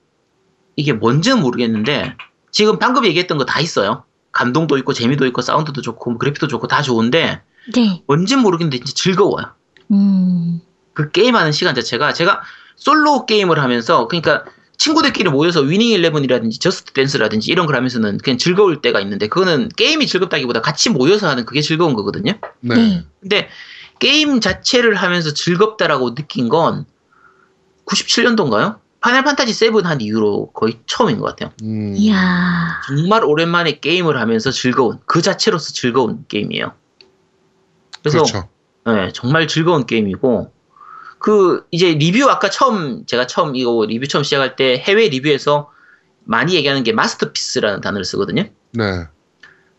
[0.78, 2.16] 이게 뭔지는 모르겠는데
[2.52, 4.06] 지금 방금 얘기했던 거 다 있어요.
[4.32, 7.42] 감동도 있고 재미도 있고 사운드도 좋고 뭐 그래픽도 좋고 다 좋은데
[7.76, 8.02] 네.
[8.08, 9.46] 뭔지는 모르겠는데 진짜 즐거워요.
[9.92, 10.62] 음.
[10.94, 12.42] 그 게임하는 시간 자체가 제가
[12.78, 14.46] 솔로 게임을 하면서 그러니까
[14.78, 20.08] 친구들끼리 모여서 위닝 일레븐이라든지 저스트 댄스라든지 이런 걸 하면서는 그냥 즐거울 때가 있는데 그거는 게임이
[20.08, 22.40] 즐겁다기보다 같이 모여서 하는 그게 즐거운 거거든요.
[22.62, 22.76] 네.
[22.76, 23.06] 네.
[23.20, 23.50] 근데
[24.00, 26.86] 게임 자체를 하면서 즐겁다라고 느낀 건
[27.86, 28.80] 97년도인가요?
[29.02, 31.52] 파넬 판타지 7 한 이후로 거의 처음인 것 같아요.
[31.64, 31.94] 음.
[31.96, 32.82] 이야.
[32.88, 36.74] 정말 오랜만에 게임을 하면서 즐거운 그 자체로서 즐거운 게임이에요.
[38.02, 38.50] 그래서 그렇죠.
[38.86, 40.52] 네, 정말 즐거운 게임이고
[41.20, 45.72] 그 이제 리뷰 아까 처음 제가 처음 이거 리뷰 처음 시작할 때 해외 리뷰에서
[46.24, 48.46] 많이 얘기하는 게 마스터피스라는 단어를 쓰거든요.
[48.74, 48.84] 네.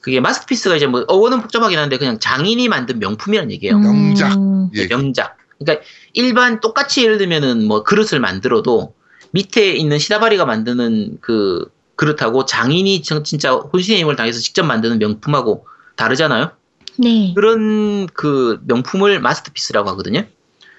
[0.00, 3.78] 그게 마스터피스가 이제 뭐 어원은 복잡하긴 한데 그냥 장인이 만든 명품이라는 얘기예요.
[3.78, 4.36] 명작.
[4.36, 4.70] 음.
[4.74, 4.88] 예.
[4.88, 5.36] 명작.
[5.64, 8.94] 그러니까 일반 똑같이 예를 들면은 뭐 그릇을 만들어도
[9.32, 11.66] 밑에 있는 시다바리가 만드는 그
[11.97, 15.66] 그릇하고 장인이 정- 진짜 혼신의 힘을 다해서 직접 만드는 명품하고
[15.97, 16.52] 다르잖아요.
[16.98, 17.32] 네.
[17.34, 20.20] 그런 그 명품을 마스터피스라고 하거든요.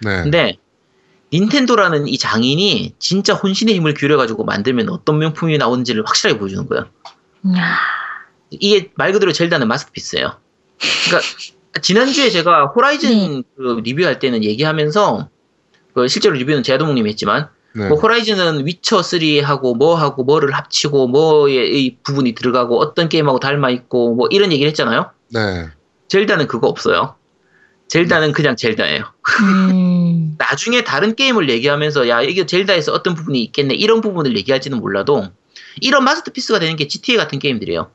[0.01, 0.23] 네.
[0.23, 0.57] 근데
[1.31, 6.88] 닌텐도라는 이 장인이 진짜 혼신의 힘을 기울여가지고 만들면 어떤 명품이 나오는지를 확실하게 보여주는 거예요.
[7.45, 7.77] 이야.
[8.51, 10.38] 이게 말 그대로 젤다는 마스터피스예요.
[11.05, 11.27] 그러니까
[11.81, 15.29] 지난주에 제가 호라이즌 그 리뷰할 때는 얘기하면서
[15.93, 17.87] 그 실제로 리뷰는 제아도목님이 했지만 네.
[17.87, 24.15] 뭐 호라이즌은 위쳐 3하고 뭐하고 뭐를 합치고 뭐의 이 부분이 들어가고 어떤 게임하고 닮아 있고
[24.15, 25.11] 뭐 이런 얘기를 했잖아요.
[25.29, 25.69] 네.
[26.07, 27.15] 젤다는 그거 없어요.
[27.87, 29.03] 젤다는 그냥 젤다예요.
[29.41, 30.35] 음.
[30.37, 35.27] 나중에 다른 게임을 얘기하면서 야 이게 젤다에서 어떤 부분이 있겠네 이런 부분을 얘기할지는 몰라도
[35.81, 37.89] 이런 마스터피스가 되는 게 GTA 같은 게임들이에요.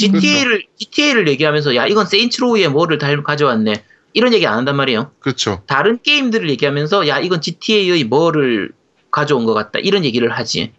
[0.00, 5.12] GTA를 GTA를 얘기하면서 야 이건 세인츠로우의 뭐를 달 가져왔네 이런 얘기 안 한단 말이에요.
[5.20, 5.62] 그렇죠.
[5.66, 8.72] 다른 게임들을 얘기하면서 야 이건 GTA의 뭐를
[9.10, 10.72] 가져온 것 같다 이런 얘기를 하지.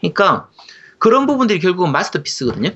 [0.00, 0.48] 그러니까
[0.98, 2.70] 그런 부분들이 결국은 마스터피스거든요.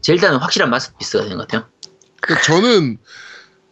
[0.00, 1.68] 젤다는 확실한 마스터피스가 되는 것 같아요.
[2.20, 2.98] 그러니까 저는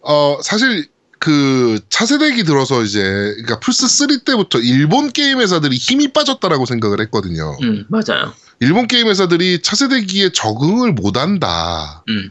[0.01, 6.66] 어 사실 그 차세대기 들어서 이제 그러니까 플스 3 때부터 일본 게임 회사들이 힘이 빠졌다라고
[6.66, 7.56] 생각을 했거든요.
[7.62, 8.35] 음 맞아요.
[8.60, 12.05] 일본 게임 회사들이 차세대기에 적응을 못한다.
[12.09, 12.31] 음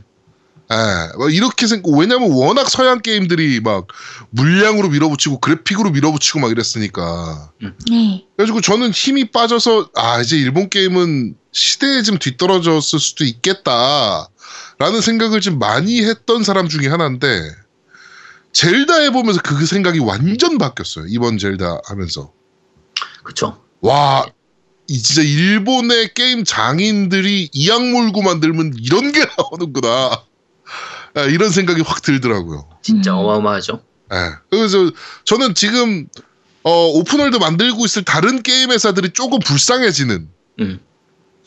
[0.72, 3.88] 예, 뭐 이렇게 생각, 왜냐면 워낙 서양 게임들이 막
[4.32, 7.52] 물량으로 밀어붙이고 그래픽으로 밀어붙이고 막 이랬으니까.
[7.62, 8.26] 네.
[8.36, 14.30] 그래가지고 저는 힘이 빠져서, 아, 이제 일본 게임은 시대에 좀 뒤떨어졌을 수도 있겠다.
[14.80, 17.28] 라는 생각을 좀 많이 했던 사람 중에 하나인데,
[18.54, 21.06] 젤다 해보면서 그 생각이 완전 바뀌었어요.
[21.10, 22.32] 이번 젤다 하면서.
[23.24, 23.62] 그쵸.
[23.82, 24.26] 와,
[24.88, 30.24] 이 진짜 일본의 게임 장인들이 이악 물고 만들면 이런 게 나오는구나.
[31.16, 32.68] 아, 이런 생각이 확 들더라고요.
[32.82, 33.20] 진짜 음.
[33.20, 33.84] 어마어마하죠.
[34.12, 34.18] 예.
[34.50, 34.92] 그래서
[35.26, 36.08] 저는 지금
[36.64, 40.30] 어, open world 만들고 있을 다른 게임 회사들이 조금 불쌍해지는.
[40.60, 40.80] 음.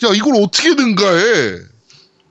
[0.05, 1.59] 야 이걸 어떻게 능가해?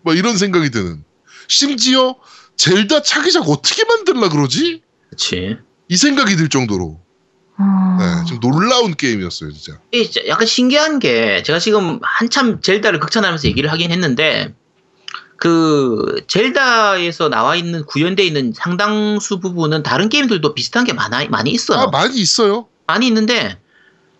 [0.03, 1.03] 막 이런 생각이 드는.
[1.47, 2.15] 심지어
[2.57, 4.81] 젤다 차기작 어떻게 만들라 그러지?
[5.09, 5.57] 그치.
[5.89, 6.99] 이 생각이 들 정도로
[7.57, 7.97] 어.
[7.99, 9.79] 네, 좀 놀라운 게임이었어요 진짜.
[10.27, 14.53] 약간 신기한 게 제가 지금 한참 젤다를 극찬하면서 얘기를 하긴 했는데
[15.37, 21.79] 그 젤다에서 나와 있는 구현되어 있는 상당수 부분은 다른 게임들도 비슷한 게 많아, 많이 있어요.
[21.79, 22.67] 아 많이 있어요.
[22.87, 23.59] 많이 있는데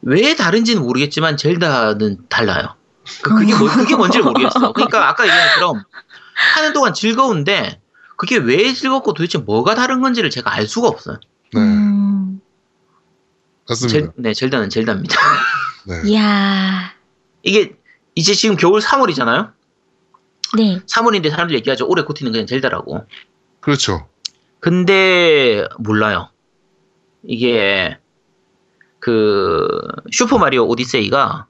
[0.02, 2.76] 왜 다른지는 모르겠지만 젤다는 달라요.
[3.22, 4.72] 그- 그게 뭐, 그게 뭔지를 모르겠어.
[4.74, 5.84] 그러니까 아까 얘기한 것처럼
[6.56, 7.80] 하는 동안 즐거운데
[8.18, 11.20] 그게 왜 즐겁고 도대체 뭐가 다른 건지를 제가 알 수가 없어요.
[11.54, 12.25] 네, 음.
[13.68, 14.00] 맞습니다.
[14.00, 15.16] 젤, 네, 젤다는 젤다입니다.
[15.88, 16.02] 네.
[16.12, 16.94] 이야.
[17.44, 17.76] 이게
[18.16, 19.54] 이제 지금 겨울 3월이잖아요.
[20.58, 20.80] 네.
[20.86, 21.88] 3월인데 사람들 얘기하죠.
[21.88, 23.06] 올해 코티는 그냥 젤다라고.
[23.60, 24.08] 그렇죠.
[24.60, 26.30] 근데 몰라요.
[27.24, 27.98] 이게
[29.00, 29.68] 그
[30.12, 31.48] 슈퍼 마리오 오디세이가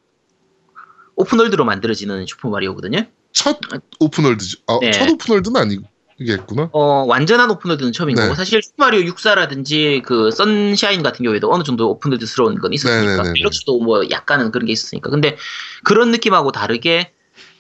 [1.16, 3.06] open world로 만들어지는 슈퍼 마리오거든요.
[3.32, 3.60] 첫
[4.00, 4.60] open world죠.
[4.68, 4.92] 아, 네.
[4.92, 5.80] 첫 open world는
[6.18, 6.70] 아니겠구나.
[6.72, 8.22] 어, 완전한 open world는 처음인 네.
[8.24, 13.12] 거고 사실 슈퍼 마리오 64라든지 그 선샤인 같은 경우에도 어느 정도 open world스러운 건 있었으니까
[13.12, 13.34] 네네네네.
[13.34, 15.36] 딜럭스도 뭐 약간은 그런 게 있었으니까 근데
[15.84, 17.12] 그런 느낌하고 다르게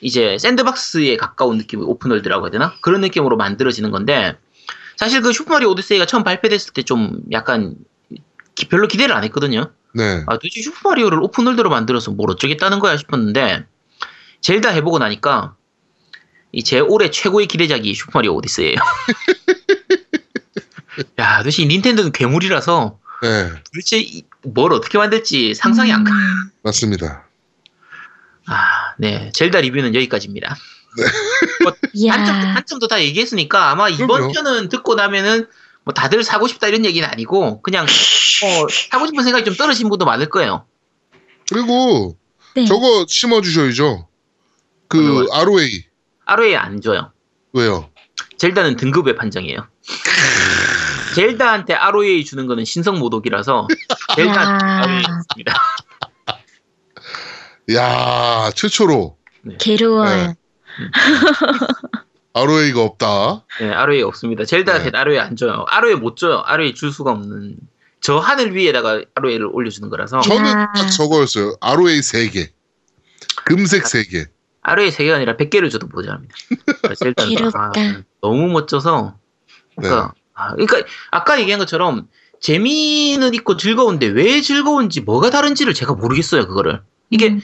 [0.02, 4.38] 이제 sandbox에 가까운 느낌의 open world라고 해야 되나 그런 느낌으로 만들어지는 건데
[4.96, 7.76] 사실 그 슈퍼 마리오 오디세이가 처음 발표됐을 때 좀 약간
[8.56, 9.72] 기- 별로 기대를 안 했거든요.
[9.94, 10.24] 네.
[10.28, 13.66] 아, 도대체 슈퍼 마리오를 open world로 만들어서 뭘 어쩌겠다는 거야 싶었는데
[14.40, 15.55] 젤다 해보고 나니까 이
[16.64, 18.76] 제 올해 최고의 기대작이 슈퍼 마리오 오디세이예요.
[21.20, 26.12] 야, 도대체 이 닌텐도는 괴물이라서 네, 도대체 이- 뭘 어떻게 만들지 상상이 안 가.
[26.14, 26.52] 음.
[26.64, 27.26] 맞습니다.
[28.48, 29.32] 아, 네.
[29.34, 30.56] 젤다 리뷰는 여기까지입니다.
[31.94, 32.14] 이야.
[32.16, 34.34] 단점, 단점도 다 얘기했으니까 아마 이번 그럼요.
[34.34, 35.48] 편은 듣고 나면은
[35.84, 37.88] 뭐 다들 사고 싶다 이런 얘기는 아니고 그냥 어,
[38.92, 40.66] 사고 싶은 생각이 좀 떨어진 분도 많을 거예요.
[41.52, 42.18] 그리고
[42.56, 42.66] 네.
[42.66, 44.08] 저거 심어주셔야죠.
[44.88, 45.84] 그 ROA
[46.26, 47.12] ROA 안 줘요.
[47.54, 47.90] 왜요?
[48.38, 49.68] 젤다는 등급의 판정이에요.
[51.16, 53.68] 젤다한테 ROA 주는 거는 신성 모독이라서
[54.16, 54.82] 젤다한테 야.
[54.84, 55.54] ROA 있습니다.
[57.74, 59.18] 야 최초로
[59.60, 60.28] 괴로워요.
[60.28, 60.36] 네.
[62.34, 63.46] ROA가 없다.
[63.62, 64.44] 네, ROA 없습니다.
[64.44, 64.98] 젤다한테 네.
[64.98, 65.66] ROA 안 줘요.
[65.70, 66.44] ROA 못 줘요.
[66.46, 67.58] ROA 줄 수가 없는
[68.02, 70.68] 저 하늘 위에다가 ROA를 올려주는 거라서 저는 야.
[70.76, 71.56] 딱 저거였어요.
[71.62, 72.50] ROA 3개.
[73.46, 74.28] 금색 3개.
[74.68, 76.36] ROA 3개가 아니라 100개를 줘도 모자랍니다.
[76.98, 77.72] 젤다는 괴롭다.
[77.76, 79.16] 아, 너무 멋져서
[79.76, 82.08] 그러니까, 아, 그러니까 아까 얘기한 것처럼
[82.40, 87.42] 재미는 있고 즐거운데 왜 즐거운지 뭐가 다른지를 제가 모르겠어요 그거를 이게 음.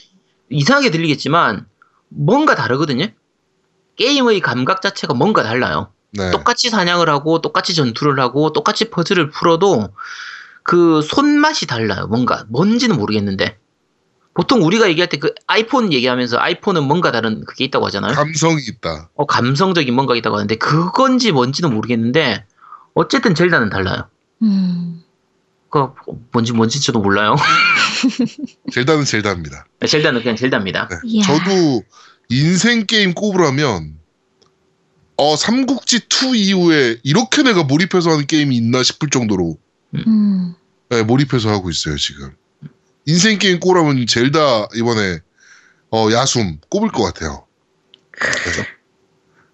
[0.49, 1.65] 이상하게 들리겠지만
[2.09, 3.07] 뭔가 다르거든요
[3.95, 6.31] 게임의 감각 자체가 뭔가 달라요 네.
[6.31, 9.89] 똑같이 사냥을 하고 똑같이 전투를 하고 똑같이 퍼즐을 풀어도
[10.63, 13.57] 그 손맛이 달라요 뭔가 뭔지는 모르겠는데
[14.33, 19.09] 보통 우리가 얘기할 때 그 아이폰 얘기하면서 아이폰은 뭔가 다른 그게 있다고 하잖아요 감성이 있다.
[19.15, 22.45] 어, 감성적인 뭔가 있다고 하는데 그건지 뭔지는 모르겠는데
[22.93, 24.07] 어쨌든 젤다는 달라요.
[24.41, 25.03] 음.
[25.69, 25.87] 그
[26.31, 27.35] 뭔지 뭔지 저도 몰라요.
[28.71, 29.65] 젤다는 젤다입니다.
[29.87, 30.89] 젤다는 그냥 젤다입니다.
[30.89, 31.21] 네.
[31.21, 31.83] 저도
[32.29, 33.97] 인생 게임 꼽으라면
[35.17, 39.57] 어 삼국지 2 이후에 이렇게 내가 몰입해서 하는 게임이 있나 싶을 정도로
[39.95, 40.55] 음.
[40.89, 42.33] 네, 몰입해서 하고 있어요 지금.
[43.05, 45.19] 인생 게임 꼽으라면 젤다 이번에
[45.91, 47.45] 어 야숨 꼽을 것 같아요.
[48.11, 48.63] 그래서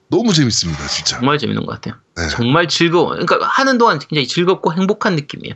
[0.09, 1.17] 너무 재밌습니다 진짜.
[1.17, 1.99] 정말 재밌는 것 같아요.
[2.15, 2.29] 네.
[2.29, 3.09] 정말 즐거워.
[3.11, 5.55] 그러니까 하는 동안 굉장히 즐겁고 행복한 느낌이에요.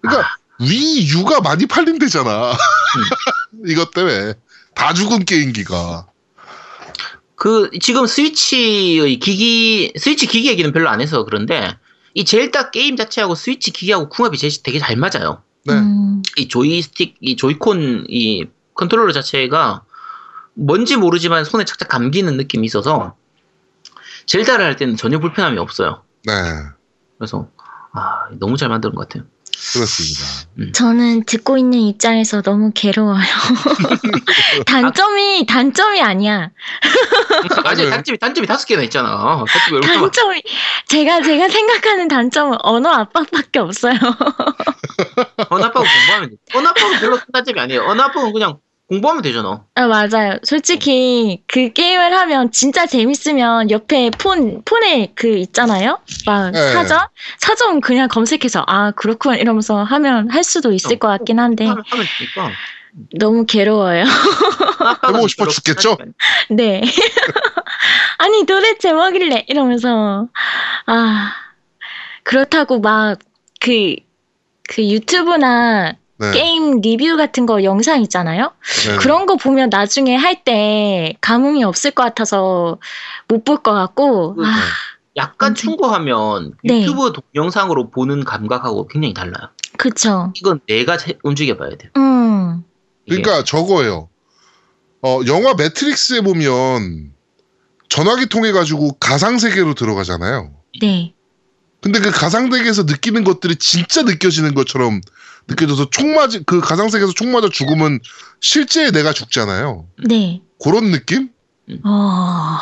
[0.00, 0.28] 그러니까
[0.60, 2.52] 위 U가 많이 팔린대잖아.
[3.66, 4.34] 이것 때문에
[4.74, 6.06] 다 죽은 게임기가.
[7.36, 11.76] 그 지금 스위치의 기기 스위치 기기 얘기는 별로 안 해서 그런데
[12.14, 15.42] 이 젤다 게임 자체하고 스위치 기기하고 궁합이 제- 되게 잘 맞아요.
[15.68, 15.74] 네.
[15.74, 16.22] 음.
[16.36, 19.84] 이 조이스틱, 이 조이콘, 이 컨트롤러 자체가
[20.54, 23.14] 뭔지 모르지만 손에 착착 감기는 느낌이 있어서
[24.26, 26.02] 젤다를 할 때는 전혀 불편함이 없어요.
[26.24, 26.32] 네.
[27.18, 27.48] 그래서
[27.92, 29.28] 아 너무 잘 만든 것 같아요.
[29.72, 30.72] 그렇습니다.
[30.72, 33.24] 저는 듣고 있는 입장에서 너무 괴로워요.
[34.66, 36.50] 단점이 단점이 아니야.
[37.44, 37.90] 아직 맞아요.
[37.90, 39.44] 단점이 단점이 다섯 개나 있잖아.
[39.82, 40.42] 단점이
[40.86, 43.94] 제가 제가 생각하는 단점은 언어 압박밖에 없어요.
[45.50, 46.36] 언어학하고 공부하면 돼.
[46.54, 47.82] 언어학은 별로 큰 단점이 아니에요.
[47.82, 48.58] 언어학은 그냥
[48.88, 49.64] 공부하면 되잖아.
[49.74, 50.38] 아 맞아요.
[50.42, 55.98] 솔직히 그 게임을 하면 진짜 재밌으면 옆에 폰 폰에 그 있잖아요.
[56.26, 56.72] 막 네.
[56.72, 57.00] 사전
[57.38, 61.84] 사전 그냥 검색해서 아 그렇군 이러면서 하면 할 수도 있을 어, 것 같긴 한데 하면,
[61.86, 62.50] 하면 되니까.
[63.18, 64.04] 너무 괴로워요.
[65.06, 65.98] 해보고 싶어 죽겠죠?
[66.50, 66.80] 네.
[68.18, 70.28] 아니 도대체 뭐길래 이러면서
[70.86, 71.32] 아
[72.24, 73.18] 그렇다고 막
[73.60, 73.96] 그
[74.68, 76.32] 그 유튜브나 네.
[76.32, 78.52] 게임 리뷰 같은 거 영상 있잖아요.
[78.86, 78.96] 네.
[78.96, 82.78] 그런 거 보면 나중에 할 때 감흥이 없을 것 같아서
[83.28, 84.50] 못 볼 것 같고 그- 아,
[85.16, 85.54] 약간 음.
[85.54, 86.82] 충고하면 네.
[86.82, 89.48] 유튜브 동영상으로 보는 감각하고 굉장히 달라요.
[89.76, 90.32] 그쵸.
[90.36, 91.90] 이건 내가 제- 움직여 봐야 돼요.
[91.96, 92.64] 음.
[93.06, 94.08] 그러니까 저거예요.
[95.02, 97.12] 어, 영화 매트릭스에 보면
[97.88, 100.50] 전화기 통해 가지고 가상 세계로 들어가잖아요.
[100.80, 101.14] 네.
[101.80, 105.00] 근데 그 가상 세계에서 느끼는 것들이 진짜 느껴지는 것처럼
[105.48, 108.00] 느껴져서 총 맞이 그 가상 세계에서 총 맞아 죽으면
[108.40, 109.86] 실제 내가 죽잖아요.
[110.06, 110.42] 네.
[110.62, 111.30] 그런 느낌?
[111.84, 112.58] 어,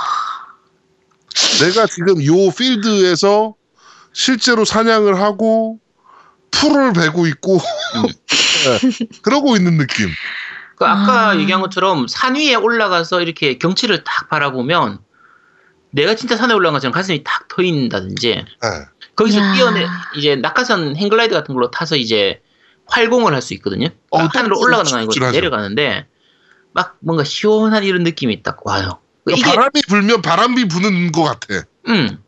[1.61, 3.55] 내가 지금 요 필드에서
[4.13, 5.79] 실제로 사냥을 하고
[6.51, 7.59] 풀을 베고 있고
[8.01, 10.09] 네, 그러고 있는 느낌.
[10.77, 11.39] 그 아까 아.
[11.39, 15.01] 얘기한 것처럼 산 위에 올라가서 이렇게 경치를 딱 바라보면
[15.91, 18.69] 내가 진짜 산에 올라간 것처럼 가슴이 탁 트인다든지 네.
[19.17, 19.55] 거기서 야.
[19.55, 19.87] 뛰어내
[20.17, 22.41] 이제 낙하산 행글라이드 같은 걸로 타서 이제
[22.87, 23.89] 활공을 할 수 있거든요.
[24.11, 25.31] 어, 하늘로 또 올라가는 거 아니고.
[25.33, 26.07] 내려가는데
[26.73, 28.99] 막 뭔가 시원한 이런 느낌이 딱 와요.
[29.25, 31.65] 그러니까 이게 바람이 불면 바람이 부는 것 같아.
[31.89, 32.19] 음,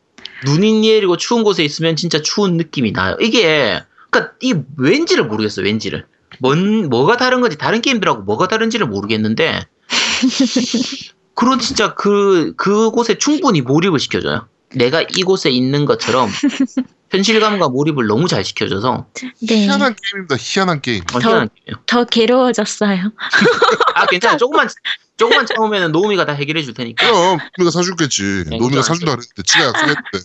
[0.44, 3.16] 눈이 내리고 추운 곳에 있으면 진짜 추운 느낌이 나요.
[3.20, 5.62] 이게 그러니까 이 왠지를 모르겠어.
[5.62, 6.06] 왠지를
[6.40, 9.60] 뭔 뭐가 다른 건지 다른 게임들하고 뭐가 다른지를 모르겠는데
[11.34, 14.48] 그런 진짜 그 그곳에 충분히 몰입을 시켜줘요.
[14.74, 16.28] 내가 이곳에 있는 것처럼
[17.10, 19.06] 현실감과 몰입을 너무 잘 시켜줘서
[19.40, 19.62] 네.
[19.64, 20.36] 희한한 게임입니다.
[20.38, 21.02] 희한한 게임.
[21.14, 21.82] 어, 더- 희한한 게임이에요.
[21.86, 23.12] 더 괴로워졌어요.
[23.94, 24.36] 아 괜찮아.
[24.36, 24.68] 조금만
[25.16, 27.04] 조금만 참으면 노우미가 다 해결해 줄 테니까.
[27.06, 28.22] 그럼 노미가 사줄겠지.
[28.48, 28.82] 네, 노미가 그죠.
[28.82, 30.18] 사준다 그랬는데 지가 약속했대.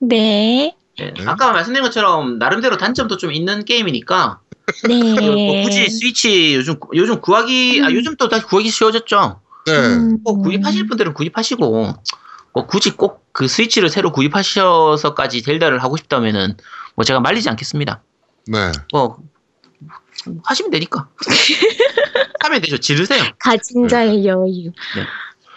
[0.00, 0.76] 네.
[0.98, 1.24] 예, 네.
[1.26, 4.40] 아까 말씀드린 것처럼 나름대로 단점도 좀 있는 게임이니까
[4.88, 5.02] 네.
[5.20, 7.94] 뭐 굳이 스위치 요즘 요즘 구하기 아 음.
[7.94, 9.40] 요즘 또 다시 구하기 쉬워졌죠.
[9.66, 9.72] 네.
[9.72, 10.18] 음.
[10.22, 11.94] 뭐 구입하실 분들은 구입하시고
[12.52, 16.56] 뭐 굳이 꼭 그 스위치를 새로 구입하셔서까지 젤다를 하고 싶다면은
[16.96, 18.02] 뭐 제가 말리지 않겠습니다.
[18.48, 18.72] 네.
[18.92, 19.18] 뭐
[20.44, 21.08] 하시면 되니까
[22.42, 22.76] 하면 되죠.
[22.78, 23.22] 지르세요.
[23.38, 24.72] 가진 자의 여유.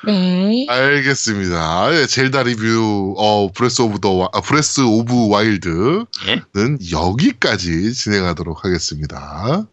[0.06, 0.68] 네.
[0.70, 1.94] 알겠습니다.
[1.96, 6.42] 예, 젤다 리뷰, 어, Breath of the, 와- 아, Breath of Wild는 예.
[6.92, 9.66] 여기까지 진행하도록 하겠습니다.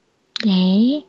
[0.47, 1.05] 네.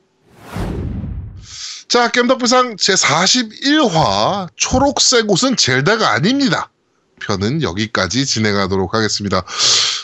[1.91, 6.71] 자, 겜덕비상 제41화 초록색 옷은 젤다가 아닙니다.
[7.19, 9.43] 편은 여기까지 진행하도록 하겠습니다.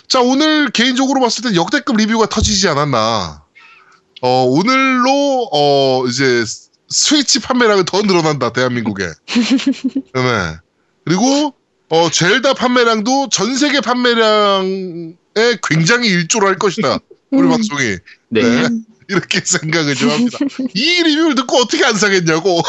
[0.09, 3.41] 자, 오늘 개인적으로 봤을 때 역대급 리뷰가 터지지 않았나.
[4.21, 6.43] 어, 오늘로, 어, 이제
[6.89, 9.05] 스위치 판매량이 더 늘어난다, 대한민국에.
[10.13, 10.57] 네.
[11.05, 11.53] 그리고,
[11.87, 15.13] 어, 젤다 판매량도 전 세계 판매량에
[15.63, 16.99] 굉장히 일조를 할 것이다.
[17.31, 17.51] 우리 음.
[17.51, 17.97] 방송이.
[18.27, 18.41] 네.
[18.41, 18.69] 네.
[19.09, 20.37] 이렇게 생각을 좀 합니다.
[20.73, 22.61] 이 리뷰를 듣고 어떻게 안 사겠냐고.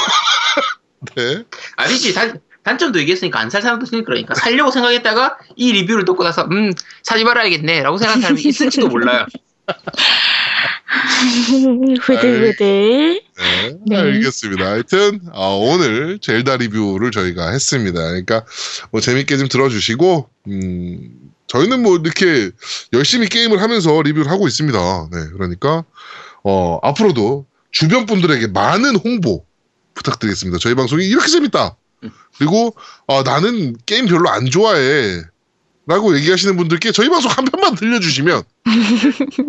[1.17, 1.45] 네.
[1.77, 6.45] 아니지 단, 단점도 얘기했으니까 안 살 사람도 있으니까 그러니까 살려고 생각했다가 이 리뷰를 듣고 나서
[6.51, 9.27] 음 사지 말아야겠네 라고 생각한 사람이 있을지도 몰라요
[12.01, 13.21] 후들후들.
[13.37, 13.97] 네, 네.
[13.97, 14.67] 알겠습니다.
[14.67, 18.01] 하여튼 어, 오늘 젤다 리뷰를 저희가 했습니다.
[18.01, 18.45] 그러니까
[18.91, 21.11] 뭐 재밌게 좀 들어주시고 음,
[21.47, 22.51] 저희는 뭐 이렇게
[22.93, 25.09] 열심히 게임을 하면서 리뷰를 하고 있습니다.
[25.13, 25.85] 네, 그러니까
[26.45, 29.45] 어, 앞으로도 주변 분들에게 많은 홍보
[29.95, 30.59] 부탁드리겠습니다.
[30.59, 31.77] 저희 방송이 이렇게 재밌다.
[32.39, 32.75] 그리고
[33.07, 35.23] 어, 나는 게임 별로 안 좋아해.
[35.87, 38.43] 라고 얘기하시는 분들께 저희 방송 한 편만 들려주시면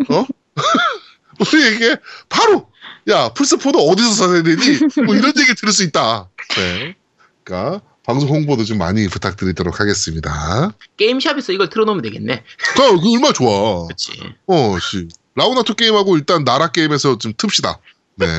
[0.08, 0.26] 어?
[1.38, 1.96] 우리에게
[2.30, 2.66] 바로
[3.08, 4.56] 야 플스4도 어디서 사야 되니?
[5.04, 6.30] 뭐 이런 얘기 들을 수 있다.
[6.56, 6.96] 네.
[7.44, 10.74] 그러니까 방송 홍보도 좀 많이 부탁드리도록 하겠습니다.
[10.96, 12.42] 게임샵에서 이걸 틀어놓으면 되겠네
[12.74, 13.86] 그, 그 얼마나 좋아.
[13.86, 14.12] 그치
[14.46, 15.08] 어, 씨.
[15.40, 17.78] 라우나토 게임하고 일단 나라 게임에서 좀 틉시다.
[18.16, 18.26] 네.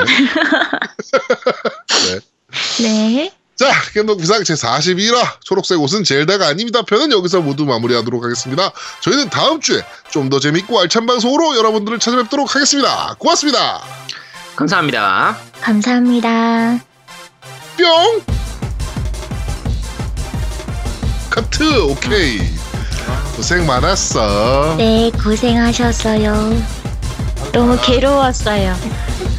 [2.80, 3.34] 네.
[3.56, 6.84] 자, 겜덕 비상 제41화 초록색 옷은 젤다가 아닙니다.
[6.84, 8.72] 편은 여기서 모두 마무리하도록 하겠습니다.
[9.02, 13.16] 저희는 다음 주에 좀 더 재밌고 알찬 방송으로 여러분들을 찾아뵙도록 하겠습니다.
[13.18, 13.82] 고맙습니다.
[14.56, 16.80] 감사합니다 감사합니다.
[17.78, 18.22] 뿅!
[21.32, 22.40] 카트, 오케이.
[23.36, 24.76] 고생 많았어.
[24.78, 26.81] 네, 고생하셨어요.
[27.52, 28.76] 너무 괴로웠어요.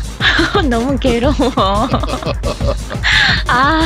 [0.69, 1.35] 너무 괴로워.
[3.49, 3.83] 아,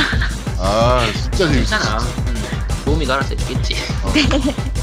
[0.59, 1.77] 아, 진짜 재밌어.
[1.77, 2.43] 괜찮아 음,
[2.85, 3.75] 도우미가 알아서 해주겠지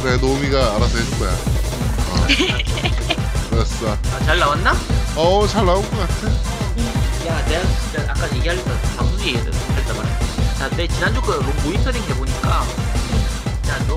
[0.03, 1.31] 그래, 노미가 알아서 해줄 거야.
[1.31, 2.27] 어.
[3.51, 3.93] 됐어.
[3.93, 4.75] 아, 잘 나왔나?
[5.17, 6.29] 어, 잘 나온 것 같아.
[7.27, 10.19] 야 내가 진짜 아까 얘기하려다 방송 얘기했단 말이야
[10.59, 11.33] 자내 지난주 거
[11.65, 12.65] 모니터링 해보니까
[13.67, 13.97] 야너